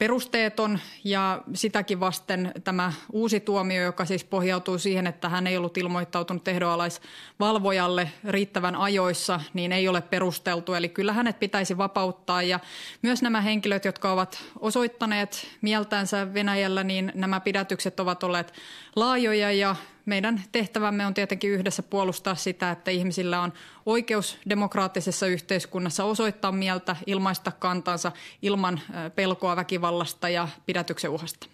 perusteeton 0.02 0.78
ja 1.04 1.42
sitäkin 1.54 2.00
vasten 2.00 2.52
tämä 2.64 2.92
uusi 3.12 3.40
tuomio, 3.40 3.82
joka 3.82 4.04
siis 4.04 4.24
pohjautuu 4.24 4.78
siihen, 4.78 5.06
että 5.06 5.28
hän 5.28 5.46
ei 5.46 5.56
ollut 5.56 5.78
ilmoittautunut 5.78 6.48
ehdonalaisvalvojalle 6.48 8.12
riittävän 8.28 8.76
ajoissa, 8.76 9.40
niin 9.54 9.72
ei 9.72 9.88
ole 9.88 10.00
perusteltu. 10.00 10.74
Eli 10.74 10.88
kyllä 10.88 11.12
hänet 11.12 11.38
pitäisi 11.38 11.78
vapauttaa 11.78 12.42
ja 12.42 12.60
myös 13.02 13.22
nämä 13.22 13.40
henkilöt, 13.40 13.84
jotka 13.84 14.12
ovat 14.12 14.42
osoittaneet 14.60 15.46
mieltänsä 15.60 16.34
Venäjällä, 16.34 16.84
niin 16.84 17.12
nämä 17.14 17.40
pidätykset 17.40 18.00
ovat 18.00 18.22
olleet 18.22 18.52
laajoja 18.96 19.52
ja 19.52 19.76
meidän 20.06 20.42
tehtävämme 20.52 21.06
on 21.06 21.14
tietenkin 21.14 21.50
yhdessä 21.50 21.82
puolustaa 21.82 22.34
sitä, 22.34 22.70
että 22.70 22.90
ihmisillä 22.90 23.40
on 23.40 23.52
oikeus 23.86 24.38
demokraattisessa 24.48 25.26
yhteiskunnassa 25.26 26.04
osoittaa 26.04 26.52
mieltä, 26.52 26.96
ilmaista 27.06 27.52
kantansa 27.58 28.12
ilman 28.42 28.80
pelkoa 29.14 29.56
väkivallasta 29.56 30.28
ja 30.28 30.48
pidätyksen 30.66 31.10
uhasta. 31.10 31.46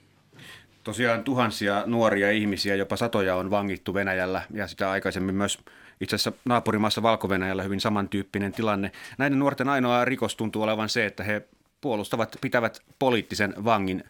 Tosiaan 0.84 1.24
tuhansia 1.24 1.82
nuoria 1.86 2.30
ihmisiä, 2.30 2.74
jopa 2.74 2.96
satoja 2.96 3.36
on 3.36 3.50
vangittu 3.50 3.94
Venäjällä 3.94 4.42
ja 4.54 4.66
sitä 4.66 4.90
aikaisemmin 4.90 5.34
myös 5.34 5.58
itse 6.00 6.16
asiassa 6.16 6.32
naapurimaassa 6.44 7.02
valko 7.02 7.28
hyvin 7.64 7.80
samantyyppinen 7.80 8.52
tilanne. 8.52 8.92
Näiden 9.18 9.38
nuorten 9.38 9.68
ainoa 9.68 10.04
rikos 10.04 10.36
tuntuu 10.36 10.62
olevan 10.62 10.88
se, 10.88 11.06
että 11.06 11.24
he 11.24 11.42
puolustavat, 11.80 12.36
pitävät 12.40 12.82
poliittisen 12.98 13.54
vangin 13.64 14.04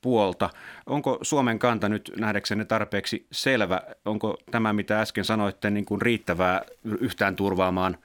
puolta. 0.00 0.50
Onko 0.86 1.18
Suomen 1.22 1.58
kanta 1.58 1.88
nyt 1.88 2.12
nähdäksenne 2.18 2.64
tarpeeksi 2.64 3.26
selvä? 3.32 3.82
Onko 4.04 4.36
tämä, 4.50 4.72
mitä 4.72 5.00
äsken 5.00 5.24
sanoitte, 5.24 5.70
niin 5.70 5.84
kuin 5.84 6.02
riittävää 6.02 6.62
yhtään 7.00 7.36
turvaamaan 7.36 7.98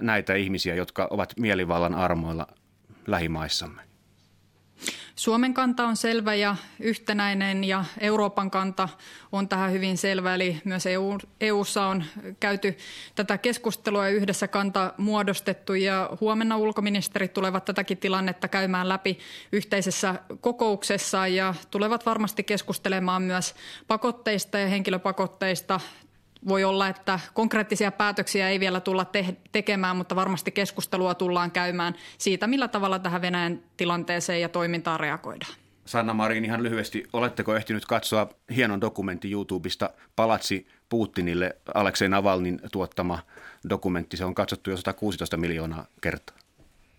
näitä 0.00 0.34
ihmisiä, 0.34 0.74
jotka 0.74 1.08
ovat 1.10 1.32
mielivallan 1.36 1.94
armoilla 1.94 2.46
lähimaissamme? 3.06 3.91
Suomen 5.22 5.54
kanta 5.54 5.86
on 5.86 5.96
selvä 5.96 6.34
ja 6.34 6.56
yhtenäinen 6.80 7.64
ja 7.64 7.84
Euroopan 8.00 8.50
kanta 8.50 8.88
on 9.32 9.48
tähän 9.48 9.72
hyvin 9.72 9.98
selvä. 9.98 10.34
Eli 10.34 10.60
myös 10.64 10.86
EU, 10.86 11.18
EUssa 11.40 11.86
on 11.86 12.04
käyty 12.40 12.76
tätä 13.14 13.38
keskustelua 13.38 14.08
ja 14.08 14.14
yhdessä 14.14 14.48
kanta 14.48 14.94
muodostettu 14.96 15.74
ja 15.74 16.10
huomenna 16.20 16.56
ulkoministerit 16.56 17.32
tulevat 17.32 17.64
tätäkin 17.64 17.98
tilannetta 17.98 18.48
käymään 18.48 18.88
läpi 18.88 19.18
yhteisessä 19.52 20.14
kokouksessa 20.40 21.26
ja 21.26 21.54
tulevat 21.70 22.06
varmasti 22.06 22.42
keskustelemaan 22.42 23.22
myös 23.22 23.54
pakotteista 23.86 24.58
ja 24.58 24.68
henkilöpakotteista 24.68 25.80
voi 26.48 26.64
olla, 26.64 26.88
että 26.88 27.20
konkreettisia 27.34 27.92
päätöksiä 27.92 28.48
ei 28.48 28.60
vielä 28.60 28.80
tulla 28.80 29.04
te- 29.04 29.36
tekemään, 29.52 29.96
mutta 29.96 30.16
varmasti 30.16 30.50
keskustelua 30.50 31.14
tullaan 31.14 31.50
käymään 31.50 31.94
siitä, 32.18 32.46
millä 32.46 32.68
tavalla 32.68 32.98
tähän 32.98 33.22
Venäjän 33.22 33.60
tilanteeseen 33.76 34.40
ja 34.40 34.48
toimintaan 34.48 35.00
reagoidaan. 35.00 35.52
Sanna 35.84 36.14
Marin, 36.14 36.44
ihan 36.44 36.62
lyhyesti, 36.62 37.04
oletteko 37.12 37.56
ehtinyt 37.56 37.86
katsoa 37.86 38.28
hienon 38.56 38.80
dokumentti 38.80 39.30
YouTubesta 39.30 39.90
Palatsi 40.16 40.66
Putinille, 40.88 41.56
Aleksei 41.74 42.08
Navalnin 42.08 42.60
tuottama 42.72 43.18
dokumentti. 43.68 44.16
Se 44.16 44.24
on 44.24 44.34
katsottu 44.34 44.70
jo 44.70 44.76
116 44.76 45.36
miljoonaa 45.36 45.86
kertaa. 46.00 46.36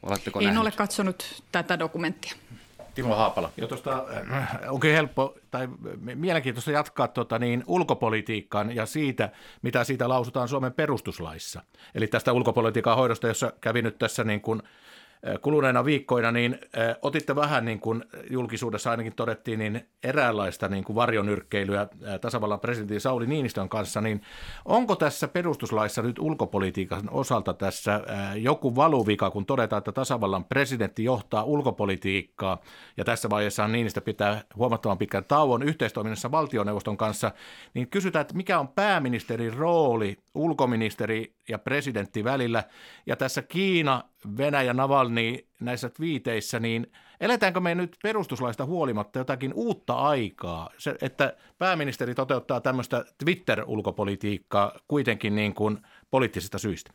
Oletteko 0.03 0.39
en 0.39 0.45
nähnyt? 0.45 0.61
ole 0.61 0.71
katsonut 0.71 1.43
tätä 1.51 1.79
dokumenttia. 1.79 2.33
Timo 2.95 3.15
Haapala. 3.15 3.49
Jo 3.57 3.67
tuosta 3.67 4.05
äh, 4.31 4.59
onkin 4.69 4.91
helppo 4.91 5.35
tai 5.51 5.67
mielenkiintoista 6.15 6.71
jatkaa 6.71 7.07
tuota, 7.07 7.39
niin 7.39 7.63
ulkopolitiikkaan 7.67 8.75
ja 8.75 8.85
siitä, 8.85 9.29
mitä 9.61 9.83
siitä 9.83 10.09
lausutaan 10.09 10.47
Suomen 10.47 10.73
perustuslaissa. 10.73 11.61
Eli 11.95 12.07
tästä 12.07 12.33
ulkopolitiikan 12.33 12.97
hoidosta, 12.97 13.27
jossa 13.27 13.53
kävi 13.61 13.81
nyt 13.81 13.97
tässä 13.97 14.23
niin 14.23 14.41
kuin– 14.41 14.61
kuluneina 15.41 15.85
viikkoina, 15.85 16.31
niin 16.31 16.59
otitte 17.01 17.35
vähän 17.35 17.65
niin 17.65 17.79
kuin 17.79 18.03
julkisuudessa 18.29 18.91
ainakin 18.91 19.15
todettiin, 19.15 19.59
niin 19.59 19.87
eräänlaista 20.03 20.67
niin 20.67 20.83
kuin 20.83 20.95
varjonyrkkeilyä 20.95 21.87
tasavallan 22.21 22.59
presidentin 22.59 23.01
Sauli 23.01 23.27
Niinistön 23.27 23.69
kanssa, 23.69 24.01
niin 24.01 24.21
onko 24.65 24.95
tässä 24.95 25.27
perustuslaissa 25.27 26.01
nyt 26.01 26.19
ulkopolitiikan 26.19 27.09
osalta 27.11 27.53
tässä 27.53 28.01
joku 28.35 28.75
valuvika, 28.75 29.31
kun 29.31 29.45
todetaan, 29.45 29.77
että 29.77 29.91
tasavallan 29.91 30.45
presidentti 30.45 31.03
johtaa 31.03 31.43
ulkopolitiikkaa? 31.43 32.57
Ja 32.97 33.05
tässä 33.05 33.29
vaiheessa 33.29 33.67
Niinistö 33.67 34.01
pitää 34.01 34.43
huomattavan 34.55 34.97
pitkän 34.97 35.25
tauon 35.25 35.63
yhteistoiminnassa 35.63 36.31
valtioneuvoston 36.31 36.97
kanssa, 36.97 37.31
niin 37.73 37.89
kysytään, 37.89 38.21
että 38.21 38.35
mikä 38.35 38.59
on 38.59 38.67
pääministerin 38.67 39.53
rooli 39.53 40.17
ulkoministeri 40.35 41.35
ja 41.49 41.59
presidentti 41.59 42.23
välillä? 42.23 42.63
Ja 43.05 43.15
tässä 43.15 43.41
Kiina, 43.41 44.03
Venäjä, 44.37 44.73
Navalny 44.73 45.12
näissä 45.59 45.89
twiiteissä, 45.89 46.59
niin 46.59 46.91
eletäänkö 47.19 47.59
me 47.59 47.75
nyt 47.75 47.97
perustuslaista 48.03 48.65
huolimatta 48.65 49.19
jotakin 49.19 49.53
uutta 49.53 49.93
aikaa, 49.93 50.69
se, 50.77 50.95
että 51.01 51.37
pääministeri 51.57 52.15
toteuttaa 52.15 52.61
tämmöistä 52.61 53.05
Twitter-ulkopolitiikkaa 53.23 54.79
kuitenkin 54.87 55.35
niin 55.35 55.53
kuin 55.53 55.77
poliittisista 56.11 56.57
syistä? 56.57 56.93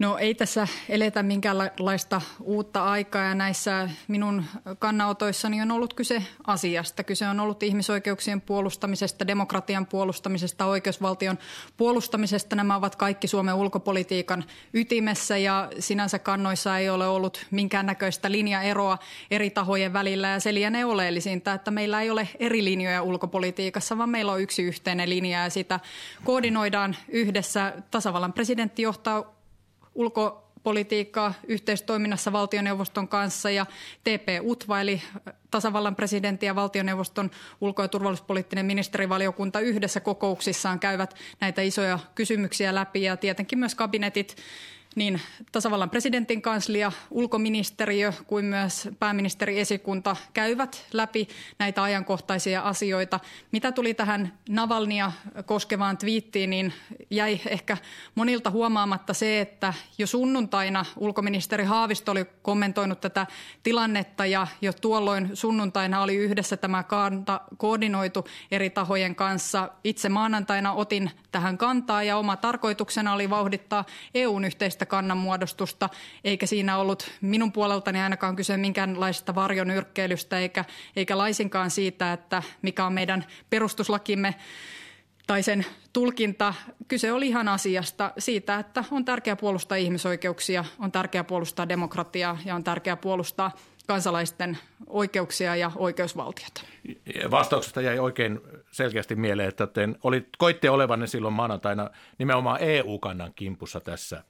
No 0.00 0.18
ei 0.18 0.34
tässä 0.34 0.68
eletä 0.88 1.22
minkäänlaista 1.22 2.20
uutta 2.40 2.84
aikaa 2.84 3.24
ja 3.24 3.34
näissä 3.34 3.90
minun 4.08 4.44
kannanotoissani 4.78 5.62
on 5.62 5.70
ollut 5.70 5.94
kyse 5.94 6.22
asiasta. 6.46 7.04
Kyse 7.04 7.28
on 7.28 7.40
ollut 7.40 7.62
ihmisoikeuksien 7.62 8.40
puolustamisesta, 8.40 9.26
demokratian 9.26 9.86
puolustamisesta, 9.86 10.66
oikeusvaltion 10.66 11.38
puolustamisesta. 11.76 12.56
Nämä 12.56 12.76
ovat 12.76 12.96
kaikki 12.96 13.26
Suomen 13.26 13.54
ulkopolitiikan 13.54 14.44
ytimessä 14.72 15.36
ja 15.36 15.70
sinänsä 15.78 16.18
kannoissa 16.18 16.78
ei 16.78 16.90
ole 16.90 17.08
ollut 17.08 17.46
minkäännäköistä 17.50 18.32
linjaeroa 18.32 18.98
eri 19.30 19.50
tahojen 19.50 19.92
välillä 19.92 20.28
ja 20.28 20.40
se 20.40 20.54
lienee 20.54 20.84
oleellisinta, 20.84 21.52
että 21.52 21.70
meillä 21.70 22.02
ei 22.02 22.10
ole 22.10 22.28
eri 22.38 22.64
linjoja 22.64 23.02
ulkopolitiikassa, 23.02 23.98
vaan 23.98 24.10
meillä 24.10 24.32
on 24.32 24.40
yksi 24.40 24.62
yhteinen 24.62 25.10
linja 25.10 25.42
ja 25.42 25.50
sitä 25.50 25.80
koordinoidaan 26.24 26.96
yhdessä. 27.08 27.72
Tasavallan 27.90 28.32
presidentti 28.32 28.82
johtaa 28.82 29.39
ulkopolitiikkaa 30.00 31.34
yhteistoiminnassa 31.48 32.32
valtioneuvoston 32.32 33.08
kanssa 33.08 33.50
ja 33.50 33.66
TP-UTVA 34.04 34.80
eli 34.80 35.02
tasavallan 35.50 35.96
presidentti 35.96 36.46
ja 36.46 36.54
valtioneuvoston 36.54 37.30
ulko- 37.60 37.82
ja 37.82 37.88
turvallisuuspoliittinen 37.88 38.66
ministerivaliokunta 38.66 39.60
yhdessä 39.60 40.00
kokouksissaan 40.00 40.80
käyvät 40.80 41.14
näitä 41.40 41.62
isoja 41.62 41.98
kysymyksiä 42.14 42.74
läpi 42.74 43.02
ja 43.02 43.16
tietenkin 43.16 43.58
myös 43.58 43.74
kabinetit 43.74 44.36
niin 44.96 45.20
tasavallan 45.52 45.90
presidentin 45.90 46.42
kanslia, 46.42 46.92
ulkoministeriö 47.10 48.12
kuin 48.26 48.44
myös 48.44 48.88
pääministeriesikunta 48.98 50.16
käyvät 50.34 50.86
läpi 50.92 51.28
näitä 51.58 51.82
ajankohtaisia 51.82 52.60
asioita. 52.60 53.20
Mitä 53.52 53.72
tuli 53.72 53.94
tähän 53.94 54.38
Navalnia 54.48 55.12
koskevaan 55.46 55.98
twiittiin, 55.98 56.50
niin 56.50 56.72
jäi 57.10 57.40
ehkä 57.46 57.76
monilta 58.14 58.50
huomaamatta 58.50 59.14
se, 59.14 59.40
että 59.40 59.74
jo 59.98 60.06
sunnuntaina 60.06 60.84
ulkoministeri 60.96 61.64
Haavisto 61.64 62.12
oli 62.12 62.24
kommentoinut 62.42 63.00
tätä 63.00 63.26
tilannetta 63.62 64.26
ja 64.26 64.46
jo 64.62 64.72
tuolloin 64.72 65.30
sunnuntaina 65.34 66.02
oli 66.02 66.16
yhdessä 66.16 66.56
tämä 66.56 66.82
kanta 66.82 67.40
koordinoitu 67.56 68.24
eri 68.50 68.70
tahojen 68.70 69.14
kanssa. 69.14 69.70
Itse 69.84 70.08
maanantaina 70.08 70.72
otin 70.72 71.10
tähän 71.32 71.58
kantaa 71.58 72.02
ja 72.02 72.16
oma 72.16 72.36
tarkoituksena 72.36 73.12
oli 73.12 73.30
vauhdittaa 73.30 73.84
EUn 74.14 74.44
yhteistä 74.44 74.86
kannanmuodostusta, 74.86 75.88
eikä 76.24 76.46
siinä 76.46 76.76
ollut 76.78 77.10
minun 77.20 77.52
puoleltani 77.52 78.00
ainakaan 78.00 78.36
kyse 78.36 78.56
minkäänlaisesta 78.56 79.34
varjonyrkkeilystä 79.34 80.38
eikä, 80.38 80.64
eikä 80.96 81.18
laisinkaan 81.18 81.70
siitä, 81.70 82.12
että 82.12 82.42
mikä 82.62 82.86
on 82.86 82.92
meidän 82.92 83.24
perustuslakimme 83.50 84.34
tai 85.26 85.42
sen 85.42 85.66
tulkinta. 85.92 86.54
Kyse 86.88 87.12
oli 87.12 87.28
ihan 87.28 87.48
asiasta 87.48 88.12
siitä, 88.18 88.58
että 88.58 88.84
on 88.90 89.04
tärkeää 89.04 89.36
puolustaa 89.36 89.76
ihmisoikeuksia, 89.76 90.64
on 90.78 90.92
tärkeää 90.92 91.24
puolustaa 91.24 91.68
demokratiaa 91.68 92.38
ja 92.44 92.54
on 92.54 92.64
tärkeää 92.64 92.96
puolustaa 92.96 93.52
kansalaisten 93.86 94.58
oikeuksia 94.86 95.56
ja 95.56 95.70
oikeusvaltiota. 95.76 96.62
Vastauksesta 97.30 97.80
jäi 97.80 97.98
oikein 97.98 98.40
selkeästi 98.70 99.14
mieleen, 99.14 99.48
että 99.48 99.66
te 99.66 99.88
olit, 100.02 100.28
koitte 100.38 100.70
olevanne 100.70 101.06
silloin 101.06 101.34
maanantaina 101.34 101.90
nimenomaan 102.18 102.60
EU-kannan 102.60 103.32
kimpussa 103.34 103.80
tässä 103.80 104.24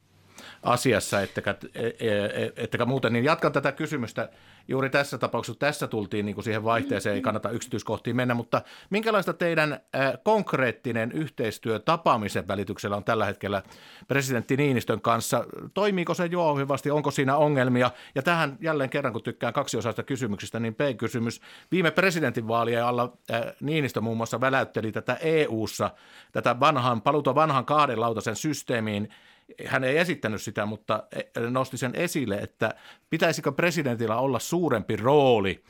asiassa, 0.63 1.21
ettekä, 1.21 1.55
e, 1.75 1.87
e, 1.87 2.53
ettekä 2.57 2.85
muuten, 2.85 3.13
niin 3.13 3.25
jatkan 3.25 3.53
tätä 3.53 3.73
kysymystä 3.73 4.29
juuri 4.71 4.91
tässä 4.91 5.19
tapauksessa, 5.19 5.59
tässä 5.59 5.87
tultiin 5.87 6.27
niin 6.27 6.35
kuin 6.35 6.45
siihen 6.45 6.65
vaihteeseen, 6.65 7.15
ei 7.15 7.23
kannata 7.23 7.51
yksityiskohtiin 7.51 8.17
mennä, 8.17 8.35
mutta 8.35 8.63
minkälaista 8.91 9.33
teidän 9.33 9.81
konkreettinen 10.23 11.13
yhteistyö 11.13 11.79
tapaamisen 11.79 12.49
välityksellä 12.49 12.97
on 12.97 13.05
tällä 13.05 13.27
hetkellä 13.27 13.63
presidentti 14.09 14.57
Niinistön 14.57 15.01
kanssa? 15.01 15.45
Toimiiko 15.75 16.15
se 16.15 16.27
juohivasti, 16.27 16.91
onko 16.91 17.11
siinä 17.11 17.37
ongelmia? 17.37 17.91
Ja 18.15 18.23
tähän 18.23 18.57
jälleen 18.61 18.91
kerran, 18.91 19.13
kun 19.13 19.23
tykkään 19.23 19.53
kaksiosaista 19.53 20.03
kysymyksistä, 20.03 20.61
niin 20.61 20.75
B-kysymys. 20.75 21.41
Viime 21.71 21.91
presidentinvaalien 21.91 22.85
alla 22.85 23.13
Niinistö 23.61 24.01
muun 24.01 24.17
muassa 24.17 24.41
väläytteli 24.41 24.93
tätä 24.93 25.19
EU-ssa, 25.21 25.91
tätä 26.33 26.61
vanhan, 26.61 27.03
paluuta 27.03 27.35
vanhan 27.35 27.65
kahden 27.65 28.01
lautasen 28.01 28.37
systeemiin, 28.37 29.09
hän 29.67 29.85
ei 29.85 29.99
esittänyt 29.99 30.43
sitä, 30.43 30.67
mutta 30.67 31.03
nosti 31.51 31.77
sen 31.77 31.95
esille, 31.95 32.37
että 32.37 32.75
pitäisikö 33.11 33.53
presidentillä 33.53 34.17
olla 34.17 34.39
suurempi 34.39 34.97
rooli 34.97 35.65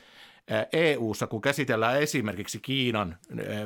EU-ssa, 0.73 1.27
kun 1.27 1.41
käsitellään 1.41 2.01
esimerkiksi 2.01 2.59
Kiinan, 2.59 3.17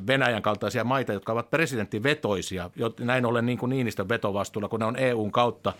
Venäjän 0.07 0.41
kaltaisia 0.41 0.83
maita, 0.83 1.13
jotka 1.13 1.31
ovat 1.31 1.49
presidenttivetoisia, 1.49 2.69
näin 2.99 3.25
ollen 3.25 3.45
niin 3.45 3.57
kuin 3.57 3.69
Niinistön 3.69 4.09
vetovastuulla, 4.09 4.69
kun 4.69 4.79
ne 4.79 4.85
on 4.85 4.99
EUn 4.99 5.31
kautta. 5.31 5.73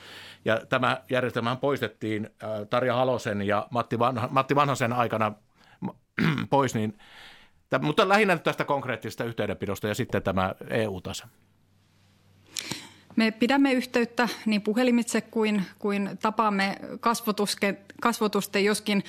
Ja 0.46 0.62
tämä 0.70 1.02
järjestelmä 1.10 1.56
poistettiin 1.56 2.30
Tarja 2.70 2.96
Halosen 2.96 3.42
ja 3.42 3.68
Matti, 3.72 4.00
Vanha, 4.00 4.28
Matti 4.32 4.56
Vanhasen 4.56 4.94
aikana 4.94 5.32
pois, 6.50 6.76
niin, 6.76 6.98
mutta 7.82 8.10
lähinnä 8.10 8.38
tästä 8.38 8.64
konkreettisesta 8.64 9.24
yhteydenpidosta 9.24 9.88
ja 9.88 9.96
sitten 9.96 10.24
tämä 10.24 10.56
EU-tasa. 10.70 11.28
Me 13.16 13.32
pidämme 13.32 13.74
yhteyttä 13.74 14.30
niin 14.46 14.62
puhelimitse 14.62 15.22
kuin, 15.22 15.64
kuin 15.80 16.10
tapaamme 16.22 16.76
kasvotusten, 18.00 18.66
joskin 18.66 19.04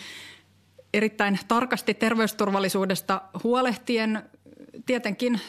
erittäin 0.94 1.38
tarkasti 1.48 1.94
terveysturvallisuudesta 1.94 3.22
huolehtien. 3.44 4.22
Tietenkin 4.86 5.40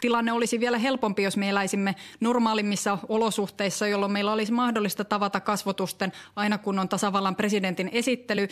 tilanne 0.00 0.32
olisi 0.32 0.60
vielä 0.60 0.78
helpompi, 0.78 1.22
jos 1.22 1.36
me 1.36 1.48
eläisimme 1.48 1.94
normaalimmissa 2.20 2.98
olosuhteissa, 3.08 3.86
jolloin 3.86 4.12
meillä 4.12 4.32
olisi 4.32 4.52
mahdollista 4.52 5.04
tavata 5.04 5.40
kasvotusten 5.40 6.12
aina 6.36 6.58
kun 6.58 6.78
on 6.78 6.88
tasavallan 6.88 7.36
presidentin 7.36 7.90
esittely. 7.92 8.48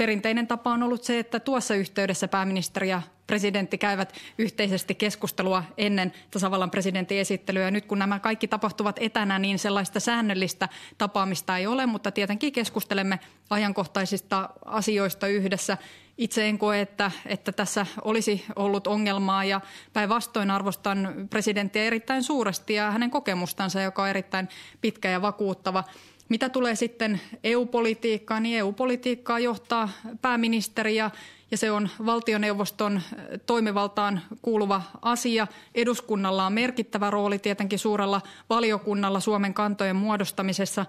Perinteinen 0.00 0.46
tapa 0.46 0.72
on 0.72 0.82
ollut 0.82 1.04
se, 1.04 1.18
että 1.18 1.40
tuossa 1.40 1.74
yhteydessä 1.74 2.28
pääministeri 2.28 2.88
ja 2.88 3.02
presidentti 3.26 3.78
käyvät 3.78 4.14
yhteisesti 4.38 4.94
keskustelua 4.94 5.64
ennen 5.78 6.12
tasavallan 6.30 6.70
presidentin 6.70 7.18
esittelyä. 7.18 7.62
Ja 7.62 7.70
nyt 7.70 7.86
kun 7.86 7.98
nämä 7.98 8.18
kaikki 8.18 8.48
tapahtuvat 8.48 8.96
etänä, 9.00 9.38
niin 9.38 9.58
sellaista 9.58 10.00
säännöllistä 10.00 10.68
tapaamista 10.98 11.56
ei 11.56 11.66
ole, 11.66 11.86
mutta 11.86 12.10
tietenkin 12.10 12.52
keskustelemme 12.52 13.20
ajankohtaisista 13.50 14.48
asioista 14.64 15.26
yhdessä. 15.26 15.78
Itse 16.18 16.48
en 16.48 16.58
koe, 16.58 16.80
että, 16.80 17.10
että 17.26 17.52
tässä 17.52 17.86
olisi 18.04 18.44
ollut 18.56 18.86
ongelmaa 18.86 19.44
ja 19.44 19.60
päinvastoin 19.92 20.50
arvostan 20.50 21.14
presidenttiä 21.30 21.84
erittäin 21.84 22.22
suuresti 22.22 22.74
ja 22.74 22.90
hänen 22.90 23.10
kokemustansa, 23.10 23.80
joka 23.80 24.02
on 24.02 24.08
erittäin 24.08 24.48
pitkä 24.80 25.10
ja 25.10 25.22
vakuuttava. 25.22 25.84
Mitä 26.30 26.48
tulee 26.48 26.74
sitten 26.74 27.20
EU-politiikkaan, 27.44 28.42
niin 28.42 28.58
EU-politiikkaa 28.58 29.38
johtaa 29.38 29.88
pääministeri 30.22 30.96
ja, 30.96 31.10
ja 31.50 31.56
se 31.56 31.70
on 31.70 31.88
valtioneuvoston 32.06 33.00
toimivaltaan 33.46 34.20
kuuluva 34.42 34.82
asia. 35.02 35.46
Eduskunnalla 35.74 36.46
on 36.46 36.52
merkittävä 36.52 37.10
rooli 37.10 37.38
tietenkin 37.38 37.78
suurella 37.78 38.20
valiokunnalla 38.50 39.20
Suomen 39.20 39.54
kantojen 39.54 39.96
muodostamisessa. 39.96 40.86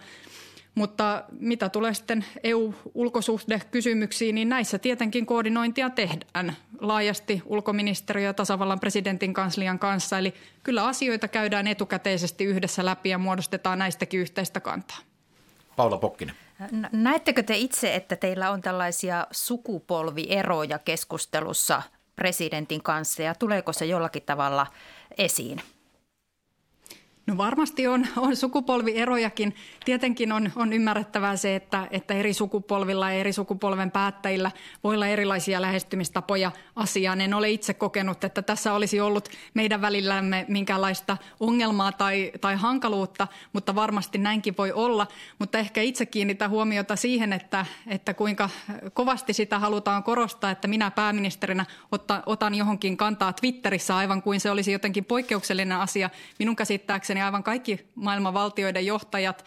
Mutta 0.76 1.24
mitä 1.40 1.70
tulee 1.70 1.94
sitten 1.94 2.26
EU-ulkosuhdekysymyksiin, 2.44 4.36
niin 4.36 4.50
näissä 4.50 4.80
tietenkin 4.80 5.26
koordinointia 5.26 5.90
tehdään 5.90 6.56
laajasti 6.80 7.42
ulkoministeriö 7.46 8.26
ja 8.26 8.34
tasavallan 8.34 8.80
presidentin 8.80 9.34
kanslian 9.34 9.80
kanssa. 9.80 10.18
Eli 10.18 10.34
kyllä 10.64 10.86
asioita 10.88 11.28
käydään 11.28 11.68
etukäteisesti 11.68 12.44
yhdessä 12.44 12.86
läpi 12.86 13.10
ja 13.10 13.18
muodostetaan 13.18 13.80
näistäkin 13.80 14.20
yhteistä 14.20 14.60
kantaa. 14.60 15.11
Paula 15.82 15.98
Pokkinen. 15.98 16.36
Näettekö 16.92 17.44
te 17.44 17.58
itse, 17.58 17.96
että 17.96 18.16
teillä 18.16 18.52
on 18.52 18.62
tällaisia 18.62 19.28
sukupolvieroja 19.32 20.80
keskustelussa 20.80 21.82
presidentin 22.16 22.84
kanssa 22.84 23.22
ja 23.22 23.36
tuleeko 23.36 23.74
se 23.74 23.86
jollakin 23.86 24.24
tavalla 24.24 24.68
esiin? 25.18 25.62
No 27.28 27.38
varmasti 27.38 27.88
on, 27.88 28.08
on 28.18 28.36
sukupolvierojakin. 28.36 29.56
Tietenkin 29.86 30.32
on, 30.32 30.52
on 30.56 30.74
ymmärrettävää 30.74 31.36
se, 31.36 31.56
että, 31.56 31.88
että 31.92 32.14
eri 32.14 32.34
sukupolvilla 32.34 33.12
ja 33.12 33.20
eri 33.20 33.34
sukupolven 33.34 33.92
päättäjillä 33.92 34.52
voi 34.84 34.96
olla 34.96 35.08
erilaisia 35.08 35.62
lähestymistapoja 35.62 36.52
asiaan. 36.76 37.22
En 37.22 37.34
ole 37.34 37.50
itse 37.50 37.74
kokenut, 37.74 38.24
että 38.24 38.42
tässä 38.42 38.74
olisi 38.74 39.00
ollut 39.00 39.30
meidän 39.54 39.82
välillämme 39.82 40.46
minkäänlaista 40.48 41.18
ongelmaa 41.40 41.92
tai, 41.92 42.32
tai 42.42 42.56
hankaluutta, 42.56 43.28
mutta 43.54 43.76
varmasti 43.76 44.18
näinkin 44.18 44.58
voi 44.58 44.72
olla. 44.72 45.08
Mutta 45.40 45.58
ehkä 45.58 45.82
itse 45.82 46.06
kiinnitän 46.06 46.50
huomiota 46.50 46.96
siihen, 46.96 47.34
että, 47.34 47.66
että 47.88 48.14
kuinka 48.14 48.50
kovasti 48.94 49.34
sitä 49.34 49.60
halutaan 49.60 50.04
korostaa, 50.04 50.52
että 50.52 50.68
minä 50.68 50.92
pääministerinä 50.92 51.66
otta, 51.92 52.24
otan 52.26 52.56
johonkin 52.56 52.98
kantaa 52.98 53.34
Twitterissä 53.34 53.98
aivan 53.98 54.22
kuin 54.22 54.40
se 54.40 54.52
olisi 54.52 54.72
jotenkin 54.72 55.06
poikkeuksellinen 55.06 55.78
asia. 55.78 56.10
Minun 56.40 56.56
käsittääkseni 56.56 57.21
aivan 57.22 57.44
kaikki 57.44 57.90
maailman 57.96 58.34
valtioiden 58.34 58.86
johtajat 58.86 59.46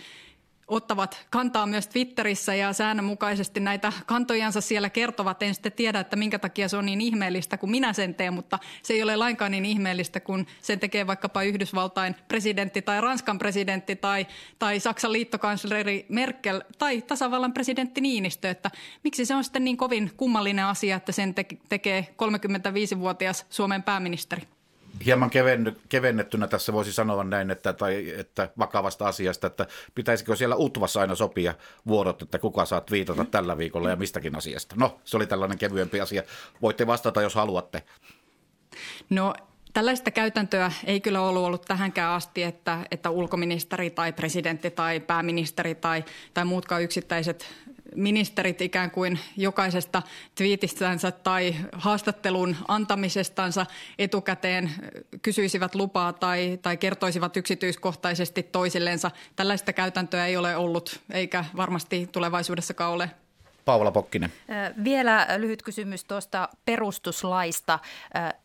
ottavat 0.68 1.26
kantaa 1.30 1.66
myös 1.66 1.86
Twitterissä 1.86 2.54
ja 2.54 2.72
säännönmukaisesti 2.72 3.60
näitä 3.60 3.92
kantojansa 4.06 4.60
siellä 4.60 4.90
kertovat. 4.90 5.42
En 5.42 5.54
sitten 5.54 5.72
tiedä, 5.72 6.00
että 6.00 6.16
minkä 6.16 6.38
takia 6.38 6.68
se 6.68 6.76
on 6.76 6.86
niin 6.86 7.00
ihmeellistä, 7.00 7.56
kun 7.56 7.70
minä 7.70 7.92
sen 7.92 8.14
teen, 8.14 8.34
mutta 8.34 8.58
se 8.82 8.94
ei 8.94 9.02
ole 9.02 9.16
lainkaan 9.16 9.50
niin 9.50 9.64
ihmeellistä, 9.64 10.20
kun 10.20 10.46
sen 10.60 10.80
tekee 10.80 11.06
vaikkapa 11.06 11.42
Yhdysvaltain 11.42 12.16
presidentti 12.28 12.82
tai 12.82 13.00
Ranskan 13.00 13.38
presidentti 13.38 13.96
tai, 13.96 14.26
tai 14.58 14.80
Saksan 14.80 15.12
liittokansleri 15.12 16.06
Merkel 16.08 16.62
tai 16.78 17.02
tasavallan 17.02 17.52
presidentti 17.52 18.00
Niinistö. 18.00 18.50
Että 18.50 18.70
miksi 19.04 19.26
se 19.26 19.34
on 19.34 19.44
sitten 19.44 19.64
niin 19.64 19.76
kovin 19.76 20.10
kummallinen 20.16 20.64
asia, 20.64 20.96
että 20.96 21.12
sen 21.12 21.34
te- 21.34 21.46
tekee 21.68 22.14
35-vuotias 22.22 23.46
Suomen 23.50 23.82
pääministeri? 23.82 24.53
Hieman 25.04 25.30
kevenny, 25.30 25.76
kevennettynä 25.88 26.46
tässä 26.46 26.72
voisi 26.72 26.92
sanoa 26.92 27.24
näin, 27.24 27.50
että, 27.50 27.72
tai, 27.72 28.14
että 28.18 28.48
vakavasta 28.58 29.08
asiasta, 29.08 29.46
että 29.46 29.66
pitäisikö 29.94 30.36
siellä 30.36 30.56
Utvassa 30.56 31.00
aina 31.00 31.14
sopia 31.14 31.54
vuorot, 31.86 32.22
että 32.22 32.38
kuka 32.38 32.64
saa 32.64 32.82
viitata 32.90 33.24
tällä 33.24 33.58
viikolla 33.58 33.90
ja 33.90 33.96
mistäkin 33.96 34.36
asiasta. 34.36 34.74
No, 34.78 35.00
se 35.04 35.16
oli 35.16 35.26
tällainen 35.26 35.58
kevyempi 35.58 36.00
asia. 36.00 36.22
Voitte 36.62 36.86
vastata, 36.86 37.22
jos 37.22 37.34
haluatte. 37.34 37.82
No 39.10 39.34
Tällaista 39.74 40.10
käytäntöä 40.10 40.72
ei 40.84 41.00
kyllä 41.00 41.20
ollut 41.20 41.42
ollut 41.44 41.62
tähänkään 41.62 42.12
asti, 42.12 42.42
että, 42.42 42.86
että 42.90 43.10
ulkoministeri 43.10 43.90
tai 43.90 44.12
presidentti 44.12 44.70
tai 44.70 45.00
pääministeri 45.00 45.74
tai, 45.74 46.04
tai 46.34 46.44
muutkaan 46.44 46.82
yksittäiset 46.82 47.54
ministerit 47.96 48.60
ikään 48.60 48.90
kuin 48.90 49.18
jokaisesta 49.36 50.02
twiitistänsä 50.34 51.10
tai 51.10 51.54
haastattelun 51.72 52.56
antamisestansa 52.68 53.66
etukäteen 53.98 54.70
kysyisivät 55.22 55.74
lupaa 55.74 56.12
tai, 56.12 56.58
tai 56.62 56.76
kertoisivat 56.76 57.36
yksityiskohtaisesti 57.36 58.42
toisillensa. 58.42 59.10
Tällaista 59.36 59.72
käytäntöä 59.72 60.26
ei 60.26 60.36
ole 60.36 60.56
ollut 60.56 61.00
eikä 61.10 61.44
varmasti 61.56 62.08
tulevaisuudessakaan 62.12 62.92
ole. 62.92 63.10
Paula 63.64 63.92
Pokkinen. 63.92 64.32
Vielä 64.84 65.26
lyhyt 65.36 65.62
kysymys 65.62 66.04
tuosta 66.04 66.48
perustuslaista. 66.64 67.78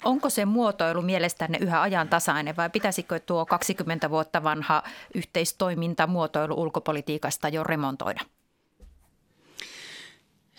Onko 0.04 0.30
se 0.30 0.46
muotoilu 0.46 1.02
mielestänne 1.02 1.58
yhä 1.62 1.82
ajantasainen 1.82 2.56
vai 2.58 2.70
pitäisikö 2.70 3.20
tuo 3.20 3.46
20 3.46 4.10
vuotta 4.10 4.44
vanha 4.44 4.84
yhteistoiminta 5.16 6.08
muotoilu 6.08 6.54
ulkopolitiikasta 6.62 7.50
jo 7.50 7.64
remontoida? 7.64 8.22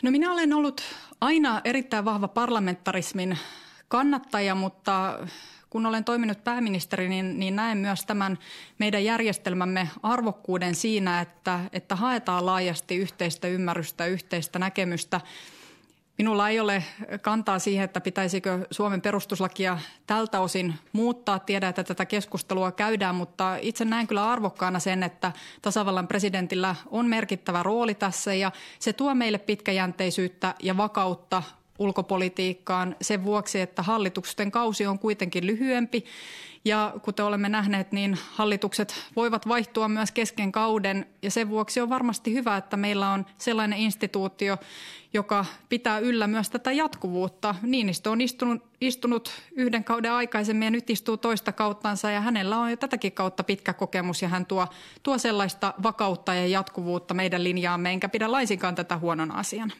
No 0.02 0.10
minä 0.10 0.32
olen 0.32 0.52
ollut 0.52 0.82
aina 1.20 1.60
erittäin 1.64 2.04
vahva 2.04 2.28
parlamentarismin 2.28 3.38
kannattaja, 3.88 4.54
mutta 4.54 5.18
kun 5.70 5.86
olen 5.86 6.04
toiminut 6.04 6.44
pääministeri, 6.44 7.08
niin, 7.08 7.38
niin 7.38 7.56
näen 7.56 7.78
myös 7.78 8.04
tämän 8.04 8.38
meidän 8.78 9.04
järjestelmämme 9.04 9.88
arvokkuuden 10.02 10.74
siinä, 10.74 11.20
että, 11.20 11.60
että 11.72 11.96
haetaan 11.96 12.46
laajasti 12.46 12.96
yhteistä 12.96 13.48
ymmärrystä, 13.48 14.06
yhteistä 14.06 14.58
näkemystä– 14.58 15.20
Minulla 16.20 16.48
ei 16.48 16.60
ole 16.60 16.84
kantaa 17.22 17.58
siihen, 17.58 17.84
että 17.84 18.00
pitäisikö 18.00 18.66
Suomen 18.70 19.00
perustuslakia 19.00 19.78
tältä 20.06 20.40
osin 20.40 20.74
muuttaa. 20.92 21.38
Tiedän, 21.38 21.70
että 21.70 21.84
tätä 21.84 22.06
keskustelua 22.06 22.72
käydään, 22.72 23.14
mutta 23.14 23.56
itse 23.60 23.84
näen 23.84 24.06
kyllä 24.06 24.30
arvokkaana 24.30 24.78
sen, 24.78 25.02
että 25.02 25.32
tasavallan 25.62 26.08
presidentillä 26.08 26.74
on 26.90 27.06
merkittävä 27.06 27.62
rooli 27.62 27.94
tässä 27.94 28.34
ja 28.34 28.52
se 28.78 28.92
tuo 28.92 29.14
meille 29.14 29.38
pitkäjänteisyyttä 29.38 30.54
ja 30.62 30.76
vakautta 30.76 31.42
ulkopolitiikkaan 31.80 32.96
sen 33.02 33.24
vuoksi, 33.24 33.60
että 33.60 33.82
hallituksen 33.82 34.50
kausi 34.50 34.86
on 34.86 34.98
kuitenkin 34.98 35.46
lyhyempi 35.46 36.04
ja 36.64 36.94
kuten 37.02 37.24
olemme 37.24 37.48
nähneet, 37.48 37.92
niin 37.92 38.18
hallitukset 38.32 38.94
voivat 39.16 39.48
vaihtua 39.48 39.88
myös 39.88 40.10
kesken 40.10 40.52
kauden 40.52 41.06
ja 41.22 41.30
sen 41.30 41.48
vuoksi 41.48 41.80
on 41.80 41.88
varmasti 41.88 42.34
hyvä, 42.34 42.56
että 42.56 42.76
meillä 42.76 43.10
on 43.10 43.26
sellainen 43.38 43.78
instituutio, 43.78 44.56
joka 45.12 45.44
pitää 45.68 45.98
yllä 45.98 46.26
myös 46.26 46.50
tätä 46.50 46.72
jatkuvuutta. 46.72 47.54
Niinistö 47.62 48.10
on 48.10 48.20
istunut, 48.20 48.62
istunut 48.80 49.30
yhden 49.52 49.84
kauden 49.84 50.12
aikaisemmin 50.12 50.66
ja 50.66 50.70
nyt 50.70 50.90
istuu 50.90 51.16
toista 51.16 51.52
kauttansa 51.52 52.10
ja 52.10 52.20
hänellä 52.20 52.58
on 52.58 52.70
jo 52.70 52.76
tätäkin 52.76 53.12
kautta 53.12 53.44
pitkä 53.44 53.72
kokemus 53.72 54.22
ja 54.22 54.28
hän 54.28 54.46
tuo, 54.46 54.66
tuo 55.02 55.18
sellaista 55.18 55.74
vakautta 55.82 56.34
ja 56.34 56.46
jatkuvuutta 56.46 57.14
meidän 57.14 57.44
linjaamme, 57.44 57.90
enkä 57.90 58.08
pidä 58.08 58.32
laisinkaan 58.32 58.74
tätä 58.74 58.98
huonona 58.98 59.34
asiana. 59.34 59.74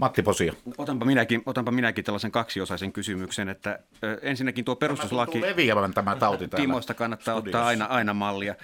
Matti 0.00 0.22
Posio. 0.22 0.52
Otanpa 0.78 1.04
minäkin, 1.06 1.42
otanpa 1.46 1.70
minäkin 1.70 2.04
tällaisen 2.04 2.30
kaksiosaisen 2.30 2.92
kysymyksen, 2.92 3.48
että 3.48 3.78
ensinnäkin 4.22 4.64
tuo 4.64 4.76
perustuslaki... 4.76 5.40
Leviävän 5.40 5.94
tämä 5.94 6.16
tauti 6.16 6.48
Timoista 6.48 6.94
kannattaa 6.94 7.34
studiossa. 7.34 7.58
ottaa 7.58 7.68
aina, 7.68 7.84
aina 7.84 8.14
mallia. 8.14 8.54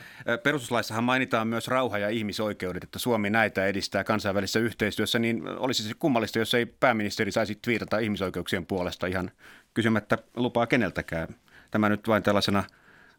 Perustuslaissahan 0.42 1.04
mainitaan 1.04 1.48
myös 1.48 1.68
rauha 1.68 1.98
ja 1.98 2.08
ihmisoikeudet, 2.08 2.84
että 2.84 2.98
Suomi 2.98 3.30
näitä 3.30 3.66
edistää 3.66 4.04
kansainvälisessä 4.04 4.60
yhteistyössä, 4.60 5.18
niin 5.18 5.48
olisi 5.48 5.82
se 5.82 5.94
kummallista, 5.98 6.38
jos 6.38 6.54
ei 6.54 6.66
pääministeri 6.66 7.32
saisi 7.32 7.58
twiitata 7.62 7.98
ihmisoikeuksien 7.98 8.66
puolesta 8.66 9.06
ihan 9.06 9.30
kysymättä 9.74 10.18
lupaa 10.36 10.66
keneltäkään. 10.66 11.28
Tämä 11.70 11.88
nyt 11.88 12.08
vain 12.08 12.22
tällaisena 12.22 12.64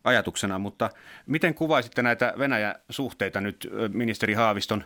ajatuksena, 0.04 0.60
mutta 0.60 0.90
miten 1.26 1.54
kuvaisitte 1.54 2.02
näitä 2.02 2.34
Venäjä-suhteita 2.40 3.42
nyt 3.42 3.70
ministeri 3.94 4.34
Haaviston 4.34 4.84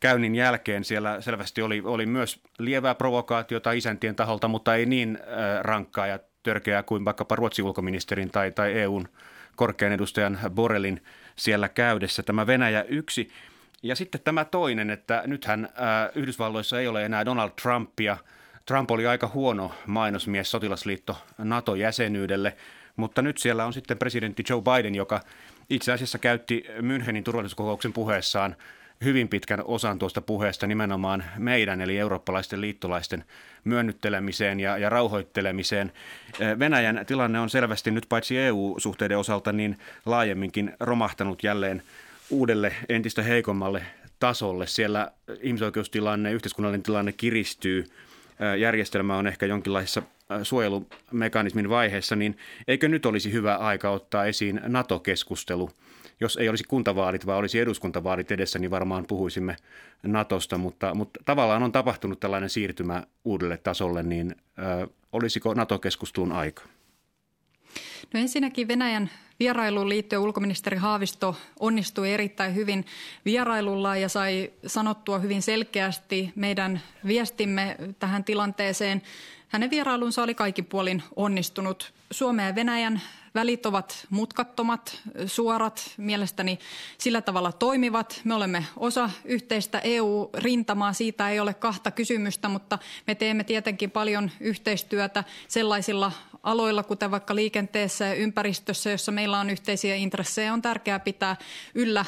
käynnin 0.00 0.34
jälkeen 0.34 0.84
siellä 0.84 1.20
selvästi 1.20 1.62
oli, 1.62 1.82
oli 1.84 2.06
myös 2.06 2.40
lievää 2.58 2.94
provokaatiota 2.94 3.72
isäntien 3.72 4.16
taholta, 4.16 4.48
mutta 4.48 4.74
ei 4.74 4.86
niin 4.86 5.18
äh, 5.20 5.62
rankkaa 5.62 6.06
ja 6.06 6.18
törkeää 6.42 6.82
kuin 6.82 7.04
vaikkapa 7.04 7.36
Ruotsin 7.36 7.64
ulkoministerin 7.64 8.30
tai, 8.30 8.50
tai 8.50 8.72
EUn 8.72 9.08
korkean 9.56 9.92
edustajan 9.92 10.38
Borelin 10.50 11.02
siellä 11.36 11.68
käydessä. 11.68 12.22
Tämä 12.22 12.46
Venäjä 12.46 12.82
yksi. 12.82 13.28
Ja 13.82 13.96
sitten 13.96 14.20
tämä 14.24 14.44
toinen, 14.44 14.90
että 14.90 15.22
nythän 15.26 15.64
äh, 15.64 15.70
Yhdysvalloissa 16.14 16.80
ei 16.80 16.88
ole 16.88 17.04
enää 17.04 17.24
Donald 17.24 17.50
Trumpia. 17.62 18.16
Trump 18.66 18.90
oli 18.90 19.06
aika 19.06 19.30
huono 19.34 19.72
mainosmies 19.86 20.50
sotilasliitto 20.50 21.16
NATO-jäsenyydelle, 21.38 22.56
mutta 22.96 23.22
nyt 23.22 23.38
siellä 23.38 23.64
on 23.64 23.72
sitten 23.72 23.98
presidentti 23.98 24.44
Joe 24.48 24.62
Biden, 24.62 24.94
joka 24.94 25.20
itse 25.70 25.92
asiassa 25.92 26.18
käytti 26.18 26.64
Münchenin 26.78 27.22
turvallisuuskokouksen 27.22 27.92
puheessaan– 27.92 28.56
hyvin 29.04 29.28
pitkän 29.28 29.62
osan 29.64 29.98
tuosta 29.98 30.20
puheesta 30.20 30.66
nimenomaan 30.66 31.24
meidän 31.38 31.80
eli 31.80 31.98
eurooppalaisten 31.98 32.60
liittolaisten 32.60 33.24
myönnyttelemiseen 33.64 34.60
ja, 34.60 34.78
ja 34.78 34.90
rauhoittelemiseen. 34.90 35.92
Venäjän 36.58 37.04
tilanne 37.06 37.40
on 37.40 37.50
selvästi 37.50 37.90
nyt 37.90 38.06
paitsi 38.08 38.38
EU-suhteiden 38.38 39.18
osalta 39.18 39.52
niin 39.52 39.78
laajemminkin 40.06 40.72
romahtanut 40.80 41.42
jälleen 41.42 41.82
uudelle 42.30 42.72
entistä 42.88 43.22
heikommalle 43.22 43.82
tasolle. 44.18 44.66
Siellä 44.66 45.10
ihmisoikeustilanne, 45.40 46.32
yhteiskunnallinen 46.32 46.82
tilanne 46.82 47.12
kiristyy, 47.12 47.84
järjestelmä 48.58 49.16
on 49.16 49.26
ehkä 49.26 49.46
jonkinlaisessa 49.46 50.02
suojelumekanismin 50.42 51.68
vaiheessa, 51.68 52.16
niin 52.16 52.38
eikö 52.68 52.88
nyt 52.88 53.06
olisi 53.06 53.32
hyvä 53.32 53.56
aika 53.56 53.90
ottaa 53.90 54.24
esiin 54.24 54.60
NATO-keskustelu– 54.66 55.70
jos 56.20 56.36
ei 56.36 56.48
olisi 56.48 56.64
kuntavaalit, 56.64 57.26
vaan 57.26 57.38
olisi 57.38 57.58
eduskuntavaalit 57.58 58.32
edessä, 58.32 58.58
niin 58.58 58.70
varmaan 58.70 59.04
puhuisimme 59.08 59.56
Natosta, 60.02 60.58
mutta, 60.58 60.94
mutta 60.94 61.20
tavallaan 61.24 61.62
on 61.62 61.72
tapahtunut 61.72 62.20
tällainen 62.20 62.50
siirtymä 62.50 63.02
uudelle 63.24 63.56
tasolle, 63.56 64.02
niin 64.02 64.36
ö, 64.58 64.88
olisiko 65.12 65.54
NATO-keskustelun 65.54 66.32
aika? 66.32 66.62
No 68.14 68.20
ensinnäkin 68.20 68.68
Venäjän 68.68 69.10
vierailuun 69.40 69.88
liittyen 69.88 70.22
ulkoministeri 70.22 70.76
Haavisto 70.76 71.36
onnistui 71.60 72.12
erittäin 72.12 72.54
hyvin 72.54 72.86
vierailulla 73.24 73.96
ja 73.96 74.08
sai 74.08 74.52
sanottua 74.66 75.18
hyvin 75.18 75.42
selkeästi 75.42 76.32
meidän 76.34 76.80
viestimme 77.06 77.76
tähän 77.98 78.24
tilanteeseen. 78.24 79.02
Hänen 79.48 79.70
vierailunsa 79.70 80.22
oli 80.22 80.34
kaikin 80.34 80.64
puolin 80.64 81.02
onnistunut. 81.16 81.92
Suomen 82.10 82.46
ja 82.46 82.54
Venäjän 82.54 83.00
Välit 83.34 83.66
ovat 83.66 84.06
mutkattomat, 84.10 85.02
suorat, 85.26 85.94
mielestäni 85.96 86.58
sillä 86.98 87.22
tavalla 87.22 87.52
toimivat. 87.52 88.20
Me 88.24 88.34
olemme 88.34 88.64
osa 88.76 89.10
yhteistä 89.24 89.78
EU-rintamaa, 89.78 90.92
siitä 90.92 91.30
ei 91.30 91.40
ole 91.40 91.54
kahta 91.54 91.90
kysymystä, 91.90 92.48
mutta 92.48 92.78
me 93.06 93.14
teemme 93.14 93.44
tietenkin 93.44 93.90
paljon 93.90 94.30
yhteistyötä 94.40 95.24
sellaisilla 95.48 96.12
aloilla, 96.46 96.82
kuten 96.82 97.10
vaikka 97.10 97.34
liikenteessä 97.34 98.04
ja 98.04 98.14
ympäristössä, 98.14 98.90
jossa 98.90 99.12
meillä 99.12 99.40
on 99.40 99.50
yhteisiä 99.50 99.94
intressejä. 99.94 100.52
On 100.52 100.62
tärkeää 100.62 100.98
pitää 100.98 101.36
yllä 101.74 102.04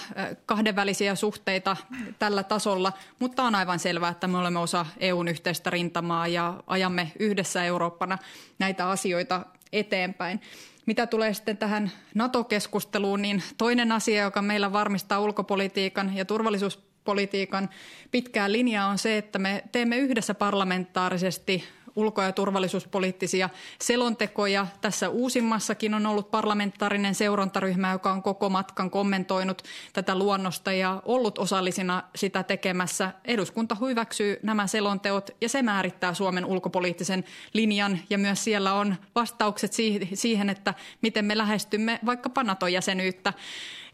kahdenvälisiä 0.47 1.15
suhteita 1.15 1.77
tällä 2.19 2.43
tasolla, 2.43 2.93
mutta 3.19 3.43
on 3.43 3.55
aivan 3.55 3.79
selvää, 3.79 4.11
että 4.11 4.27
me 4.27 4.39
olemme 4.39 4.59
osa 4.59 4.87
EUn 5.01 5.29
yhteistä 5.29 5.71
rintamaa 5.71 6.27
ja 6.27 6.63
ajamme 6.67 7.13
yhdessä 7.19 7.65
Eurooppana 7.65 8.19
näitä 8.59 8.91
asioita 8.91 9.47
eteenpäin. 9.73 10.41
Mitä 10.87 11.07
tulee 11.07 11.35
sitten 11.35 11.57
tähän 11.57 11.93
NATO-keskusteluun, 12.15 13.23
niin 13.23 13.43
toinen 13.59 13.93
asia, 13.93 14.23
joka 14.23 14.43
meillä 14.43 14.73
varmistaa 14.73 15.21
ulkopolitiikan 15.21 16.17
ja 16.17 16.25
turvallisuuspolitiikan 16.25 17.69
pitkää 18.11 18.53
linjaa 18.53 18.89
on 18.89 18.99
se, 18.99 19.19
että 19.19 19.39
me 19.39 19.65
teemme 19.73 19.97
yhdessä 19.97 20.35
parlamentaarisesti 20.35 21.65
ulko- 21.99 22.23
ja 22.23 22.33
turvallisuuspoliittisia 22.33 23.51
selontekoja. 23.81 24.67
Tässä 24.81 25.09
uusimmassakin 25.09 25.95
on 25.95 26.07
ollut 26.07 26.31
parlamentaarinen 26.31 27.15
seurantaryhmä, 27.15 27.93
joka 27.93 28.13
on 28.13 28.23
koko 28.23 28.49
matkan 28.49 28.91
kommentoinut 28.91 29.63
tätä 29.93 30.19
luonnosta 30.19 30.73
ja 30.73 31.03
ollut 31.05 31.39
osallisina 31.39 32.03
sitä 32.15 32.43
tekemässä. 32.43 33.13
Eduskunta 33.25 33.77
hyväksyy 33.81 34.41
nämä 34.43 34.67
selonteot 34.67 35.31
ja 35.41 35.49
se 35.49 35.63
määrittää 35.63 36.15
Suomen 36.15 36.45
ulkopoliittisen 36.45 37.25
linjan 37.53 37.99
ja 38.11 38.19
myös 38.19 38.45
siellä 38.45 38.75
on 38.75 38.97
vastaukset 39.15 39.73
siihen, 40.15 40.51
että 40.51 40.75
miten 41.03 41.25
me 41.25 41.39
lähestymme 41.39 42.01
vaikkapa 42.07 42.45
NATO-jäsenyyttä. 42.45 43.33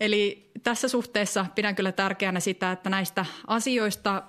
Eli 0.00 0.50
tässä 0.62 0.88
suhteessa 0.88 1.46
pidän 1.54 1.74
kyllä 1.74 1.92
tärkeänä 1.92 2.40
sitä, 2.40 2.72
että 2.72 2.90
näistä 2.90 3.26
asioista 3.46 4.22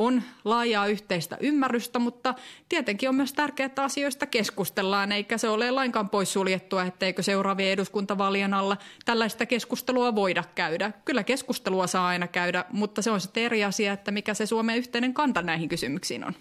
on 0.00 0.22
laajaa 0.44 0.86
yhteistä 0.86 1.36
ymmärrystä, 1.40 1.98
mutta 1.98 2.34
tietenkin 2.68 3.08
on 3.08 3.14
myös 3.14 3.32
tärkeää, 3.32 3.66
että 3.66 3.84
asioista 3.84 4.26
keskustellaan, 4.26 5.12
eikä 5.12 5.38
se 5.38 5.48
ole 5.48 5.70
lainkaan 5.70 6.10
poissuljettua, 6.10 6.84
etteikö 6.84 7.22
seuraavien 7.22 7.72
eduskuntavaalien 7.72 8.54
alla 8.54 8.76
tällaista 9.04 9.46
keskustelua 9.46 10.14
voida 10.14 10.44
käydä. 10.54 10.92
Kyllä 11.04 11.24
keskustelua 11.24 11.86
saa 11.86 12.08
aina 12.08 12.28
käydä, 12.28 12.64
mutta 12.72 13.02
se 13.02 13.10
on 13.10 13.20
sitten 13.20 13.42
eri 13.42 13.64
asia, 13.64 13.92
että 13.92 14.10
mikä 14.10 14.34
se 14.34 14.46
Suomen 14.46 14.76
yhteinen 14.76 15.14
kanta 15.14 15.42
näihin 15.42 15.68
kysymyksiin 15.68 16.24
on. 16.24 16.34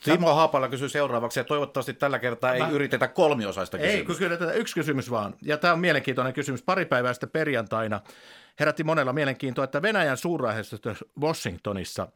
Timo 0.00 0.34
Haapala 0.34 0.68
kysyy 0.68 0.88
seuraavaksi, 0.88 1.40
ja 1.40 1.44
toivottavasti 1.44 1.94
tällä 1.94 2.18
kertaa 2.18 2.54
ei 2.54 2.60
Mä... 2.60 2.68
yritetä 2.68 3.08
kolmiosaista 3.08 3.78
kysymystä. 3.78 4.12
Ei, 4.12 4.18
kyllä 4.18 4.36
tätä 4.36 4.52
yksi 4.52 4.74
kysymys 4.74 5.10
vaan. 5.10 5.34
Ja 5.42 5.56
tämä 5.56 5.72
on 5.72 5.80
mielenkiintoinen 5.80 6.32
kysymys. 6.32 6.62
Pari 6.62 6.84
päivää 6.84 7.12
sitten 7.12 7.30
perjantaina 7.30 8.00
herätti 8.60 8.84
monella 8.84 9.12
mielenkiintoa, 9.12 9.64
että 9.64 9.82
Venäjän 9.82 10.16
suurlähetystö 10.16 10.94
Washingtonissa 11.20 12.08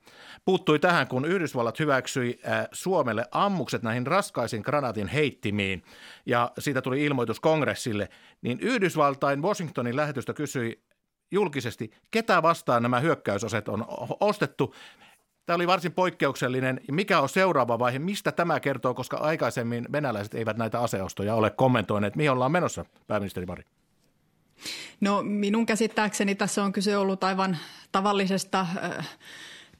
puuttui 0.44 0.78
tähän, 0.78 1.08
kun 1.08 1.24
Yhdysvallat 1.24 1.78
hyväksyi 1.78 2.40
äh, 2.48 2.68
Suomelle 2.72 3.24
ammukset 3.30 3.82
näihin 3.82 4.06
raskaisiin 4.06 4.62
granaatin 4.62 5.08
heittimiin, 5.08 5.82
ja 6.26 6.52
siitä 6.58 6.82
tuli 6.82 7.04
ilmoitus 7.04 7.40
kongressille, 7.40 8.08
niin 8.42 8.60
Yhdysvaltain 8.60 9.42
Washingtonin 9.42 9.96
lähetystö 9.96 10.34
kysyi 10.34 10.82
julkisesti, 11.30 11.90
ketä 12.10 12.42
vastaan 12.42 12.82
nämä 12.82 13.00
hyökkäysoset 13.00 13.68
on 13.68 13.86
ostettu. 14.20 14.74
Tämä 15.46 15.54
oli 15.54 15.66
varsin 15.66 15.92
poikkeuksellinen. 15.92 16.80
Mikä 16.90 17.20
on 17.20 17.28
seuraava 17.28 17.78
vaihe? 17.78 17.98
Mistä 17.98 18.32
tämä 18.32 18.60
kertoo, 18.60 18.94
koska 18.94 19.16
aikaisemmin 19.16 19.86
venäläiset 19.92 20.34
eivät 20.34 20.56
näitä 20.56 20.80
aseostoja 20.80 21.34
ole 21.34 21.50
kommentoineet? 21.50 22.16
Mihin 22.16 22.30
ollaan 22.30 22.52
menossa, 22.52 22.84
pääministeri 23.06 23.46
Mari? 23.46 23.64
No 25.00 25.22
minun 25.22 25.66
käsittääkseni 25.66 26.34
tässä 26.34 26.64
on 26.64 26.72
kyse 26.72 26.96
ollut 26.96 27.24
aivan 27.24 27.58
tavallisesta 27.92 28.60
äh, 28.60 29.08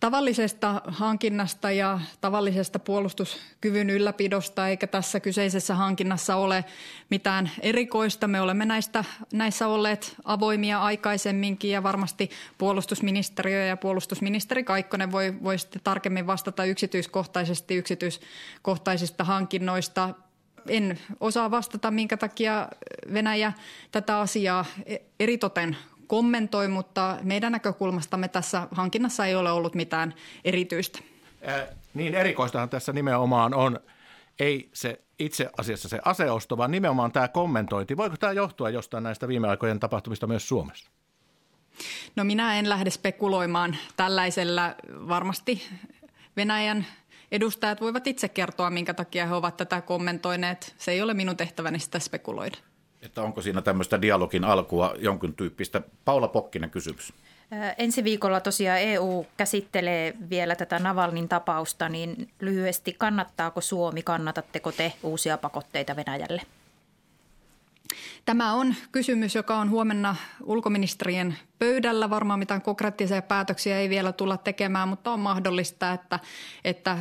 tavallisesta 0.00 0.82
hankinnasta 0.86 1.70
ja 1.70 2.00
tavallisesta 2.20 2.78
puolustuskyvyn 2.78 3.90
ylläpidosta, 3.90 4.68
eikä 4.68 4.86
tässä 4.86 5.20
kyseisessä 5.20 5.74
hankinnassa 5.74 6.36
ole 6.36 6.64
mitään 7.10 7.50
erikoista. 7.60 8.28
Me 8.28 8.40
olemme 8.40 8.64
näistä, 8.64 9.04
näissä 9.32 9.68
olleet 9.68 10.16
avoimia 10.24 10.82
aikaisemminkin 10.82 11.70
ja 11.70 11.82
varmasti 11.82 12.30
puolustusministeriö 12.58 13.66
ja 13.66 13.76
puolustusministeri 13.76 14.64
Kaikkonen 14.64 15.12
voi, 15.12 15.34
voi 15.42 15.58
sitten 15.58 15.80
tarkemmin 15.84 16.26
vastata 16.26 16.64
yksityiskohtaisesti 16.64 17.74
yksityiskohtaisista 17.76 19.24
hankinnoista. 19.24 20.14
En 20.68 20.98
osaa 21.20 21.50
vastata, 21.50 21.90
minkä 21.90 22.16
takia 22.16 22.68
Venäjä 23.12 23.52
tätä 23.92 24.18
asiaa 24.18 24.64
eritoten 25.20 25.76
kommentoi, 26.06 26.68
mutta 26.68 27.18
meidän 27.22 27.52
näkökulmastamme 27.52 28.28
tässä 28.28 28.68
hankinnassa 28.70 29.26
ei 29.26 29.34
ole 29.34 29.50
ollut 29.50 29.74
mitään 29.74 30.14
erityistä. 30.44 30.98
Äh, 31.48 31.68
niin 31.94 32.14
erikoistahan 32.14 32.68
tässä 32.68 32.92
nimenomaan 32.92 33.54
on, 33.54 33.80
ei 34.40 34.70
se 34.72 35.00
itse 35.18 35.50
asiassa 35.58 35.88
se 35.88 36.00
aseosto, 36.04 36.56
vaan 36.56 36.70
nimenomaan 36.70 37.12
tämä 37.12 37.28
kommentointi. 37.28 37.96
Voiko 37.96 38.16
tämä 38.16 38.32
johtua 38.32 38.70
jostain 38.70 39.04
näistä 39.04 39.28
viime 39.28 39.48
aikojen 39.48 39.80
tapahtumista 39.80 40.26
myös 40.26 40.48
Suomessa? 40.48 40.90
No 42.16 42.24
minä 42.24 42.58
en 42.58 42.68
lähde 42.68 42.90
spekuloimaan 42.90 43.76
tällaisella. 43.96 44.74
Varmasti 44.88 45.62
Venäjän 46.36 46.86
edustajat 47.32 47.80
voivat 47.80 48.06
itse 48.06 48.28
kertoa, 48.28 48.70
minkä 48.70 48.94
takia 48.94 49.26
he 49.26 49.34
ovat 49.34 49.56
tätä 49.56 49.80
kommentoineet. 49.80 50.74
Se 50.78 50.92
ei 50.92 51.02
ole 51.02 51.14
minun 51.14 51.36
tehtäväni 51.36 51.78
sitä 51.78 51.98
spekuloida. 51.98 52.58
Että 53.06 53.22
onko 53.22 53.42
siinä 53.42 53.62
tämmöistä 53.62 54.02
dialogin 54.02 54.44
alkua 54.44 54.94
jonkin 54.98 55.34
tyyppistä? 55.34 55.82
Paula 56.04 56.28
Pokkinen 56.28 56.70
kysymys. 56.70 57.12
Ensi 57.78 58.04
viikolla 58.04 58.40
tosiaan 58.40 58.80
EU 58.80 59.26
käsittelee 59.36 60.14
vielä 60.30 60.56
tätä 60.56 60.78
Navalnin 60.78 61.28
tapausta, 61.28 61.88
niin 61.88 62.28
lyhyesti 62.40 62.94
kannattaako 62.98 63.60
Suomi, 63.60 64.02
kannatatteko 64.02 64.72
te 64.72 64.92
uusia 65.02 65.38
pakotteita 65.38 65.96
Venäjälle? 65.96 66.42
Tämä 68.24 68.52
on 68.52 68.74
kysymys, 68.92 69.34
joka 69.34 69.56
on 69.56 69.70
huomenna 69.70 70.16
ulkoministerien 70.44 71.36
pöydällä. 71.58 72.10
Varmaan 72.10 72.38
mitään 72.38 72.62
konkreettisia 72.62 73.22
päätöksiä 73.22 73.78
ei 73.78 73.88
vielä 73.88 74.12
tulla 74.12 74.36
tekemään, 74.36 74.88
mutta 74.88 75.12
on 75.12 75.20
mahdollista, 75.20 75.92
että, 75.92 76.18
että 76.64 76.98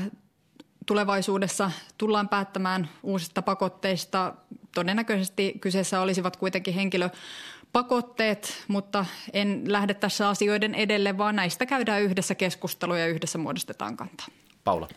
tulevaisuudessa 0.86 1.72
tullaan 1.98 2.30
päättämään 2.30 2.90
uusista 3.04 3.42
pakotteista. 3.42 4.34
Todennäköisesti 4.76 5.54
kyseessä 5.62 6.02
olisivat 6.02 6.38
kuitenkin 6.38 6.74
henkilöpakotteet, 6.74 8.64
mutta 8.68 9.06
en 9.34 9.64
lähde 9.68 9.94
tässä 9.94 10.30
asioiden 10.30 10.76
edelle, 10.76 11.18
vaan 11.18 11.36
näistä 11.36 11.66
käydään 11.66 12.02
yhdessä 12.02 12.36
keskustelua 12.36 13.00
ja 13.00 13.08
yhdessä 13.08 13.38
muodostetaan 13.38 13.98
kantaa. 13.98 14.28
Paula. 14.64 14.88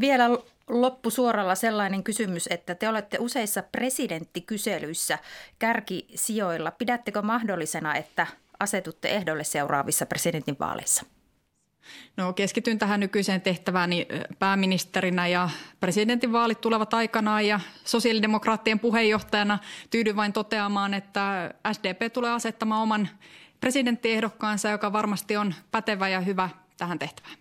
Vielä 0.00 0.30
loppusuoralla 0.68 1.54
sellainen 1.54 2.02
kysymys, 2.02 2.46
että 2.50 2.74
te 2.74 2.88
olette 2.88 3.18
useissa 3.20 3.62
presidenttikyselyissä 3.62 5.18
kärkisijoilla. 5.58 6.70
Pidättekö 6.70 7.22
mahdollisena, 7.22 7.94
että 7.96 8.26
asetutte 8.60 9.08
ehdolle 9.08 9.44
seuraavissa 9.44 10.06
presidentinvaaleissa? 10.06 11.02
No 12.16 12.32
keskityn 12.32 12.78
tähän 12.78 13.00
nykyiseen 13.00 13.40
tehtävääni 13.40 14.06
pääministerinä 14.38 15.28
ja 15.28 15.50
presidentinvaalit 15.80 16.60
tulevat 16.60 16.94
aikanaan 16.94 17.46
ja 17.46 17.60
sosiaalidemokraattien 17.84 18.78
puheenjohtajana 18.78 19.58
tyydyn 19.90 20.16
vain 20.16 20.32
toteamaan, 20.32 20.94
että 20.94 21.54
SDP 21.72 22.12
tulee 22.12 22.30
asettamaan 22.30 22.82
oman 22.82 23.08
presidenttiehdokkaansa, 23.60 24.70
joka 24.70 24.92
varmasti 24.92 25.36
on 25.36 25.54
pätevä 25.70 26.08
ja 26.08 26.20
hyvä 26.20 26.50
tähän 26.76 26.98
tehtävään. 26.98 27.36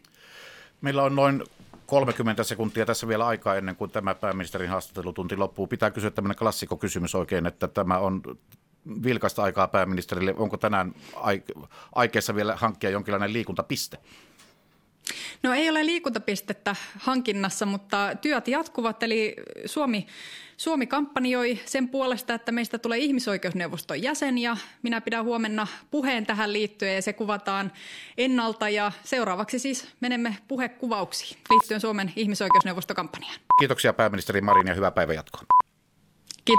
Meillä 0.81 1.03
on 1.03 1.15
noin 1.15 1.43
30 1.85 2.43
sekuntia 2.43 2.85
tässä 2.85 3.07
vielä 3.07 3.27
aikaa 3.27 3.55
ennen 3.55 3.75
kuin 3.75 3.91
tämä 3.91 4.15
pääministerin 4.15 4.69
haastattelutunti 4.69 5.37
loppuu. 5.37 5.67
Pitää 5.67 5.91
kysyä 5.91 6.11
tämmöinen 6.11 6.37
klassikokysymys 6.37 7.15
oikein, 7.15 7.45
että 7.45 7.67
tämä 7.67 7.97
on 7.97 8.21
vilkasta 9.03 9.43
aikaa 9.43 9.67
pääministerille. 9.67 10.33
Onko 10.37 10.57
tänään 10.57 10.95
aikeessa 11.95 12.35
vielä 12.35 12.55
hankkia 12.55 12.89
jonkinlainen 12.89 13.33
liikuntapiste? 13.33 13.97
No 15.43 15.53
ei 15.53 15.69
ole 15.69 15.85
liikuntapistettä 15.85 16.75
hankinnassa, 16.99 17.65
mutta 17.65 18.15
työt 18.21 18.47
jatkuvat. 18.47 19.03
Eli 19.03 19.35
Suomi, 19.65 20.07
Suomi 20.57 20.87
kampanjoi 20.87 21.59
sen 21.65 21.89
puolesta, 21.89 22.33
että 22.33 22.51
meistä 22.51 22.77
tulee 22.77 22.99
ihmisoikeusneuvoston 22.99 24.01
jäsen 24.01 24.37
ja 24.37 24.57
minä 24.83 25.01
pidän 25.01 25.25
huomenna 25.25 25.67
puheen 25.91 26.25
tähän 26.25 26.53
liittyen 26.53 26.95
ja 26.95 27.01
se 27.01 27.13
kuvataan 27.13 27.71
ennalta. 28.17 28.69
Ja 28.69 28.91
seuraavaksi 29.03 29.59
siis 29.59 29.87
menemme 29.99 30.37
puhekuvauksiin 30.47 31.39
liittyen 31.49 31.81
Suomen 31.81 32.13
ihmisoikeusneuvostokampanjaan. 32.15 33.39
Kiitoksia 33.59 33.93
pääministeri 33.93 34.41
Marin 34.41 34.67
ja 34.67 34.75
hyvää 34.75 34.91
päivänjatkoa. 34.91 35.60